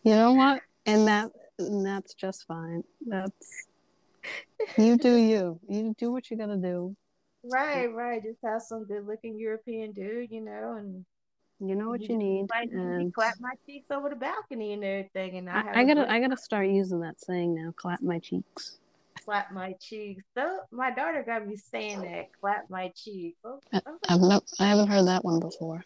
You 0.03 0.15
know 0.15 0.33
what? 0.33 0.61
And 0.85 1.07
that 1.07 1.31
and 1.59 1.85
that's 1.85 2.13
just 2.13 2.45
fine. 2.47 2.83
That's 3.05 3.67
you 4.77 4.97
do 4.97 5.15
you. 5.15 5.59
You 5.67 5.93
do 5.97 6.13
what 6.13 6.31
you 6.31 6.37
gotta 6.37 6.55
do. 6.55 6.95
Right, 7.43 7.87
right. 7.93 8.21
Just 8.23 8.39
have 8.43 8.61
some 8.61 8.85
good 8.85 9.05
looking 9.05 9.37
European 9.37 9.91
dude, 9.91 10.31
you 10.31 10.41
know, 10.41 10.75
and 10.77 11.05
You 11.59 11.75
know 11.75 11.89
what 11.89 12.01
He 12.01 12.11
you 12.13 12.17
need. 12.17 12.47
like 12.49 12.69
And 12.71 13.13
clap 13.13 13.35
my 13.39 13.53
cheeks 13.65 13.87
over 13.91 14.09
the 14.09 14.15
balcony 14.15 14.73
and 14.73 14.83
everything, 14.83 15.37
and 15.37 15.49
I, 15.49 15.57
have 15.61 15.67
I, 15.67 15.81
I 15.81 15.83
gotta 15.85 16.01
great 16.01 16.09
I 16.09 16.19
gotta 16.19 16.37
start 16.37 16.67
using 16.67 16.99
that 17.01 17.19
saying 17.19 17.55
now, 17.55 17.71
clap 17.71 18.01
my 18.01 18.19
cheeks. 18.19 18.79
clap 19.25 19.51
my 19.51 19.73
cheeks. 19.81 20.23
So 20.35 20.59
my 20.71 20.91
daughter 20.91 21.23
got 21.25 21.45
me 21.47 21.55
saying 21.57 22.01
that, 22.01 22.27
clap 22.39 22.69
my 22.69 22.91
cheeks. 22.95 23.37
Oh, 23.43 23.59
I- 23.73 23.81
like, 23.85 23.97
I've 24.09 24.21
no, 24.21 24.41
I 24.59 24.67
haven't 24.67 24.87
heard 24.87 25.07
that 25.07 25.23
one 25.25 25.39
before. 25.39 25.83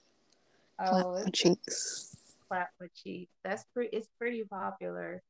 Clap 0.80 1.06
oh, 1.06 1.24
my 1.24 1.30
cheeks. 1.32 2.16
clap 2.48 2.70
my 2.80 2.88
cheeks. 2.96 3.32
That's 3.44 3.64
pretty. 3.74 3.96
It's 3.96 4.08
pretty 4.18 4.44
popular. 4.44 5.22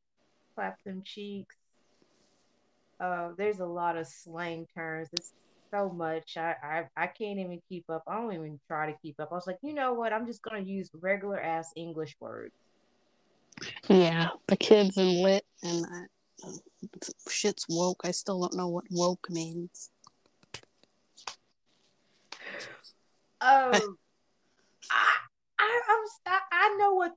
Clap 0.55 0.81
them 0.85 1.01
cheeks. 1.05 1.55
Uh, 2.99 3.29
there's 3.37 3.59
a 3.59 3.65
lot 3.65 3.97
of 3.97 4.07
slang 4.07 4.65
terms. 4.75 5.09
It's 5.13 5.33
so 5.71 5.89
much. 5.89 6.37
I, 6.37 6.55
I 6.63 6.83
I 6.95 7.07
can't 7.07 7.39
even 7.39 7.61
keep 7.69 7.85
up. 7.89 8.03
I 8.07 8.15
don't 8.15 8.33
even 8.33 8.59
try 8.67 8.91
to 8.91 8.97
keep 9.01 9.19
up. 9.19 9.29
I 9.31 9.35
was 9.35 9.47
like, 9.47 9.57
you 9.61 9.73
know 9.73 9.93
what? 9.93 10.13
I'm 10.13 10.25
just 10.25 10.41
gonna 10.41 10.61
use 10.61 10.89
regular 10.93 11.39
ass 11.41 11.71
English 11.75 12.15
words. 12.19 12.53
Yeah, 13.87 14.29
the 14.47 14.57
kids 14.57 14.97
in 14.97 15.23
lit 15.23 15.45
and 15.63 15.85
I, 15.85 16.47
shit's 17.29 17.65
woke. 17.69 18.01
I 18.03 18.11
still 18.11 18.41
don't 18.41 18.55
know 18.55 18.69
what 18.69 18.85
woke 18.89 19.29
means. 19.29 19.89
Um, 23.43 23.97
I, 24.91 25.15
I, 25.59 25.81
I'm, 25.89 26.33
I, 26.33 26.39
I 26.51 26.75
know 26.77 26.93
what 26.93 27.13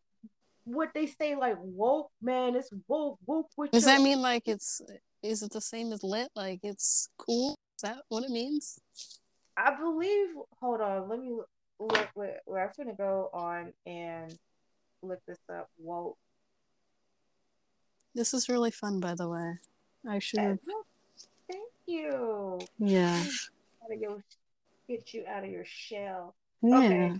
what 0.64 0.90
they 0.94 1.06
say 1.06 1.34
like 1.34 1.56
woke 1.60 2.10
man. 2.22 2.56
It's 2.56 2.70
woke 2.88 3.18
woke. 3.26 3.48
Does 3.72 3.84
your- 3.84 3.96
that 3.96 4.02
mean 4.02 4.20
like 4.22 4.48
it's? 4.48 4.80
Is 5.22 5.42
it 5.42 5.52
the 5.52 5.60
same 5.60 5.92
as 5.92 6.02
lit? 6.02 6.28
Like 6.34 6.60
it's 6.62 7.08
cool? 7.18 7.58
That 7.84 7.98
what 8.08 8.24
it 8.24 8.30
means? 8.30 8.80
I 9.58 9.76
believe. 9.76 10.28
Hold 10.58 10.80
on. 10.80 11.06
Let 11.06 11.20
me 11.20 11.36
look. 11.78 12.08
where, 12.14 12.40
where 12.46 12.64
I'm 12.64 12.70
gonna 12.78 12.96
go 12.96 13.28
on 13.34 13.74
and 13.84 14.34
look 15.02 15.20
this 15.28 15.38
up. 15.52 15.68
Woke. 15.78 16.16
This 18.14 18.32
is 18.32 18.48
really 18.48 18.70
fun, 18.70 19.00
by 19.00 19.14
the 19.14 19.28
way. 19.28 19.58
I 20.08 20.18
should 20.18 20.40
have. 20.40 20.58
Thank 21.46 21.68
you. 21.84 22.58
Yeah. 22.78 23.22
Gotta 23.82 24.00
go 24.00 24.22
get 24.88 25.12
you 25.12 25.24
out 25.28 25.44
of 25.44 25.50
your 25.50 25.66
shell. 25.66 26.34
Yeah. 26.62 26.78
Okay. 26.78 27.12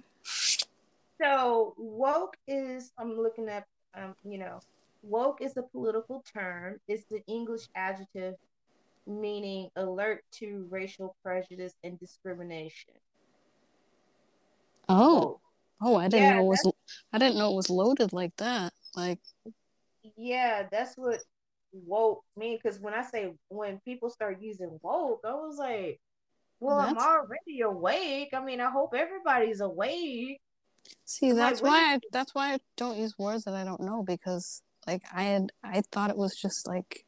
So 1.20 1.74
woke 1.76 2.38
is 2.48 2.90
I'm 2.96 3.18
looking 3.18 3.50
at 3.50 3.66
um, 3.94 4.14
you 4.24 4.38
know, 4.38 4.60
woke 5.02 5.42
is 5.42 5.58
a 5.58 5.62
political 5.62 6.24
term. 6.32 6.80
It's 6.88 7.04
the 7.10 7.22
English 7.26 7.68
adjective 7.74 8.36
meaning 9.06 9.68
alert 9.76 10.22
to 10.32 10.66
racial 10.70 11.16
prejudice 11.22 11.74
and 11.82 11.98
discrimination. 11.98 12.94
Oh. 14.88 15.40
Oh, 15.80 15.96
I 15.96 16.08
didn't 16.08 16.28
Yeah, 16.28 16.34
know 16.34 16.42
it 16.42 16.46
was. 16.46 16.72
I 17.12 17.18
didn't 17.18 17.36
know 17.36 17.52
it 17.52 17.56
was 17.56 17.70
loaded 17.70 18.12
like 18.12 18.34
that. 18.36 18.72
Like, 18.96 19.20
Yeah, 20.16 20.66
that's 20.70 20.94
what 20.96 21.20
woke 21.72 22.24
mean. 22.36 22.58
Because 22.62 22.80
when 22.80 22.94
I 22.94 23.02
say 23.02 23.32
when 23.48 23.80
people 23.84 24.10
start 24.10 24.38
using 24.40 24.78
woke, 24.82 25.20
I 25.24 25.32
was 25.34 25.56
like, 25.58 26.00
well, 26.60 26.80
I'm 26.80 26.96
already 26.96 27.60
awake. 27.62 28.30
I 28.32 28.42
mean, 28.42 28.60
I 28.60 28.70
hope 28.70 28.94
everybody's 28.96 29.60
awake. 29.60 30.40
see, 31.04 31.32
like, 31.32 31.36
that's 31.36 31.62
what 31.62 31.70
why 31.70 31.94
I. 31.94 32.00
That's 32.12 32.34
why 32.34 32.54
I 32.54 32.58
don't 32.76 32.98
use 32.98 33.18
words 33.18 33.44
that 33.44 33.54
I 33.54 33.64
don't 33.64 33.80
know 33.82 34.02
because, 34.02 34.62
like, 34.86 35.02
I 35.12 35.24
had. 35.24 35.52
I 35.62 35.82
thought 35.92 36.10
it 36.10 36.16
was 36.16 36.36
just 36.36 36.66
like. 36.66 37.03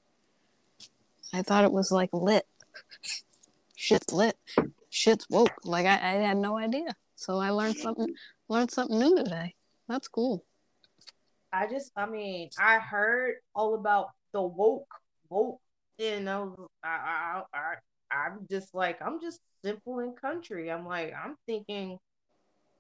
I 1.33 1.43
thought 1.43 1.65
it 1.65 1.73
was 1.73 1.91
like 1.91 2.11
lit. 2.13 2.47
Shit's 3.77 4.13
lit. 4.13 4.37
Shit's 4.91 5.27
woke. 5.29 5.53
Like 5.65 5.87
I, 5.87 5.95
I 5.95 6.13
had 6.15 6.37
no 6.37 6.57
idea. 6.57 6.95
So 7.15 7.39
I 7.39 7.51
learned 7.51 7.77
something. 7.77 8.15
Learned 8.49 8.71
something 8.71 8.99
new 8.99 9.17
today. 9.17 9.55
That's 9.89 10.09
cool. 10.09 10.45
I 11.53 11.67
just, 11.67 11.91
I 11.97 12.07
mean, 12.07 12.51
I 12.59 12.79
heard 12.79 13.37
all 13.55 13.75
about 13.75 14.09
the 14.33 14.43
woke, 14.43 14.93
woke, 15.29 15.61
and 15.99 16.29
I 16.29 16.41
was, 16.41 16.69
I, 16.83 17.43
I, 17.53 17.59
I, 17.59 17.75
I'm 18.15 18.47
just 18.51 18.75
like, 18.75 19.01
I'm 19.01 19.21
just 19.21 19.41
simple 19.65 20.01
and 20.01 20.17
country. 20.21 20.71
I'm 20.71 20.87
like, 20.87 21.13
I'm 21.15 21.37
thinking, 21.47 21.99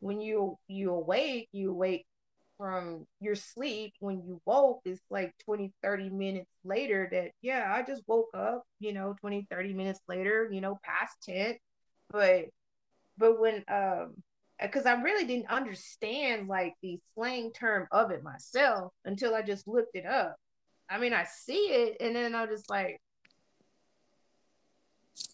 when 0.01 0.21
you 0.21 0.59
you 0.69 0.93
awake, 0.93 1.49
you 1.53 1.71
awake 1.71 2.07
from 2.59 3.07
your 3.21 3.35
sleep. 3.35 3.95
When 4.01 4.23
you 4.27 4.41
woke, 4.45 4.81
it's 4.85 5.03
like 5.11 5.35
20, 5.45 5.73
30 5.83 6.11
minutes 6.11 6.51
later. 6.65 7.09
That 7.11 7.31
yeah, 7.43 7.73
I 7.75 7.83
just 7.83 8.03
woke 8.07 8.31
up. 8.35 8.65
You 8.81 8.93
know, 8.93 9.15
20, 9.21 9.47
30 9.51 9.75
minutes 9.75 10.01
later. 10.09 10.49
You 10.51 10.61
know, 10.61 10.79
past 10.83 11.17
tense. 11.23 11.59
But, 12.11 12.47
but 13.19 13.41
when 13.41 13.65
um 13.69 14.15
because 14.61 14.87
I 14.87 14.95
really 14.95 15.27
didn't 15.27 15.51
understand 15.51 16.49
like 16.49 16.75
the 16.83 16.99
slang 17.15 17.53
term 17.53 17.87
of 17.91 18.11
it 18.11 18.23
myself 18.23 18.93
until 19.05 19.35
I 19.35 19.43
just 19.43 19.69
looked 19.69 19.95
it 19.95 20.07
up. 20.07 20.37
I 20.89 20.99
mean, 20.99 21.13
I 21.13 21.25
see 21.25 21.67
it, 21.67 21.97
and 22.01 22.15
then 22.15 22.35
I'm 22.35 22.49
just 22.49 22.71
like, 22.71 23.01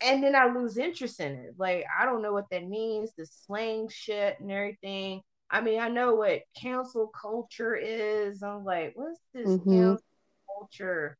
and 0.02 0.22
then 0.22 0.34
I 0.34 0.46
lose 0.46 0.78
interest 0.78 1.20
in 1.20 1.32
it. 1.32 1.54
Like, 1.58 1.84
I 2.00 2.06
don't 2.06 2.22
know 2.22 2.32
what 2.32 2.48
that 2.50 2.66
means, 2.66 3.12
the 3.16 3.26
slang 3.26 3.88
shit 3.90 4.40
and 4.40 4.50
everything. 4.50 5.20
I 5.52 5.60
mean, 5.60 5.78
I 5.78 5.88
know 5.88 6.14
what 6.14 6.40
cancel 6.58 7.08
culture 7.08 7.76
is. 7.76 8.42
I'm 8.42 8.64
like, 8.64 8.92
what's 8.96 9.20
this 9.34 9.50
Mhm. 9.50 9.68
cancel 9.70 10.02
culture? 10.48 11.18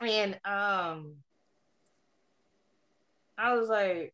And 0.00 0.34
um, 0.44 1.14
I 3.38 3.54
was 3.54 3.68
like, 3.68 4.12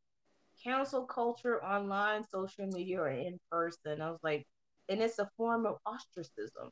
cancel 0.63 1.07
culture 1.07 1.65
online, 1.65 2.23
social 2.25 2.67
media, 2.67 3.01
or 3.01 3.09
in 3.09 3.41
person. 3.51 4.03
I 4.03 4.11
was 4.11 4.21
like, 4.23 4.47
and 4.91 5.01
it's 5.01 5.19
a 5.19 5.31
form 5.39 5.65
of 5.65 5.79
ostracism. 5.87 6.71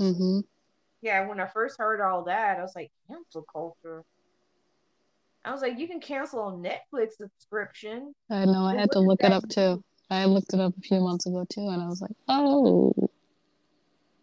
Mm-hmm. 0.00 0.40
Yeah, 1.00 1.28
when 1.28 1.38
I 1.38 1.46
first 1.46 1.78
heard 1.78 2.00
all 2.00 2.24
that, 2.24 2.58
I 2.58 2.62
was 2.62 2.74
like, 2.74 2.90
cancel 3.06 3.42
culture. 3.42 4.02
I 5.44 5.52
was 5.52 5.62
like, 5.62 5.78
you 5.78 5.86
can 5.86 6.00
cancel 6.00 6.48
a 6.48 6.52
Netflix 6.52 7.12
subscription. 7.18 8.14
I 8.30 8.46
know. 8.46 8.64
I 8.64 8.74
had 8.74 8.90
to 8.92 9.00
look 9.00 9.22
it 9.22 9.30
up 9.30 9.48
too. 9.48 9.84
I 10.10 10.26
looked 10.26 10.52
it 10.52 10.60
up 10.60 10.74
a 10.76 10.80
few 10.80 11.00
months 11.00 11.26
ago 11.26 11.44
too, 11.48 11.68
and 11.68 11.82
I 11.82 11.86
was 11.86 12.00
like, 12.00 12.16
oh. 12.28 12.92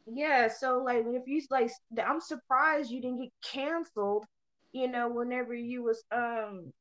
Yeah, 0.06 0.48
so 0.48 0.80
like 0.84 1.06
if 1.08 1.28
you 1.28 1.42
like, 1.50 1.72
I'm 2.04 2.20
surprised 2.20 2.92
you 2.92 3.02
didn't 3.02 3.22
get 3.22 3.32
canceled. 3.44 4.26
You 4.74 4.88
know, 4.88 5.10
whenever 5.10 5.54
you 5.54 5.84
was 5.84 6.04
um 6.12 6.72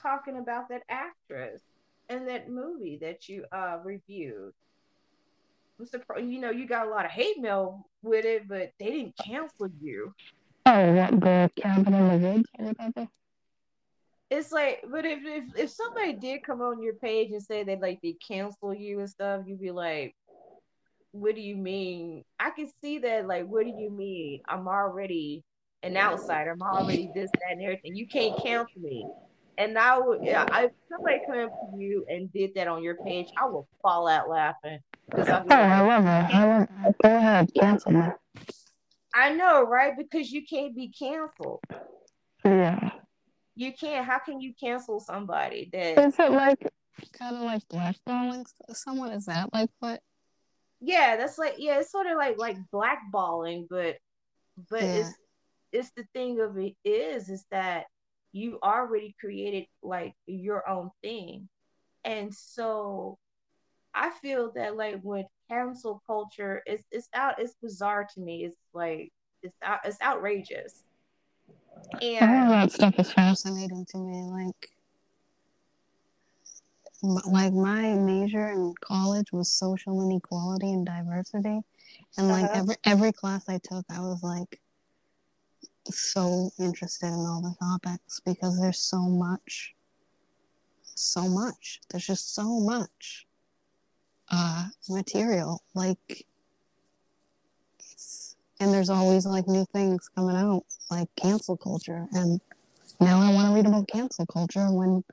talking 0.00 0.38
about 0.38 0.68
that 0.68 0.82
actress 0.88 1.62
and 2.08 2.28
that 2.28 2.48
movie 2.48 2.98
that 3.00 3.28
you 3.28 3.44
uh 3.52 3.78
reviewed. 3.84 4.52
I'm 5.78 5.86
surprised. 5.86 6.28
You 6.28 6.40
know, 6.40 6.50
you 6.50 6.66
got 6.66 6.86
a 6.86 6.90
lot 6.90 7.04
of 7.04 7.10
hate 7.10 7.38
mail 7.38 7.86
with 8.02 8.24
it, 8.24 8.48
but 8.48 8.70
they 8.78 8.90
didn't 8.90 9.16
cancel 9.18 9.68
you. 9.80 10.14
Oh, 10.64 10.92
what 10.94 11.20
the 11.20 11.50
cabin 11.56 11.94
in 11.94 12.08
the 12.08 12.28
woods 12.28 12.48
or 12.58 12.66
whatever? 12.66 13.08
It's 14.30 14.50
like, 14.50 14.82
but 14.90 15.04
if 15.04 15.20
if 15.24 15.44
if 15.56 15.70
somebody 15.70 16.14
did 16.14 16.42
come 16.42 16.60
on 16.60 16.82
your 16.82 16.94
page 16.94 17.30
and 17.30 17.42
say 17.42 17.62
they 17.62 17.76
like 17.76 18.00
they 18.02 18.16
cancel 18.26 18.74
you 18.74 18.98
and 18.98 19.08
stuff, 19.08 19.42
you'd 19.46 19.60
be 19.60 19.70
like, 19.70 20.16
"What 21.12 21.36
do 21.36 21.40
you 21.40 21.56
mean?" 21.56 22.24
I 22.40 22.50
can 22.50 22.68
see 22.82 22.98
that. 22.98 23.26
Like, 23.28 23.46
what 23.46 23.64
do 23.64 23.70
you 23.70 23.90
mean? 23.90 24.40
I'm 24.48 24.66
already 24.66 25.44
an 25.84 25.96
outsider. 25.96 26.50
I'm 26.50 26.62
already 26.62 27.10
this, 27.14 27.30
that, 27.30 27.52
and 27.52 27.62
everything. 27.62 27.94
You 27.94 28.08
can't 28.08 28.36
cancel 28.36 28.80
me. 28.80 29.06
And 29.58 29.78
I 29.78 29.98
would, 29.98 30.22
yeah, 30.22 30.44
I, 30.50 30.64
if 30.64 30.72
somebody 30.90 31.20
come 31.24 31.38
up 31.46 31.50
to 31.60 31.78
you 31.78 32.04
and 32.08 32.30
did 32.32 32.54
that 32.56 32.68
on 32.68 32.82
your 32.82 32.96
page, 32.96 33.28
I 33.40 33.46
will 33.46 33.68
fall 33.80 34.08
out 34.08 34.28
laughing 34.28 34.80
because 35.08 35.28
I'm. 35.30 35.50
Oh, 35.50 35.54
I 35.54 35.80
love 35.80 36.04
it. 36.04 36.34
I 36.34 36.44
love 36.44 36.68
it. 36.84 36.96
Go 37.02 37.16
ahead, 37.16 37.50
cancel 37.54 37.92
me. 37.92 38.02
I 39.14 39.32
know, 39.32 39.62
right? 39.62 39.96
Because 39.96 40.30
you 40.30 40.44
can't 40.44 40.74
be 40.74 40.88
canceled. 40.88 41.60
Yeah. 42.44 42.90
You 43.56 43.72
can't. 43.72 44.06
How 44.06 44.18
can 44.18 44.40
you 44.40 44.52
cancel 44.62 45.00
somebody 45.00 45.70
that? 45.72 45.98
Is 45.98 46.18
it 46.18 46.30
like 46.30 46.70
kind 47.18 47.36
of 47.36 47.42
like 47.42 47.66
blackballing 47.68 48.46
someone? 48.72 49.12
Is 49.12 49.26
that 49.26 49.52
like 49.52 49.70
what? 49.80 50.00
Yeah, 50.80 51.16
that's 51.16 51.38
like 51.38 51.54
yeah, 51.58 51.78
it's 51.78 51.90
sort 51.90 52.06
of 52.06 52.16
like 52.16 52.38
like 52.38 52.58
blackballing, 52.72 53.66
but 53.68 53.96
but 54.70 54.82
Yeah. 54.82 55.00
it's 55.00 55.14
it's 55.72 55.90
the 55.96 56.04
thing 56.14 56.40
of 56.40 56.56
it 56.58 56.74
is 56.84 57.28
is 57.28 57.44
that 57.50 57.86
you 58.32 58.58
already 58.62 59.14
created 59.18 59.66
like 59.82 60.12
your 60.26 60.68
own 60.68 60.90
thing, 61.02 61.48
and 62.04 62.32
so 62.34 63.18
I 63.94 64.10
feel 64.10 64.52
that 64.54 64.76
like 64.76 65.00
with 65.02 65.26
cancel 65.50 66.02
culture, 66.06 66.62
it's 66.66 66.84
it's 66.92 67.08
out 67.14 67.40
it's 67.40 67.54
bizarre 67.62 68.06
to 68.14 68.20
me. 68.20 68.44
It's 68.44 68.56
like 68.74 69.10
it's 69.42 69.56
out 69.62 69.80
it's 69.84 70.00
outrageous, 70.02 70.84
All 71.84 72.00
and 72.20 72.50
that 72.50 72.72
stuff 72.72 72.98
is 72.98 73.10
fascinating 73.12 73.84
to 73.90 73.98
me. 73.98 74.22
Like, 74.24 74.70
like 77.26 77.52
my 77.52 77.94
major 77.94 78.48
in 78.48 78.74
college 78.80 79.32
was 79.32 79.50
social 79.52 80.02
inequality 80.02 80.72
and 80.72 80.86
diversity, 80.86 81.60
and 82.18 82.28
like 82.28 82.44
Uh-huh. 82.44 82.58
every 82.58 82.76
every 82.84 83.12
class 83.12 83.48
I 83.48 83.58
took, 83.58 83.84
I 83.90 84.00
was 84.00 84.22
like 84.22 84.60
so 85.90 86.50
interested 86.58 87.06
in 87.06 87.12
all 87.14 87.40
the 87.42 87.54
topics 87.60 88.20
because 88.24 88.60
there's 88.60 88.80
so 88.80 89.02
much, 89.02 89.74
so 90.94 91.28
much. 91.28 91.80
There's 91.90 92.06
just 92.06 92.34
so 92.34 92.60
much 92.60 93.26
uh 94.30 94.68
material. 94.88 95.62
Like, 95.74 96.26
and 98.60 98.72
there's 98.72 98.90
always 98.90 99.26
like 99.26 99.46
new 99.48 99.64
things 99.72 100.08
coming 100.14 100.36
out, 100.36 100.64
like 100.90 101.08
cancel 101.16 101.56
culture 101.56 102.06
and 102.12 102.40
now 103.00 103.20
I 103.20 103.32
want 103.34 103.48
to 103.48 103.54
read 103.54 103.66
about 103.66 103.88
cancel 103.88 104.26
culture 104.26 104.70
when 104.70 105.04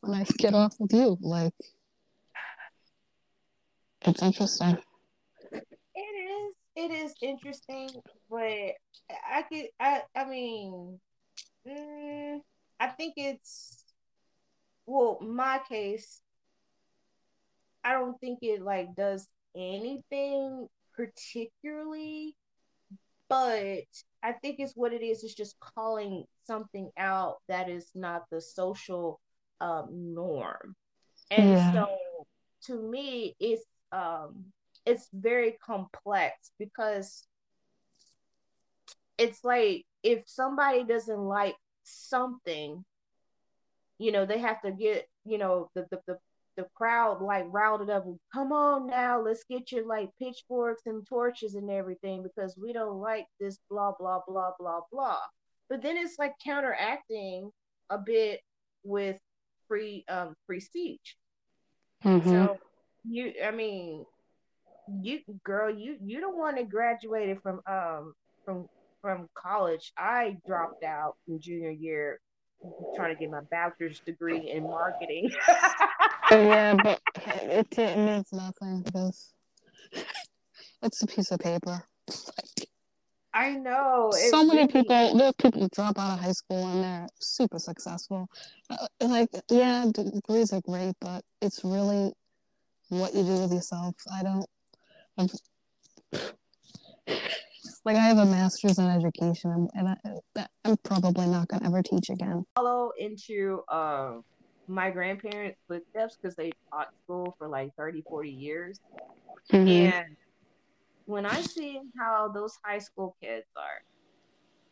when 0.00 0.20
I 0.20 0.24
get 0.38 0.54
off 0.54 0.74
with 0.80 0.92
you. 0.92 1.16
Like, 1.20 1.54
it's 4.02 4.22
interesting. 4.22 4.78
it 5.52 5.98
is 5.98 6.54
it 6.74 6.90
is 6.90 7.14
interesting, 7.22 7.90
but 8.28 8.72
I 9.10 9.42
could 9.48 9.66
I 9.78 10.02
I 10.16 10.24
mean, 10.24 10.98
mm, 11.66 12.40
I 12.80 12.86
think 12.88 13.14
it's 13.16 13.84
well, 14.86 15.18
my 15.20 15.60
case. 15.68 16.22
I 17.84 17.92
don't 17.92 18.18
think 18.20 18.40
it 18.42 18.62
like 18.62 18.94
does 18.96 19.28
anything 19.56 20.68
particularly, 20.96 22.36
but 23.28 23.84
I 24.22 24.32
think 24.40 24.56
it's 24.60 24.74
what 24.76 24.92
it 24.92 25.02
is. 25.02 25.24
It's 25.24 25.34
just 25.34 25.56
calling 25.60 26.24
something 26.46 26.90
out 26.96 27.36
that 27.48 27.68
is 27.68 27.90
not 27.94 28.24
the 28.30 28.40
social 28.40 29.20
um, 29.60 30.14
norm, 30.14 30.74
and 31.30 31.58
Yeah. 31.58 31.72
so 31.72 31.86
to 32.66 32.80
me, 32.90 33.34
it's 33.40 33.64
um, 33.92 34.46
it's 34.86 35.08
very 35.12 35.52
complex 35.64 36.52
because 36.58 37.26
it's 39.18 39.44
like 39.44 39.84
if 40.02 40.22
somebody 40.26 40.84
doesn't 40.84 41.18
like 41.18 41.56
something, 41.84 42.84
you 43.98 44.12
know, 44.12 44.26
they 44.26 44.38
have 44.38 44.60
to 44.62 44.72
get, 44.72 45.06
you 45.24 45.38
know, 45.38 45.70
the 45.74 45.86
the, 45.90 46.00
the 46.06 46.18
the 46.56 46.66
crowd 46.74 47.22
like 47.22 47.46
routed 47.50 47.88
up 47.88 48.04
come 48.32 48.52
on 48.52 48.86
now 48.86 49.20
let's 49.20 49.44
get 49.48 49.72
your 49.72 49.86
like 49.86 50.10
pitchforks 50.18 50.82
and 50.86 51.06
torches 51.06 51.54
and 51.54 51.70
everything 51.70 52.22
because 52.22 52.56
we 52.60 52.72
don't 52.72 53.00
like 53.00 53.26
this 53.40 53.58
blah 53.70 53.92
blah 53.98 54.20
blah 54.26 54.50
blah 54.58 54.80
blah. 54.90 55.18
But 55.68 55.82
then 55.82 55.96
it's 55.96 56.18
like 56.18 56.34
counteracting 56.44 57.50
a 57.88 57.98
bit 57.98 58.40
with 58.84 59.16
free 59.68 60.04
um 60.08 60.34
free 60.46 60.60
speech. 60.60 61.16
Mhm. 62.04 62.24
so 62.24 62.58
you 63.04 63.32
i 63.44 63.50
mean 63.50 64.04
you 65.00 65.20
girl 65.44 65.70
you 65.74 65.96
you 66.04 66.20
don't 66.20 66.36
want 66.38 66.56
to 66.58 66.64
graduated 66.64 67.40
from 67.42 67.60
um 67.66 68.12
from 68.44 68.66
from 69.00 69.28
college. 69.34 69.92
I 69.98 70.36
dropped 70.46 70.84
out 70.84 71.16
in 71.26 71.40
junior 71.40 71.70
year 71.70 72.20
trying 72.94 73.14
to 73.14 73.18
get 73.18 73.30
my 73.30 73.40
bachelor's 73.50 74.00
degree 74.06 74.50
in 74.50 74.62
marketing 74.62 75.30
yeah, 76.32 76.74
but 76.82 77.00
it, 77.24 77.78
it 77.78 77.98
means 77.98 78.28
nothing 78.32 78.82
because 78.82 79.32
it's 80.82 81.02
a 81.02 81.06
piece 81.06 81.30
of 81.30 81.38
paper. 81.40 81.84
i 83.34 83.52
know 83.52 84.10
so 84.30 84.44
many 84.44 84.60
really- 84.60 84.72
people, 84.72 85.16
there 85.16 85.28
are 85.28 85.32
people 85.34 85.60
who 85.62 85.68
drop 85.74 85.98
out 85.98 86.14
of 86.18 86.24
high 86.24 86.32
school 86.32 86.66
and 86.68 86.82
they're 86.84 87.06
super 87.20 87.58
successful. 87.58 88.28
Uh, 88.70 88.86
like, 89.00 89.28
yeah, 89.50 89.84
degrees 89.92 90.52
are 90.52 90.60
great, 90.62 90.94
but 91.00 91.22
it's 91.40 91.64
really 91.64 92.12
what 92.88 93.14
you 93.14 93.22
do 93.22 93.40
with 93.40 93.52
yourself. 93.52 93.94
I 94.12 94.22
don't. 94.22 94.46
I'm, 95.18 95.28
like, 97.84 97.96
I 97.96 98.00
have 98.00 98.18
a 98.18 98.24
master's 98.26 98.78
in 98.78 98.86
education, 98.86 99.68
and 99.74 99.88
I, 99.88 100.46
I'm 100.64 100.76
probably 100.78 101.26
not 101.26 101.48
going 101.48 101.60
to 101.60 101.66
ever 101.66 101.82
teach 101.82 102.10
again. 102.10 102.44
follow 102.54 102.92
into 102.98 103.62
uh, 103.68 104.14
my 104.72 104.90
grandparents' 104.90 105.60
footsteps 105.68 106.16
because 106.20 106.34
they 106.36 106.52
taught 106.72 106.88
school 107.04 107.34
for 107.38 107.48
like 107.48 107.74
30, 107.76 108.02
40 108.08 108.30
years. 108.30 108.80
Mhm. 109.50 109.92
And 109.92 110.16
when 111.06 111.26
I 111.26 111.40
see 111.40 111.80
how 111.98 112.28
those 112.28 112.58
high 112.64 112.78
school 112.78 113.16
kids 113.20 113.46
are, 113.56 113.82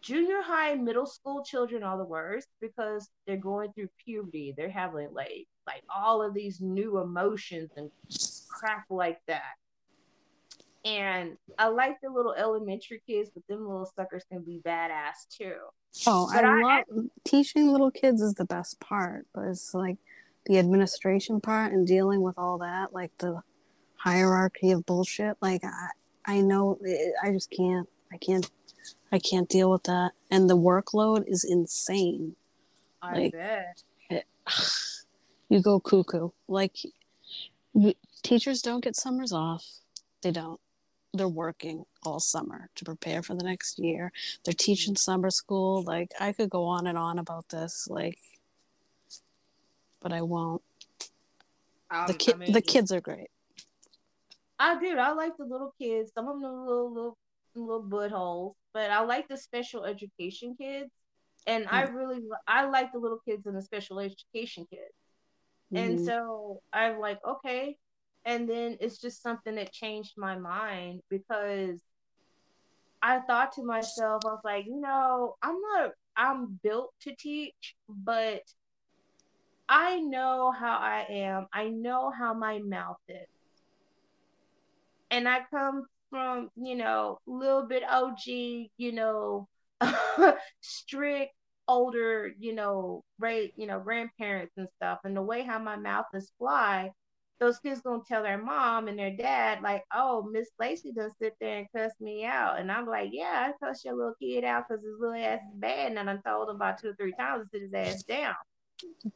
junior 0.01 0.43
high, 0.43 0.75
middle 0.75 1.07
school 1.07 1.45
children 1.45 1.83
are 1.83 1.99
the 1.99 2.05
worst 2.05 2.49
because 2.61 3.11
they're 3.27 3.37
going 3.37 3.73
through 3.73 3.89
puberty. 4.05 4.55
They're 4.57 4.71
having 4.71 5.13
like 5.13 5.47
like 5.67 5.83
all 5.95 6.23
of 6.23 6.35
these 6.35 6.61
new 6.61 6.99
emotions 6.99 7.71
and 7.77 7.91
crap 8.49 8.87
like 8.91 9.21
that. 9.27 9.55
And 10.85 11.37
I 11.59 11.69
like 11.69 12.01
the 12.01 12.09
little 12.11 12.33
elementary 12.33 13.03
kids, 13.07 13.31
but 13.35 13.47
them 13.49 13.67
little 13.69 13.91
suckers 13.97 14.25
can 14.31 14.43
be 14.43 14.61
badass 14.65 15.29
too. 15.31 15.55
Oh, 16.07 16.31
But 16.33 16.45
I, 16.45 16.49
I- 16.61 16.85
love 16.97 17.07
teaching 17.25 17.71
little 17.71 17.91
kids 17.91 18.23
is 18.23 18.35
the 18.35 18.45
best 18.47 18.81
part, 18.81 19.27
but 19.35 19.43
it's 19.49 19.75
like 19.75 19.97
the 20.47 20.59
administration 20.59 21.41
part 21.41 21.73
and 21.73 21.87
dealing 21.87 22.23
with 22.23 22.39
all 22.39 22.59
that, 22.59 22.95
like 22.95 23.11
the 23.19 23.43
hierarchy 23.97 24.71
of 24.71 24.87
bullshit. 24.87 25.37
Like 25.43 25.63
I, 25.65 25.89
I 26.25 26.41
know, 26.41 26.79
it, 26.83 27.15
I 27.23 27.33
just 27.33 27.51
can't. 27.51 27.89
I 28.13 28.17
can't. 28.17 28.51
I 29.13 29.19
can't 29.19 29.49
deal 29.49 29.71
with 29.71 29.83
that, 29.85 30.13
and 30.31 30.49
the 30.49 30.57
workload 30.57 31.25
is 31.27 31.45
insane. 31.45 32.37
I 33.03 33.15
Like- 33.19 33.33
bet. 33.33 33.83
Eh, 34.11 34.21
you 35.51 35.61
go 35.61 35.79
cuckoo. 35.81 36.31
Like 36.49 36.77
teachers 38.23 38.63
don't 38.63 38.83
get 38.83 38.97
summers 38.97 39.33
off. 39.33 39.65
They 40.23 40.31
don't. 40.31 40.61
They're 41.13 41.29
working 41.29 41.85
all 42.05 42.21
summer 42.21 42.71
to 42.77 42.85
prepare 42.85 43.23
for 43.23 43.35
the 43.35 43.43
next 43.45 43.79
year. 43.79 44.13
They're 44.45 44.55
teaching 44.55 44.95
summer 44.97 45.31
school. 45.31 45.83
Like 45.83 46.13
I 46.21 46.33
could 46.33 46.51
go 46.51 46.65
on 46.65 46.87
and 46.87 46.97
on 46.97 47.19
about 47.19 47.49
this. 47.49 47.89
Like, 47.91 48.19
but 50.01 50.13
I 50.13 50.23
won't. 50.23 50.63
Um, 51.91 52.07
The 52.07 52.15
kid, 52.15 52.35
I 52.35 52.39
mean, 52.39 52.53
the 52.53 52.61
kids 52.63 52.93
are 52.93 53.01
great. 53.01 53.29
I 54.59 54.79
do. 54.79 54.97
I 54.99 55.13
like 55.13 55.37
the 55.37 55.45
little 55.45 55.75
kids. 55.81 56.13
Some 56.15 56.29
of 56.29 56.41
them 56.41 56.51
are 56.51 56.65
little 56.67 56.93
little 56.93 57.19
little 57.55 57.83
buttholes, 57.83 58.55
but 58.73 58.91
I 58.91 59.01
like 59.01 59.27
the 59.29 59.37
special 59.37 59.85
education 59.85 60.55
kids. 60.61 60.91
And 61.47 61.67
I 61.69 61.83
really 61.83 62.21
I 62.47 62.67
like 62.67 62.93
the 62.93 62.99
little 62.99 63.21
kids 63.27 63.47
and 63.47 63.57
the 63.57 63.63
special 63.63 63.99
education 63.99 64.67
kids. 64.71 64.93
And 65.75 65.99
Mhm. 65.99 66.05
so 66.05 66.63
I'm 66.73 66.99
like, 67.01 67.19
okay. 67.27 67.77
And 68.25 68.49
then 68.49 68.77
it's 68.81 68.99
just 68.99 69.23
something 69.23 69.55
that 69.55 69.73
changed 69.73 70.13
my 70.17 70.37
mind 70.39 71.01
because 71.09 71.81
I 73.03 73.21
thought 73.21 73.53
to 73.53 73.65
myself, 73.65 74.23
I 74.27 74.29
was 74.29 74.41
like, 74.45 74.67
you 74.67 74.81
know, 74.81 75.37
I'm 75.43 75.59
not 75.61 75.91
I'm 76.17 76.61
built 76.63 76.93
to 77.03 77.15
teach, 77.15 77.75
but 77.89 78.43
I 79.69 80.01
know 80.01 80.53
how 80.53 80.77
I 80.77 81.07
am. 81.09 81.47
I 81.53 81.69
know 81.69 82.11
how 82.11 82.35
my 82.35 82.59
mouth 82.59 82.99
is 83.09 83.27
and 85.11 85.29
I 85.29 85.41
come 85.51 85.87
from, 86.09 86.51
you 86.57 86.77
know, 86.77 87.19
a 87.27 87.31
little 87.31 87.67
bit 87.67 87.83
OG, 87.89 88.27
you 88.27 88.93
know, 88.93 89.49
strict 90.61 91.33
older, 91.69 92.31
you 92.39 92.55
know, 92.55 93.05
great, 93.21 93.53
you 93.57 93.67
know, 93.67 93.81
grandparents 93.81 94.53
and 94.57 94.69
stuff. 94.77 95.01
And 95.05 95.17
the 95.17 95.23
way 95.23 95.43
how 95.43 95.59
my 95.59 95.77
mouth 95.77 96.07
is 96.15 96.33
fly, 96.39 96.91
those 97.41 97.59
kids 97.59 97.81
gonna 97.81 98.03
tell 98.07 98.23
their 98.23 98.43
mom 98.43 98.87
and 98.87 98.99
their 98.99 99.17
dad, 99.17 99.63
like, 99.63 99.83
oh, 99.95 100.29
Miss 100.31 100.51
Lacy 100.61 100.93
does 100.93 101.13
sit 101.19 101.35
there 101.41 101.59
and 101.59 101.67
cuss 101.75 101.93
me 101.99 102.25
out. 102.25 102.61
And 102.61 102.71
I'm 102.71 102.87
like, 102.87 103.09
yeah, 103.13 103.49
I 103.49 103.67
cuss 103.67 103.85
your 103.85 103.97
little 103.97 104.15
kid 104.21 104.45
out 104.45 104.65
because 104.69 104.85
his 104.85 104.95
little 105.01 105.17
ass 105.17 105.41
is 105.41 105.59
bad. 105.59 105.93
And 105.93 106.11
I 106.11 106.17
told 106.19 106.51
him 106.51 106.57
about 106.57 106.79
two 106.79 106.91
or 106.91 106.95
three 106.95 107.15
times 107.19 107.45
to 107.45 107.49
sit 107.51 107.63
his 107.63 107.75
ass 107.75 108.03
down 108.03 108.35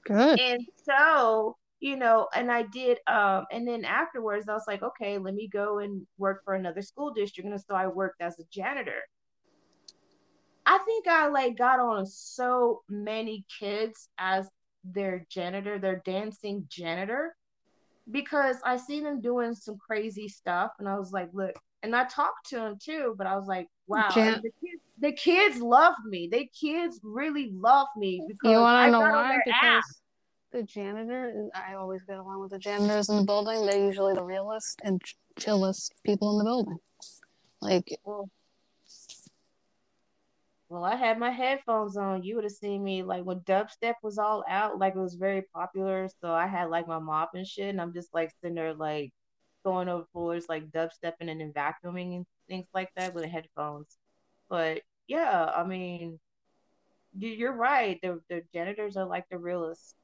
Good. 0.04 0.40
and 0.40 0.66
so 0.84 1.56
you 1.80 1.96
know 1.96 2.28
and 2.34 2.50
i 2.50 2.62
did 2.62 2.98
um 3.06 3.44
and 3.50 3.66
then 3.66 3.84
afterwards 3.84 4.48
i 4.48 4.52
was 4.52 4.64
like 4.66 4.82
okay 4.82 5.18
let 5.18 5.34
me 5.34 5.48
go 5.48 5.78
and 5.78 6.06
work 6.18 6.42
for 6.44 6.54
another 6.54 6.82
school 6.82 7.12
district 7.12 7.48
and 7.48 7.60
so 7.60 7.74
i 7.74 7.86
worked 7.86 8.20
as 8.20 8.38
a 8.38 8.44
janitor 8.50 9.02
i 10.66 10.78
think 10.78 11.06
i 11.06 11.28
like 11.28 11.56
got 11.56 11.80
on 11.80 12.06
so 12.06 12.82
many 12.88 13.44
kids 13.60 14.08
as 14.18 14.48
their 14.84 15.26
janitor 15.30 15.78
their 15.78 16.02
dancing 16.04 16.64
janitor 16.68 17.34
because 18.10 18.56
i 18.64 18.76
seen 18.76 19.02
them 19.04 19.20
doing 19.20 19.54
some 19.54 19.76
crazy 19.78 20.28
stuff 20.28 20.72
and 20.78 20.88
i 20.88 20.98
was 20.98 21.10
like 21.12 21.28
look 21.32 21.54
and 21.82 21.94
i 21.96 22.04
talked 22.04 22.48
to 22.48 22.56
them 22.56 22.76
too 22.78 23.14
but 23.16 23.26
i 23.26 23.36
was 23.36 23.46
like 23.46 23.66
wow 23.86 24.08
the 24.14 24.50
kids 24.60 24.82
the 25.00 25.12
kids 25.12 25.58
love 25.60 25.94
me 26.06 26.28
the 26.30 26.46
kids 26.58 27.00
really 27.02 27.50
love 27.54 27.88
me 27.96 28.22
because 28.26 28.38
You 28.44 28.58
want 28.60 28.78
I 28.78 28.86
to 28.86 28.92
know 28.92 29.00
why? 29.00 29.38
Because 29.44 29.54
ass. 29.62 30.00
the 30.52 30.62
janitor, 30.62 31.48
I 31.54 31.74
always 31.74 32.02
get 32.04 32.18
along 32.18 32.40
with 32.40 32.52
the 32.52 32.58
janitors 32.60 33.08
in 33.08 33.16
the 33.16 33.24
building. 33.24 33.66
They're 33.66 33.84
usually 33.86 34.14
the 34.14 34.22
realest 34.22 34.80
and 34.84 35.02
chillest 35.36 35.92
people 36.04 36.32
in 36.32 36.38
the 36.38 36.44
building. 36.44 36.78
Like, 37.60 37.98
Well, 38.04 38.28
well, 40.74 40.84
I 40.84 40.96
had 40.96 41.18
my 41.20 41.30
headphones 41.30 41.96
on. 41.96 42.24
You 42.24 42.34
would 42.34 42.42
have 42.44 42.52
seen 42.52 42.82
me 42.82 43.04
like 43.04 43.22
when 43.24 43.38
dubstep 43.40 43.94
was 44.02 44.18
all 44.18 44.42
out, 44.48 44.76
like 44.78 44.96
it 44.96 44.98
was 44.98 45.14
very 45.14 45.42
popular. 45.54 46.08
So 46.20 46.32
I 46.32 46.48
had 46.48 46.68
like 46.68 46.88
my 46.88 46.98
mop 46.98 47.30
and 47.34 47.46
shit, 47.46 47.68
and 47.68 47.80
I'm 47.80 47.92
just 47.92 48.12
like 48.12 48.32
sitting 48.40 48.56
there 48.56 48.74
like 48.74 49.12
going 49.64 49.88
over 49.88 50.04
floors, 50.12 50.46
like 50.48 50.70
dubstepping 50.72 51.30
and 51.30 51.40
then 51.40 51.52
vacuuming 51.52 52.16
and 52.16 52.26
things 52.48 52.66
like 52.74 52.90
that 52.96 53.14
with 53.14 53.24
headphones. 53.24 53.96
But 54.48 54.82
yeah, 55.06 55.44
I 55.54 55.62
mean, 55.64 56.18
you- 57.16 57.28
you're 57.28 57.52
right. 57.52 58.00
The 58.02 58.20
the 58.28 58.42
janitors 58.52 58.96
are 58.96 59.06
like 59.06 59.28
the 59.30 59.38
realest. 59.38 59.94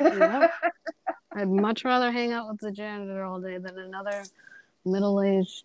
Yep. 0.00 0.50
I'd 1.36 1.48
much 1.48 1.84
rather 1.84 2.10
hang 2.10 2.32
out 2.32 2.48
with 2.48 2.58
the 2.60 2.72
janitor 2.72 3.22
all 3.22 3.40
day 3.40 3.58
than 3.58 3.78
another 3.78 4.24
middle-aged 4.84 5.64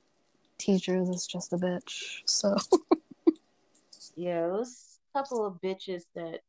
teacher 0.60 1.04
that's 1.04 1.26
just 1.28 1.52
a 1.54 1.58
bitch. 1.58 2.22
So, 2.26 2.56
Yeah, 4.20 4.48
it 4.48 4.52
was 4.52 5.00
a 5.16 5.20
couple 5.20 5.46
of 5.46 5.62
bitches 5.62 6.04
that 6.14 6.42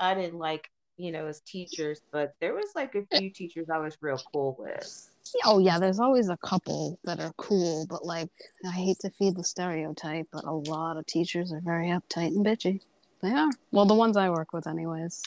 I 0.00 0.14
didn't 0.14 0.38
like, 0.38 0.70
you 0.96 1.12
know, 1.12 1.26
as 1.26 1.40
teachers, 1.40 2.00
but 2.10 2.32
there 2.40 2.54
was 2.54 2.70
like 2.74 2.94
a 2.94 3.02
few 3.18 3.28
teachers 3.28 3.68
I 3.68 3.76
was 3.76 3.98
real 4.00 4.18
cool 4.32 4.56
with. 4.58 5.10
Oh 5.44 5.58
yeah, 5.58 5.78
there's 5.78 6.00
always 6.00 6.30
a 6.30 6.38
couple 6.38 6.98
that 7.04 7.20
are 7.20 7.34
cool, 7.36 7.84
but 7.86 8.06
like 8.06 8.30
I 8.64 8.70
hate 8.70 8.98
to 9.00 9.10
feed 9.10 9.36
the 9.36 9.44
stereotype, 9.44 10.26
but 10.32 10.44
a 10.44 10.52
lot 10.54 10.96
of 10.96 11.04
teachers 11.04 11.52
are 11.52 11.60
very 11.60 11.88
uptight 11.88 12.28
and 12.28 12.46
bitchy. 12.46 12.80
They 13.20 13.32
are. 13.32 13.50
Well, 13.72 13.84
the 13.84 13.92
ones 13.92 14.16
I 14.16 14.30
work 14.30 14.54
with, 14.54 14.66
anyways. 14.66 15.22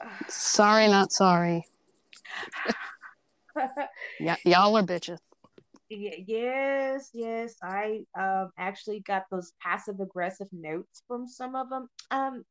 Sorry, 0.28 0.88
not 0.88 1.12
sorry. 1.12 1.64
Yeah, 4.18 4.36
y'all 4.44 4.76
are 4.76 4.82
bitches. 4.82 5.18
Yes, 5.96 7.10
yes. 7.12 7.54
I 7.62 8.04
um 8.18 8.50
actually 8.58 9.00
got 9.00 9.24
those 9.30 9.52
passive 9.60 10.00
aggressive 10.00 10.48
notes 10.52 11.02
from 11.06 11.26
some 11.26 11.54
of 11.54 11.68
them. 11.70 11.88
Um, 12.10 12.44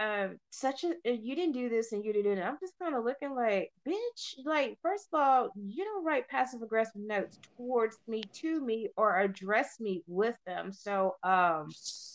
um, 0.00 0.38
such 0.50 0.82
a 0.84 0.88
uh, 0.88 1.12
you 1.12 1.36
didn't 1.36 1.52
do 1.52 1.68
this 1.68 1.92
and 1.92 2.02
you 2.02 2.12
didn't. 2.12 2.42
I'm 2.42 2.56
just 2.58 2.72
kind 2.80 2.94
of 2.94 3.04
looking 3.04 3.34
like, 3.34 3.70
bitch. 3.86 4.34
Like, 4.44 4.78
first 4.82 5.08
of 5.12 5.20
all, 5.20 5.50
you 5.54 5.84
don't 5.84 6.04
write 6.04 6.26
passive 6.28 6.62
aggressive 6.62 7.02
notes 7.02 7.38
towards 7.56 7.98
me, 8.08 8.22
to 8.40 8.64
me, 8.64 8.88
or 8.96 9.20
address 9.20 9.78
me 9.78 10.02
with 10.06 10.36
them. 10.46 10.72
So, 10.72 11.16
um, 11.22 11.68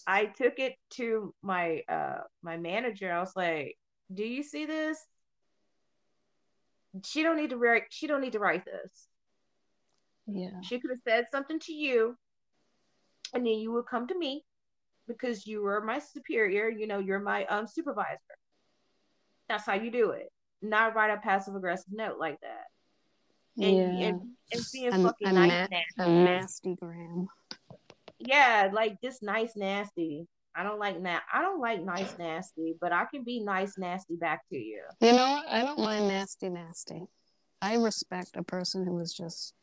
I 0.08 0.26
took 0.26 0.58
it 0.58 0.76
to 0.92 1.34
my 1.44 1.84
uh 1.88 2.22
my 2.42 2.58
manager. 2.58 3.12
I 3.12 3.20
was 3.20 3.36
like, 3.36 3.78
"Do 4.12 4.24
you 4.24 4.42
see 4.42 4.66
this? 4.66 4.98
She 7.04 7.22
don't 7.22 7.38
need 7.38 7.52
to 7.52 7.58
write. 7.58 7.84
She 7.90 8.08
don't 8.08 8.22
need 8.22 8.34
to 8.34 8.40
write 8.40 8.66
this. 8.66 9.08
Yeah. 10.28 10.62
She 10.62 10.80
could 10.80 10.92
have 10.92 11.00
said 11.08 11.28
something 11.32 11.60
to 11.60 11.74
you, 11.74 12.18
and 13.34 13.46
then 13.46 13.54
you 13.56 13.72
would 13.74 13.86
come 13.86 14.08
to 14.08 14.18
me 14.18 14.44
because 15.08 15.46
you 15.46 15.62
were 15.62 15.82
my 15.82 16.00
superior. 16.00 16.70
You 16.70 16.88
know, 16.88 17.00
you're 17.00 17.20
my 17.20 17.46
um 17.46 17.68
supervisor. 17.68 18.20
That's 19.48 19.66
how 19.66 19.76
you 19.76 19.92
do 19.92 20.12
it. 20.12 20.32
Not 20.62 20.96
write 20.96 21.12
a 21.12 21.18
passive 21.18 21.56
aggressive 21.56 21.94
note 21.94 22.18
like 22.20 22.40
that. 22.42 22.66
And, 23.64 23.78
Yeah. 23.78 24.08
and, 24.08 24.22
and 24.52 24.62
being 24.74 24.92
I'm- 24.94 25.04
fucking 25.04 25.28
I'm 25.28 25.36
nice, 25.36 25.70
na- 25.98 26.06
nasty. 26.08 26.12
Nasty 26.24 26.76
gram. 26.76 27.28
Yeah, 28.20 28.70
like 28.74 29.00
this 29.02 29.22
nice 29.22 29.56
nasty. 29.56 30.28
I 30.56 30.64
don't 30.64 30.80
like 30.80 31.02
that. 31.04 31.24
I 31.32 31.42
don't 31.42 31.60
like 31.60 31.84
nice 31.84 32.18
nasty, 32.18 32.76
but 32.80 32.92
I 32.94 33.06
can 33.06 33.24
be 33.24 33.42
nice 33.42 33.78
nasty 33.78 34.16
back 34.16 34.48
to 34.50 34.58
you. 34.58 34.82
You 35.02 35.12
know 35.12 35.32
what? 35.32 35.46
I 35.50 35.62
don't 35.62 35.78
mind 35.78 36.08
nasty, 36.08 36.50
nasty. 36.50 37.04
I 37.62 37.76
respect 37.76 38.32
a 38.36 38.44
person 38.44 38.86
who 38.86 38.98
is 39.00 39.14
just 39.14 39.54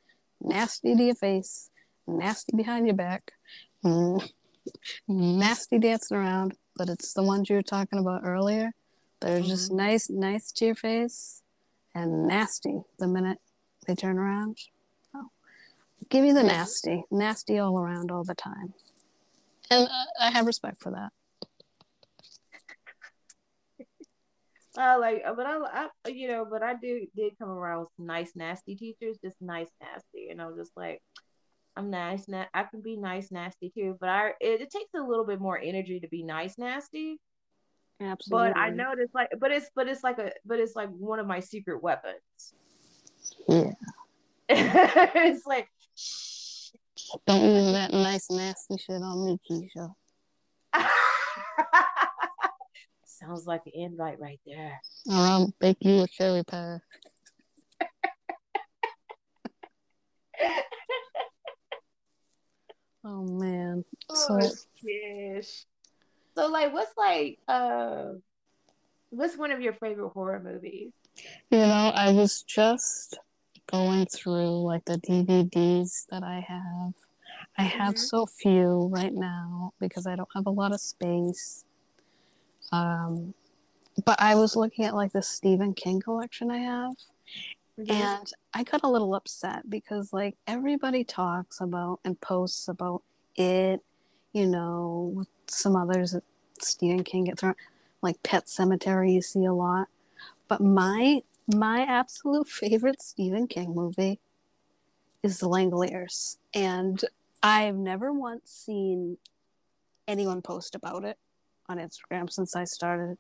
nasty 0.42 0.94
to 0.94 1.02
your 1.02 1.14
face, 1.14 1.70
nasty 2.06 2.56
behind 2.56 2.86
your 2.86 2.96
back, 2.96 3.32
mm, 3.84 4.28
nasty 5.08 5.78
dancing 5.78 6.16
around. 6.16 6.56
But 6.76 6.88
it's 6.88 7.12
the 7.12 7.22
ones 7.22 7.48
you 7.50 7.56
were 7.56 7.62
talking 7.62 7.98
about 7.98 8.22
earlier. 8.24 8.72
They're 9.20 9.40
just 9.42 9.70
Mhm. 9.70 9.76
nice, 9.76 10.10
nice 10.10 10.50
to 10.52 10.66
your 10.66 10.74
face, 10.74 11.42
and 11.94 12.26
nasty 12.26 12.82
the 12.98 13.06
minute 13.06 13.38
they 13.86 13.94
turn 13.94 14.18
around. 14.18 14.58
Oh, 15.14 15.28
give 16.08 16.22
me 16.24 16.32
the 16.32 16.42
nasty, 16.42 17.04
nasty 17.10 17.58
all 17.58 17.78
around, 17.78 18.10
all 18.10 18.24
the 18.24 18.34
time. 18.34 18.74
And 19.70 19.86
uh, 19.88 20.04
I 20.20 20.30
have 20.30 20.46
respect 20.46 20.82
for 20.82 20.90
that. 20.90 21.12
I 24.78 24.96
like, 24.96 25.22
uh, 25.26 25.34
but 25.34 25.46
I, 25.46 25.56
I, 25.58 25.88
uh, 26.06 26.08
you 26.08 26.28
know, 26.28 26.46
but 26.50 26.62
I 26.62 26.74
do 26.74 27.06
did 27.14 27.38
come 27.38 27.50
around 27.50 27.80
with 27.80 27.88
nice 27.98 28.32
nasty 28.34 28.74
teachers, 28.74 29.18
just 29.22 29.36
nice 29.40 29.68
nasty, 29.80 30.28
and 30.30 30.40
I 30.40 30.46
was 30.46 30.56
just 30.56 30.72
like, 30.76 31.02
I'm 31.76 31.90
nice, 31.90 32.26
na- 32.28 32.46
I 32.54 32.64
can 32.64 32.80
be 32.80 32.96
nice 32.96 33.30
nasty 33.30 33.70
too, 33.70 33.96
but 34.00 34.08
I 34.08 34.28
it, 34.40 34.60
it 34.62 34.70
takes 34.70 34.90
a 34.96 35.02
little 35.02 35.26
bit 35.26 35.40
more 35.40 35.58
energy 35.58 36.00
to 36.00 36.08
be 36.08 36.22
nice 36.22 36.58
nasty. 36.58 37.18
Absolutely. 38.00 38.52
But 38.52 38.58
I 38.58 38.70
know 38.70 38.94
it's 38.98 39.14
like, 39.14 39.28
but 39.38 39.50
it's 39.50 39.70
but 39.74 39.88
it's 39.88 40.02
like 40.02 40.18
a 40.18 40.32
but 40.44 40.58
it's 40.58 40.74
like 40.74 40.88
one 40.90 41.18
of 41.18 41.26
my 41.26 41.40
secret 41.40 41.82
weapons. 41.82 42.54
Yeah. 43.48 43.72
it's 44.48 45.46
like, 45.46 45.68
Don't 47.26 47.44
use 47.44 47.72
that 47.72 47.92
nice, 47.92 48.30
nasty 48.30 48.76
shit 48.78 49.02
on 49.02 49.26
me, 49.26 49.38
Keisha. 49.48 49.92
sounds 53.22 53.46
like 53.46 53.62
an 53.66 53.72
invite 53.74 54.20
right 54.20 54.40
there. 54.46 54.80
Or 55.08 55.14
I'll 55.14 55.54
bake 55.60 55.78
you 55.80 56.02
a 56.02 56.06
cherry 56.08 56.44
pie. 56.44 56.78
Oh 63.04 63.24
man. 63.24 63.84
So 64.14 64.38
oh, 64.38 64.50
gosh. 64.84 65.64
So 66.36 66.46
like, 66.46 66.72
what's 66.72 66.96
like, 66.96 67.38
uh, 67.48 68.12
what's 69.10 69.36
one 69.36 69.50
of 69.50 69.60
your 69.60 69.72
favorite 69.72 70.10
horror 70.10 70.40
movies? 70.40 70.92
you 71.50 71.58
know, 71.58 71.92
I 71.94 72.12
was 72.12 72.42
just 72.42 73.18
going 73.66 74.06
through 74.06 74.62
like 74.62 74.84
the 74.84 74.98
DVDs 74.98 76.06
that 76.10 76.22
I 76.22 76.44
have. 76.46 76.92
I 77.58 77.62
have 77.64 77.94
Mhm. 77.94 77.98
so 77.98 78.26
few 78.26 78.86
right 78.92 79.12
now 79.12 79.72
because 79.80 80.06
I 80.06 80.14
don't 80.14 80.28
have 80.34 80.46
a 80.46 80.50
lot 80.50 80.72
of 80.72 80.80
space. 80.80 81.64
Um, 82.72 83.34
but 84.04 84.20
I 84.20 84.34
was 84.34 84.56
looking 84.56 84.84
at 84.84 84.94
like 84.94 85.12
the 85.12 85.22
Stephen 85.22 85.74
King 85.74 86.00
collection 86.00 86.50
I 86.50 86.58
have, 86.58 86.94
and 87.88 88.32
I 88.54 88.64
got 88.64 88.82
a 88.82 88.88
little 88.88 89.14
upset 89.14 89.68
because 89.68 90.12
like 90.12 90.36
everybody 90.46 91.04
talks 91.04 91.60
about 91.60 92.00
and 92.04 92.20
posts 92.20 92.68
about 92.68 93.02
it, 93.36 93.80
you 94.32 94.46
know, 94.46 95.12
with 95.14 95.28
some 95.46 95.76
others 95.76 96.12
that 96.12 96.24
Stephen 96.60 97.04
King 97.04 97.24
gets 97.24 97.40
thrown 97.40 97.54
like 98.02 98.22
Pet 98.22 98.46
Sematary 98.46 99.14
you 99.14 99.22
see 99.22 99.44
a 99.44 99.52
lot. 99.52 99.88
But 100.48 100.60
my 100.60 101.22
my 101.54 101.82
absolute 101.82 102.48
favorite 102.60 103.02
Stephen 103.02 103.46
King 103.46 103.74
movie 103.74 104.20
is 105.22 105.38
The 105.38 105.48
Langoliers. 105.48 106.38
And 106.54 107.02
I've 107.42 107.76
never 107.76 108.12
once 108.12 108.50
seen 108.50 109.18
anyone 110.08 110.42
post 110.42 110.74
about 110.74 111.04
it 111.04 111.18
on 111.68 111.78
Instagram 111.78 112.30
since 112.30 112.56
I 112.56 112.64
started 112.64 113.18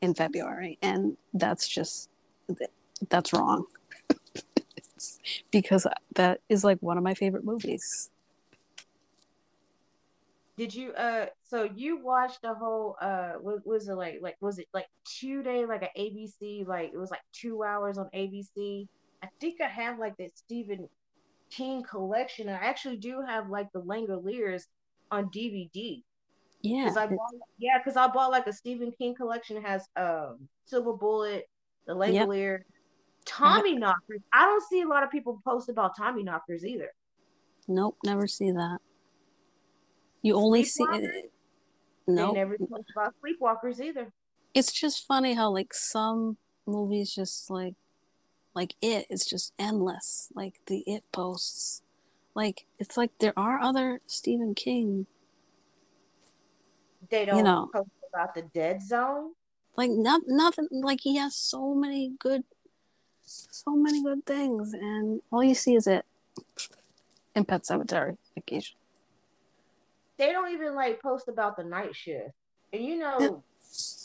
in 0.00 0.14
February. 0.14 0.78
And 0.82 1.16
that's 1.34 1.68
just 1.68 2.08
that's 3.08 3.32
wrong. 3.32 3.64
because 5.50 5.86
that 6.14 6.40
is 6.48 6.64
like 6.64 6.78
one 6.80 6.98
of 6.98 7.04
my 7.04 7.14
favorite 7.14 7.44
movies. 7.44 8.10
Did 10.56 10.74
you 10.74 10.92
uh 10.92 11.26
so 11.42 11.70
you 11.74 12.04
watched 12.04 12.42
the 12.42 12.52
whole 12.52 12.96
uh 13.00 13.32
what 13.40 13.66
was 13.66 13.88
it 13.88 13.94
like 13.94 14.18
like 14.20 14.36
was 14.40 14.58
it 14.58 14.66
like 14.74 14.88
two 15.06 15.42
day 15.42 15.64
like 15.64 15.82
an 15.82 15.88
ABC 15.98 16.66
like 16.66 16.90
it 16.92 16.98
was 16.98 17.10
like 17.10 17.22
two 17.32 17.62
hours 17.62 17.96
on 17.96 18.10
ABC? 18.14 18.86
I 19.22 19.28
think 19.40 19.60
I 19.60 19.68
have 19.68 19.98
like 19.98 20.16
that 20.18 20.36
Stephen 20.36 20.88
King 21.50 21.82
collection. 21.82 22.48
I 22.48 22.52
actually 22.52 22.98
do 22.98 23.22
have 23.26 23.48
like 23.48 23.72
the 23.72 23.80
Langoliers 23.80 24.64
on 25.10 25.30
DVD. 25.30 26.02
Yeah. 26.62 26.84
Cause 26.88 26.96
I 26.96 27.06
bought 27.06 27.34
yeah, 27.58 27.78
because 27.78 27.96
I 27.96 28.06
bought 28.08 28.30
like 28.30 28.46
a 28.46 28.52
Stephen 28.52 28.92
King 28.92 29.14
collection 29.14 29.56
It 29.56 29.64
has 29.64 29.88
um 29.96 30.48
Silver 30.66 30.92
Bullet, 30.92 31.48
the 31.86 31.94
Yep. 31.94 32.28
Langolier, 32.28 32.58
Tommyknockers. 33.26 34.22
I 34.32 34.44
don't 34.46 34.62
see 34.68 34.82
a 34.82 34.88
lot 34.88 35.02
of 35.02 35.10
people 35.10 35.40
post 35.44 35.68
about 35.68 35.96
Tommyknockers 35.96 36.64
either. 36.64 36.90
Nope, 37.68 37.96
never 38.04 38.26
see 38.26 38.50
that. 38.50 38.78
You 40.22 40.34
only 40.34 40.64
see 40.64 40.84
it. 40.84 41.30
They 42.06 42.12
No, 42.12 42.32
never 42.32 42.56
post 42.58 42.90
about 42.94 43.14
Sleepwalkers 43.24 43.80
either. 43.80 44.12
it's 44.52 44.72
just 44.72 45.06
funny 45.06 45.34
how 45.34 45.50
like 45.50 45.72
some 45.72 46.36
movies 46.66 47.14
just 47.14 47.50
like 47.50 47.74
like 48.54 48.74
it 48.82 49.06
is 49.08 49.24
just 49.24 49.54
endless. 49.58 50.28
Like 50.34 50.54
the 50.66 50.82
it 50.86 51.04
posts. 51.12 51.82
Like 52.34 52.66
it's 52.78 52.96
like 52.96 53.12
there 53.18 53.38
are 53.38 53.60
other 53.60 54.00
Stephen 54.06 54.54
King 54.54 55.06
They 57.10 57.24
don't 57.24 57.38
you 57.38 57.42
know. 57.42 57.70
post 57.72 57.90
about 58.12 58.34
the 58.34 58.42
Dead 58.42 58.82
Zone. 58.82 59.32
like 59.76 59.90
not 59.90 60.22
nothing 60.26 60.68
like 60.70 61.00
he 61.02 61.16
has 61.16 61.34
so 61.36 61.74
many 61.74 62.12
good 62.18 62.44
so 63.22 63.72
many 63.76 64.02
good 64.02 64.26
things 64.26 64.72
and 64.72 65.20
all 65.30 65.44
you 65.44 65.54
see 65.54 65.74
is 65.74 65.86
it 65.86 66.04
in 67.34 67.44
Pet 67.44 67.62
Sematary 67.62 68.16
occasionally. 68.36 68.76
They 70.18 70.32
don't 70.32 70.52
even 70.52 70.74
like 70.74 71.00
post 71.00 71.28
about 71.28 71.56
the 71.56 71.64
night 71.64 71.94
shift. 71.96 72.30
And 72.72 72.84
you 72.84 72.98
know, 72.98 73.42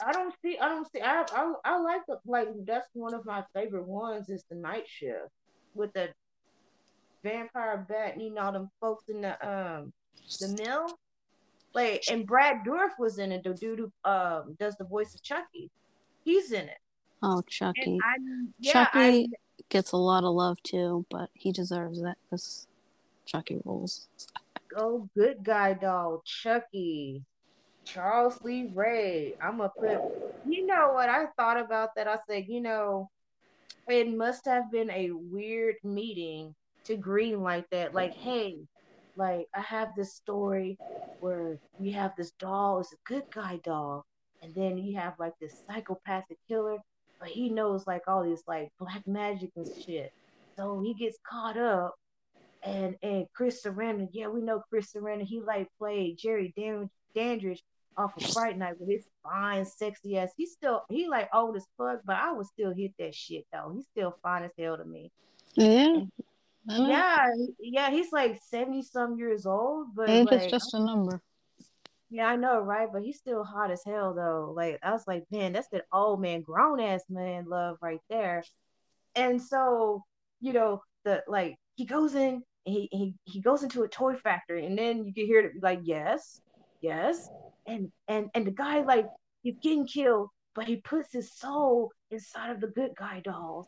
I 0.06 0.12
don't 0.12 0.34
see. 0.42 0.58
I 0.58 0.70
don't 0.70 0.90
see. 0.92 1.02
I 1.02 1.26
I, 1.34 1.54
I 1.66 1.80
like 1.80 2.02
the 2.08 2.20
like. 2.26 2.48
That's 2.66 2.88
one 2.94 3.14
of 3.14 3.26
my 3.26 3.44
favorite 3.54 3.88
ones. 3.88 4.30
Is 4.30 4.44
the 4.50 4.56
night 4.56 4.86
shift 4.88 5.30
with 5.74 5.92
the 5.94 6.10
vampire 7.24 7.86
bat. 7.90 8.20
You 8.20 8.34
know, 8.34 8.52
them 8.52 8.70
folks 8.80 9.06
in 9.10 9.22
the 9.22 9.34
um 9.46 9.92
the 10.40 10.64
mill. 10.64 10.88
Like, 11.76 12.04
and 12.10 12.26
Brad 12.26 12.64
Dourif 12.66 12.98
was 12.98 13.20
in 13.20 13.32
it. 13.32 13.44
The 13.44 13.54
dude 13.54 13.80
who 13.80 13.92
um 14.10 14.56
does 14.60 14.76
the 14.78 14.86
voice 14.86 15.14
of 15.14 15.22
Chucky. 15.22 15.70
He's 16.24 16.52
in 16.52 16.70
it. 16.70 16.80
Oh, 17.22 17.44
Chucky. 17.48 18.00
I 18.04 18.16
yeah, 18.60 18.72
Chucky 18.72 19.30
gets 19.70 19.92
a 19.92 19.98
lot 19.98 20.24
of 20.24 20.34
love 20.34 20.62
too, 20.64 21.06
but 21.12 21.30
he 21.34 21.52
deserves 21.52 22.00
it 22.00 22.16
because 22.24 22.68
Chucky 23.26 23.60
rules. 23.66 24.08
Oh 24.78 25.10
good 25.16 25.44
guy 25.44 25.74
doll, 25.74 26.22
Chucky. 26.26 27.24
Charles 27.84 28.42
Lee 28.42 28.72
Ray. 28.74 29.36
I'm 29.42 29.58
gonna 29.58 29.70
put. 29.70 30.02
You 30.48 30.66
know 30.66 30.92
what 30.94 31.10
I 31.10 31.26
thought 31.38 31.60
about 31.60 31.96
that? 31.96 32.08
I 32.08 32.18
said, 32.28 32.46
you 32.48 32.62
know, 32.62 33.10
it 33.88 34.16
must 34.16 34.46
have 34.46 34.72
been 34.72 34.90
a 34.90 35.12
weird 35.12 35.76
meeting 35.84 36.56
to 36.86 36.96
green 36.96 37.42
like 37.42 37.70
that. 37.70 37.94
Like, 37.94 38.14
hey, 38.14 38.58
like 39.18 39.48
I 39.54 39.62
have 39.62 39.90
this 39.96 40.16
story 40.16 40.78
where 41.20 41.60
we 41.80 41.92
have 41.92 42.12
this 42.18 42.32
doll, 42.40 42.80
it's 42.80 42.94
a 42.94 42.98
good 43.06 43.24
guy 43.34 43.60
doll, 43.64 44.06
and 44.42 44.54
then 44.54 44.78
you 44.78 44.98
have 44.98 45.14
like 45.20 45.34
this 45.40 45.64
psychopathic 45.68 46.38
killer, 46.48 46.78
but 47.20 47.30
he 47.30 47.50
knows 47.50 47.88
like 47.88 48.04
all 48.08 48.24
this 48.24 48.44
like 48.48 48.70
black 48.80 49.08
magic 49.08 49.52
and 49.56 49.68
shit. 49.86 50.12
So 50.58 50.82
he 50.82 50.94
gets 50.94 51.18
caught 51.30 51.58
up 51.58 51.96
and 52.66 52.96
and 53.02 53.26
Chris 53.34 53.64
Sarandon, 53.64 54.10
yeah, 54.12 54.28
we 54.28 54.42
know 54.42 54.64
Chris 54.70 54.92
Sarandon. 54.94 55.26
He 55.26 55.40
like 55.40 55.68
played 55.78 56.18
Jerry 56.18 56.54
Dan- 56.58 56.90
Dandridge 57.14 57.64
off 57.98 58.18
of 58.18 58.24
Fright 58.34 58.58
Night 58.58 58.80
with 58.80 58.90
his 58.90 59.06
fine, 59.24 59.66
sexy 59.66 60.18
ass. 60.18 60.32
He's 60.36 60.52
still 60.52 60.84
he 60.90 61.08
like 61.08 61.30
old 61.34 61.56
as 61.56 61.66
fuck, 61.78 62.02
but 62.06 62.18
I 62.18 62.34
would 62.34 62.48
still 62.48 62.74
hit 62.74 62.92
that 63.00 63.16
shit 63.16 63.46
though. 63.54 63.74
He's 63.76 63.86
still 63.92 64.18
fine 64.22 64.44
as 64.44 64.52
hell 64.58 64.78
to 64.78 64.86
me. 64.86 65.12
Yeah. 65.54 66.02
Yeah, 66.68 67.28
yeah, 67.60 67.92
he's 67.92 68.12
like 68.12 68.40
seventy 68.50 68.82
some 68.82 69.18
years 69.18 69.46
old, 69.46 69.96
but 69.96 70.10
Age 70.10 70.28
like, 70.32 70.42
is 70.42 70.48
just 70.52 70.74
a 70.74 70.80
number. 70.80 71.22
yeah, 72.10 72.28
I 72.28 72.36
know, 72.36 72.60
right? 72.60 72.88
But 72.92 73.04
he's 73.04 73.18
still 73.18 73.44
hot 73.44 73.72
as 73.72 73.84
hell 73.86 74.14
though. 74.14 74.54
Like 74.56 74.80
I 74.84 74.92
was 74.92 75.04
like, 75.08 75.26
man, 75.32 75.54
that's 75.54 75.70
that 75.70 75.86
old 75.94 76.22
man, 76.22 76.42
grown 76.42 76.80
ass 76.80 77.04
man 77.10 77.46
love 77.48 77.78
right 77.82 78.02
there. 78.10 78.44
And 79.16 79.42
so, 79.42 80.04
you 80.42 80.54
know, 80.54 80.82
the 81.04 81.24
like 81.28 81.56
he 81.76 81.86
goes 81.86 82.16
in 82.16 82.44
he 82.66 82.90
he, 82.92 83.14
he 83.26 83.42
goes 83.42 83.64
into 83.64 83.84
a 83.84 83.88
toy 83.88 84.16
factory 84.16 84.66
and 84.66 84.78
then 84.78 85.06
you 85.06 85.14
can 85.14 85.26
hear 85.26 85.40
it 85.42 85.54
like, 85.62 85.82
yes, 85.84 86.42
yes. 86.82 87.30
And 87.68 87.92
and 88.08 88.30
and 88.34 88.46
the 88.46 88.52
guy 88.52 88.82
like 88.82 89.08
he's 89.44 89.58
getting 89.62 89.88
killed, 89.88 90.30
but 90.56 90.66
he 90.68 90.78
puts 90.78 91.14
his 91.14 91.32
soul 91.38 91.92
inside 92.12 92.52
of 92.52 92.62
the 92.62 92.68
good 92.68 92.92
guy 92.98 93.22
dolls. 93.24 93.68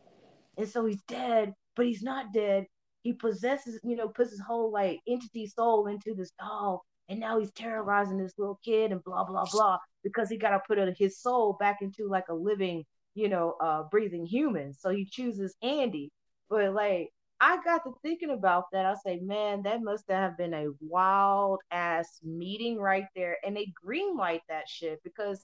And 0.57 0.67
so 0.67 0.85
he's 0.85 1.01
dead, 1.07 1.53
but 1.75 1.85
he's 1.85 2.01
not 2.03 2.33
dead. 2.33 2.65
He 3.07 3.13
possesses, 3.13 3.79
you 3.83 3.95
know, 3.95 4.09
puts 4.09 4.31
his 4.31 4.41
whole 4.41 4.71
like 4.71 4.99
entity 5.07 5.47
soul 5.47 5.87
into 5.87 6.13
this 6.13 6.31
doll. 6.39 6.83
And 7.09 7.21
now 7.21 7.39
he's 7.39 7.51
terrorizing 7.51 8.17
this 8.17 8.33
little 8.37 8.59
kid 8.65 8.91
and 8.91 9.01
blah 9.03 9.23
blah 9.23 9.45
blah 9.49 9.77
because 10.03 10.29
he 10.29 10.37
got 10.37 10.49
to 10.49 10.61
put 10.67 10.77
his 10.97 11.19
soul 11.19 11.55
back 11.57 11.77
into 11.81 12.09
like 12.09 12.25
a 12.29 12.33
living 12.33 12.83
you 13.17 13.29
know, 13.29 13.55
uh, 13.59 13.81
breathing 13.89 14.27
human. 14.27 14.73
So 14.73 14.91
he 14.91 15.03
chooses 15.03 15.55
Andy. 15.63 16.11
But 16.51 16.73
like, 16.73 17.09
I 17.41 17.57
got 17.63 17.83
to 17.83 17.93
thinking 18.03 18.29
about 18.29 18.65
that. 18.71 18.85
I 18.85 18.93
say, 19.03 19.19
man, 19.19 19.63
that 19.63 19.81
must 19.81 20.03
have 20.09 20.37
been 20.37 20.53
a 20.53 20.67
wild 20.79 21.61
ass 21.71 22.19
meeting 22.23 22.77
right 22.77 23.05
there. 23.15 23.37
And 23.43 23.57
they 23.57 23.73
greenlight 23.83 24.41
that 24.49 24.69
shit 24.69 24.99
because 25.03 25.43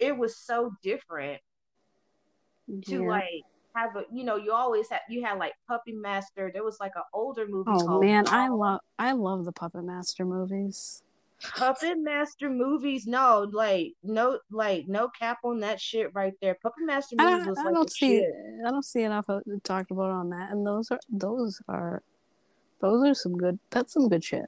it 0.00 0.18
was 0.18 0.36
so 0.36 0.72
different 0.82 1.40
to 2.86 3.06
like 3.06 3.44
have 3.76 3.94
a, 3.96 4.04
you 4.12 4.24
know, 4.24 4.36
you 4.36 4.52
always 4.52 4.88
had, 4.88 5.00
you 5.08 5.24
had 5.24 5.38
like 5.38 5.54
Puppet 5.68 5.94
Master. 5.94 6.50
There 6.52 6.64
was 6.64 6.78
like 6.80 6.92
an 6.96 7.02
older 7.12 7.46
movie 7.46 7.70
Oh 7.72 7.86
called 7.86 8.04
man, 8.04 8.24
I 8.28 8.48
love 8.48 8.80
I 8.98 9.12
love 9.12 9.44
the 9.44 9.52
Puppet 9.52 9.84
Master 9.84 10.24
movies. 10.24 11.02
Puppet 11.56 11.98
Master 11.98 12.48
movies. 12.48 13.06
No, 13.06 13.48
like, 13.52 13.92
no, 14.02 14.38
like, 14.50 14.88
no 14.88 15.08
cap 15.08 15.38
on 15.44 15.60
that 15.60 15.80
shit 15.80 16.10
right 16.14 16.32
there. 16.40 16.56
Puppet 16.62 16.84
Master 16.84 17.16
I, 17.18 17.32
movies 17.32 17.46
was 17.48 17.58
I 17.58 17.64
like 17.64 17.74
don't 17.74 17.92
see 17.92 18.18
shit. 18.20 18.34
I 18.66 18.70
don't 18.70 18.84
see 18.84 19.02
enough 19.02 19.26
of, 19.28 19.42
talked 19.62 19.90
about 19.90 20.10
on 20.10 20.30
that, 20.30 20.50
and 20.50 20.66
those 20.66 20.90
are 20.90 21.00
those 21.10 21.60
are 21.68 22.02
those 22.80 23.06
are 23.06 23.14
some 23.14 23.36
good. 23.36 23.58
That's 23.70 23.92
some 23.92 24.08
good 24.08 24.24
shit. 24.24 24.46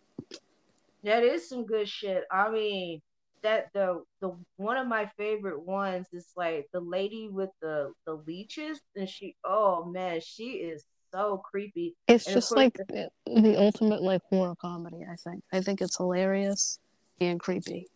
That 1.04 1.22
is 1.22 1.48
some 1.48 1.64
good 1.64 1.88
shit. 1.88 2.24
I 2.30 2.50
mean, 2.50 3.02
that 3.42 3.68
the 3.74 4.02
the 4.20 4.32
one 4.56 4.76
of 4.76 4.86
my 4.86 5.10
favorite 5.16 5.64
ones 5.64 6.06
is 6.12 6.26
like 6.36 6.68
the 6.72 6.80
lady 6.80 7.28
with 7.30 7.50
the 7.60 7.92
the 8.06 8.14
leeches, 8.26 8.80
and 8.96 9.08
she, 9.08 9.36
oh 9.44 9.84
man, 9.84 10.20
she 10.20 10.52
is 10.52 10.84
so 11.12 11.38
creepy. 11.38 11.96
It's 12.06 12.26
And 12.26 12.34
just 12.34 12.48
course 12.48 12.56
like 12.56 12.74
the, 12.74 13.08
the 13.26 13.58
ultimate 13.58 14.02
like 14.02 14.22
horror 14.28 14.54
comedy. 14.60 15.04
I 15.10 15.16
think. 15.16 15.42
I 15.52 15.60
think 15.60 15.80
it's 15.80 15.96
hilarious 15.96 16.78
and 17.20 17.40
creepy. 17.40 17.86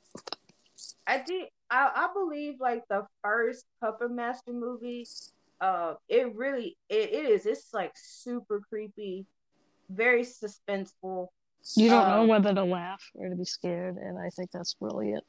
I 1.06 1.22
did. 1.22 1.48
I, 1.70 1.90
I 1.94 2.08
believe 2.14 2.54
like 2.60 2.82
the 2.88 3.06
first 3.22 3.64
Puppet 3.80 4.10
Master 4.10 4.52
movie, 4.52 5.06
uh, 5.60 5.94
it 6.08 6.34
really 6.34 6.76
it, 6.88 7.12
it 7.12 7.24
is. 7.26 7.46
It's 7.46 7.72
like 7.72 7.92
super 7.96 8.60
creepy, 8.68 9.26
very 9.90 10.22
suspenseful. 10.22 11.28
You 11.76 11.88
don't 11.90 12.08
know 12.08 12.22
Um, 12.22 12.28
whether 12.28 12.54
to 12.54 12.64
laugh 12.64 13.02
or 13.14 13.28
to 13.28 13.36
be 13.36 13.44
scared, 13.44 13.96
and 13.96 14.18
I 14.18 14.30
think 14.30 14.50
that's 14.50 14.74
brilliant. 14.74 15.24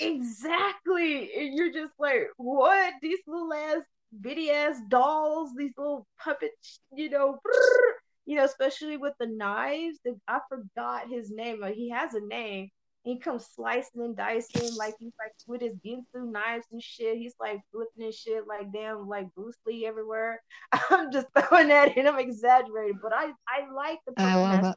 Exactly. 0.00 1.30
And 1.36 1.56
you're 1.56 1.72
just 1.72 1.94
like, 1.98 2.28
what? 2.36 2.94
These 3.00 3.20
little 3.26 3.52
ass 3.52 3.82
bitty 4.20 4.50
ass 4.50 4.76
dolls, 4.88 5.50
these 5.56 5.72
little 5.78 6.06
puppets, 6.18 6.80
you 6.94 7.08
know, 7.08 7.38
brrr, 7.46 7.92
you 8.26 8.36
know, 8.36 8.44
especially 8.44 8.96
with 8.96 9.14
the 9.20 9.26
knives. 9.26 9.98
The, 10.04 10.18
I 10.26 10.40
forgot 10.48 11.08
his 11.08 11.30
name. 11.30 11.58
but 11.60 11.72
he 11.74 11.90
has 11.90 12.14
a 12.14 12.20
name. 12.20 12.70
He 13.04 13.18
comes 13.18 13.46
slicing 13.56 14.00
and 14.02 14.16
dicing 14.16 14.76
like 14.76 14.94
he's 15.00 15.12
like 15.18 15.32
with 15.48 15.60
his 15.60 15.74
Ginsu 15.84 16.30
knives 16.30 16.66
and 16.70 16.80
shit. 16.80 17.18
He's 17.18 17.34
like 17.40 17.60
flipping 17.72 18.04
and 18.04 18.14
shit 18.14 18.46
like 18.46 18.72
damn 18.72 19.08
like 19.08 19.26
Bruce 19.34 19.56
Lee 19.66 19.86
everywhere. 19.86 20.40
I'm 20.90 21.10
just 21.10 21.26
throwing 21.36 21.68
that 21.68 21.96
in. 21.96 22.06
I'm 22.06 22.18
exaggerating, 22.20 23.00
but 23.02 23.12
I 23.12 23.32
I 23.48 23.72
like 23.74 23.98
the 24.06 24.14
I 24.18 24.36
love 24.36 24.64
it. 24.64 24.76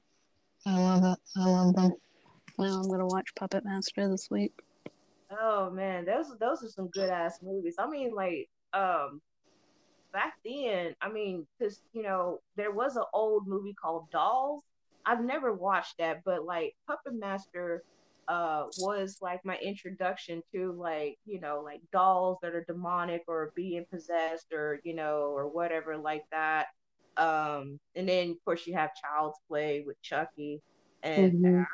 I 0.65 0.77
love 0.77 1.03
it. 1.03 1.19
I 1.37 1.45
love 1.45 1.75
them. 1.75 1.91
Now 2.57 2.81
I'm 2.81 2.89
gonna 2.89 3.05
watch 3.05 3.35
Puppet 3.35 3.65
Master 3.65 4.07
this 4.09 4.29
week. 4.31 4.53
Oh 5.29 5.69
man, 5.69 6.05
those 6.05 6.35
those 6.39 6.63
are 6.63 6.69
some 6.69 6.87
good 6.89 7.09
ass 7.09 7.39
movies. 7.41 7.75
I 7.77 7.87
mean, 7.87 8.13
like, 8.13 8.49
um, 8.73 9.21
back 10.13 10.33
then, 10.45 10.95
I 11.01 11.09
mean, 11.09 11.45
because 11.57 11.81
you 11.93 12.03
know 12.03 12.39
there 12.55 12.71
was 12.71 12.95
an 12.95 13.03
old 13.13 13.47
movie 13.47 13.75
called 13.79 14.09
Dolls. 14.11 14.63
I've 15.05 15.23
never 15.23 15.53
watched 15.53 15.97
that, 15.99 16.23
but 16.25 16.45
like 16.45 16.75
Puppet 16.87 17.13
Master, 17.13 17.83
uh, 18.27 18.65
was 18.79 19.17
like 19.21 19.43
my 19.45 19.57
introduction 19.57 20.41
to 20.53 20.71
like 20.71 21.17
you 21.25 21.39
know 21.39 21.61
like 21.63 21.81
dolls 21.91 22.37
that 22.41 22.55
are 22.55 22.63
demonic 22.63 23.23
or 23.27 23.51
being 23.55 23.85
possessed 23.91 24.47
or 24.51 24.79
you 24.83 24.95
know 24.95 25.31
or 25.35 25.47
whatever 25.47 25.97
like 25.97 26.23
that. 26.31 26.67
Um, 27.17 27.79
and 27.95 28.07
then 28.09 28.31
of 28.31 28.37
course 28.45 28.67
you 28.67 28.73
have 28.75 28.91
Child's 28.95 29.39
Play 29.49 29.83
with 29.85 30.01
Chucky, 30.01 30.61
and 31.03 31.33
Mhm. 31.43 31.65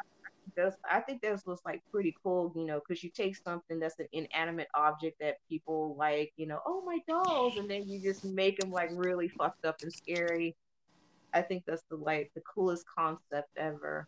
those 0.58 0.74
I 0.90 1.02
think 1.02 1.22
those 1.22 1.42
was 1.46 1.62
like 1.66 1.82
pretty 1.94 2.14
cool, 2.24 2.54
you 2.56 2.66
know, 2.66 2.80
because 2.88 3.04
you 3.04 3.10
take 3.12 3.36
something 3.38 3.80
that's 3.80 4.00
an 4.00 4.08
inanimate 4.14 4.68
object 4.76 5.18
that 5.22 5.38
people 5.50 5.96
like, 5.98 6.32
you 6.38 6.48
know, 6.48 6.60
oh 6.66 6.84
my 6.86 7.00
dolls, 7.08 7.58
and 7.58 7.70
then 7.70 7.90
you 7.90 8.02
just 8.02 8.24
make 8.26 8.58
them 8.60 8.72
like 8.72 8.90
really 8.94 9.30
fucked 9.30 9.66
up 9.66 9.78
and 9.82 9.94
scary. 9.94 10.56
I 11.34 11.42
think 11.44 11.64
that's 11.68 11.84
the 11.90 11.98
like 11.98 12.32
the 12.36 12.42
coolest 12.56 12.86
concept 12.98 13.50
ever. 13.58 14.08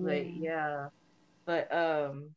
But 0.00 0.34
yeah, 0.34 0.88
but 1.46 1.72
um, 1.74 2.34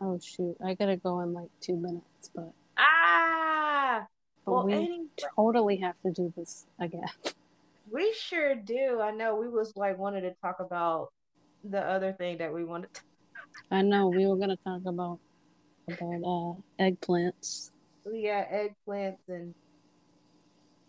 Oh 0.00 0.18
shoot, 0.18 0.56
I 0.64 0.74
gotta 0.74 0.96
go 0.96 1.20
in 1.20 1.32
like 1.32 1.50
two 1.60 1.76
minutes, 1.76 2.30
but, 2.34 2.52
ah, 2.76 4.06
but 4.48 4.54
well, 4.54 4.66
we 4.66 4.72
anyway, 4.72 5.06
totally 5.36 5.76
have 5.76 5.94
to 6.06 6.10
do 6.10 6.32
this 6.34 6.64
again. 6.80 7.04
we 7.92 8.14
sure 8.14 8.54
do. 8.54 9.00
I 9.02 9.10
know 9.10 9.36
we 9.36 9.48
was 9.48 9.76
like 9.76 9.98
wanted 9.98 10.22
to 10.22 10.34
talk 10.42 10.60
about 10.60 11.08
the 11.64 11.80
other 11.80 12.12
thing 12.12 12.38
that 12.38 12.52
we 12.52 12.64
wanted 12.64 12.94
to. 12.94 13.00
I 13.70 13.82
know 13.82 14.08
we 14.08 14.26
were 14.26 14.36
gonna 14.36 14.56
talk 14.56 14.82
about 14.86 15.18
about 15.86 16.22
uh 16.24 16.82
eggplants. 16.82 17.70
Yeah, 18.10 18.44
eggplants 18.50 19.18
and 19.28 19.54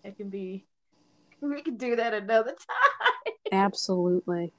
it 0.06 0.15
can 0.15 0.30
be. 0.30 0.65
We 1.41 1.61
can 1.61 1.76
do 1.76 1.98
that 1.98 2.14
another 2.14 2.52
time. 2.69 3.34
Absolutely. 3.52 4.53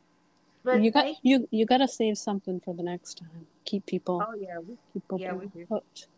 But 0.63 0.83
you 0.83 0.91
got 0.91 1.07
you 1.23 1.49
you 1.51 1.65
gotta 1.65 1.89
save 1.89 2.19
something 2.19 2.61
for 2.61 2.75
the 2.75 2.83
next 2.83 3.19
time. 3.19 3.47
Keep 3.65 3.87
people 3.87 4.23
oh 4.27 4.35
yeah, 4.39 4.59
we 4.59 4.77
keep 4.93 5.03
people 5.03 5.21
yeah, 5.21 5.33
we 5.33 5.47
do. 5.47 5.65
hooked. 5.71 6.09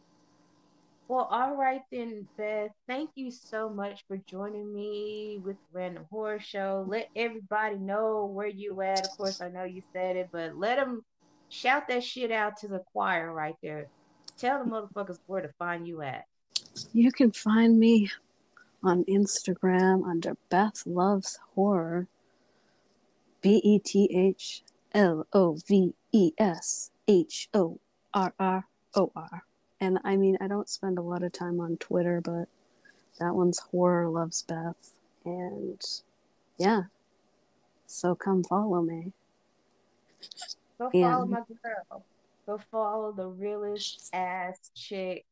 Well, 1.13 1.29
all 1.31 1.57
right 1.57 1.83
then, 1.93 2.27
Beth. 2.39 2.71
Thank 2.89 3.11
you 3.17 3.31
so 3.31 3.69
much 3.69 4.03
for 4.09 4.17
joining 4.27 4.75
me 4.75 5.39
with 5.45 5.59
Random 5.71 6.07
Horror 6.11 6.41
Show. 6.41 6.87
Let 6.89 7.11
everybody 7.15 7.77
know 7.77 8.31
where 8.33 8.47
you 8.47 8.81
at. 8.81 9.05
Of 9.05 9.19
course, 9.19 9.43
I 9.43 9.51
know 9.51 9.65
you 9.65 9.83
said 9.93 10.17
it, 10.17 10.31
but 10.33 10.57
let 10.57 10.77
them 10.77 11.05
shout 11.51 11.87
that 11.89 12.03
shit 12.03 12.33
out 12.33 12.57
to 12.61 12.69
the 12.69 12.79
choir 12.93 13.31
right 13.31 13.57
there. 13.63 13.89
Tell 14.39 14.65
the 14.65 14.71
motherfuckers 14.71 15.19
where 15.27 15.43
to 15.43 15.51
find 15.59 15.87
you 15.87 16.01
at. 16.01 16.25
You 16.95 17.13
can 17.13 17.31
find 17.31 17.79
me 17.79 18.11
on 18.83 19.05
Instagram 19.05 20.09
under 20.09 20.39
Beth 20.49 20.83
Loves 20.87 21.39
Horror. 21.55 22.09
B 23.43 23.61
E 23.63 23.79
T 23.81 24.09
H 24.15 24.63
L 24.95 25.27
O 25.35 25.59
V 25.69 25.93
E 26.13 26.33
S 26.39 26.91
H 27.07 27.51
O 27.53 27.81
R 28.15 28.33
R 28.39 28.67
O 28.95 29.13
R. 29.15 29.43
And 29.83 29.99
I 30.05 30.17
mean, 30.17 30.39
I 30.41 30.47
don't 30.47 30.69
spend 30.69 30.97
a 30.97 31.03
lot 31.03 31.25
of 31.25 31.33
time 31.33 31.59
on 31.59 31.77
Twitter, 31.77 32.21
but 32.21 32.47
that 33.19 33.35
one's 33.35 33.59
Horror 33.59 34.09
Loves 34.09 34.43
Beth. 34.43 34.93
And 35.25 35.83
yeah, 36.57 36.83
so 37.89 38.15
come 38.15 38.45
follow 38.45 38.81
me. 38.81 39.11
Go 40.79 40.89
follow 40.89 41.27
my 41.27 41.41
girl. 41.65 42.05
Go 42.47 42.61
follow 42.71 43.11
the 43.11 43.27
realest 43.27 44.09
ass 44.13 44.71
chick 44.77 45.25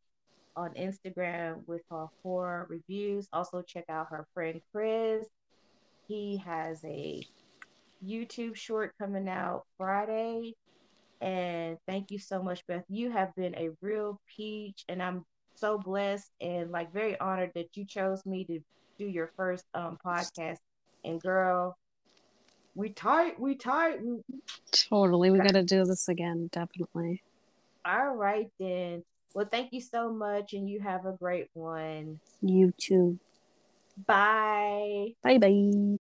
on 0.56 0.74
Instagram 0.74 1.60
with 1.68 1.82
her 1.88 2.06
horror 2.24 2.66
reviews. 2.68 3.28
Also, 3.32 3.62
check 3.62 3.84
out 3.88 4.08
her 4.10 4.26
friend 4.34 4.60
Chris. 4.72 5.26
He 6.08 6.38
has 6.38 6.84
a 6.84 7.24
YouTube 8.04 8.56
short 8.56 8.94
coming 8.98 9.28
out 9.28 9.66
Friday. 9.78 10.56
And 11.20 11.76
thank 11.86 12.10
you 12.10 12.18
so 12.18 12.42
much, 12.42 12.66
Beth. 12.66 12.84
You 12.88 13.10
have 13.10 13.34
been 13.34 13.54
a 13.56 13.70
real 13.82 14.20
peach, 14.26 14.84
and 14.88 15.02
I'm 15.02 15.24
so 15.54 15.78
blessed 15.78 16.30
and 16.40 16.70
like 16.70 16.92
very 16.92 17.18
honored 17.20 17.52
that 17.54 17.76
you 17.76 17.84
chose 17.84 18.24
me 18.24 18.44
to 18.44 18.60
do 18.98 19.04
your 19.06 19.30
first 19.36 19.64
um 19.74 19.98
podcast. 20.04 20.58
And 21.04 21.20
girl, 21.20 21.76
we 22.74 22.90
tight, 22.90 23.38
we 23.38 23.54
tight. 23.54 24.02
We... 24.02 24.20
Totally. 24.72 25.30
We 25.30 25.38
got 25.38 25.54
to 25.54 25.62
do 25.62 25.84
this 25.84 26.08
again. 26.14 26.48
Definitely. 26.52 27.22
All 27.84 28.14
right, 28.14 28.50
then. 28.58 29.04
Well, 29.34 29.46
thank 29.46 29.72
you 29.72 29.80
so 29.80 30.12
much, 30.12 30.54
and 30.54 30.68
you 30.68 30.80
have 30.80 31.06
a 31.06 31.12
great 31.12 31.48
one. 31.54 32.18
You 32.42 32.72
too. 32.76 33.18
Bye. 34.06 35.14
Bye 35.22 35.38
bye. 35.38 35.98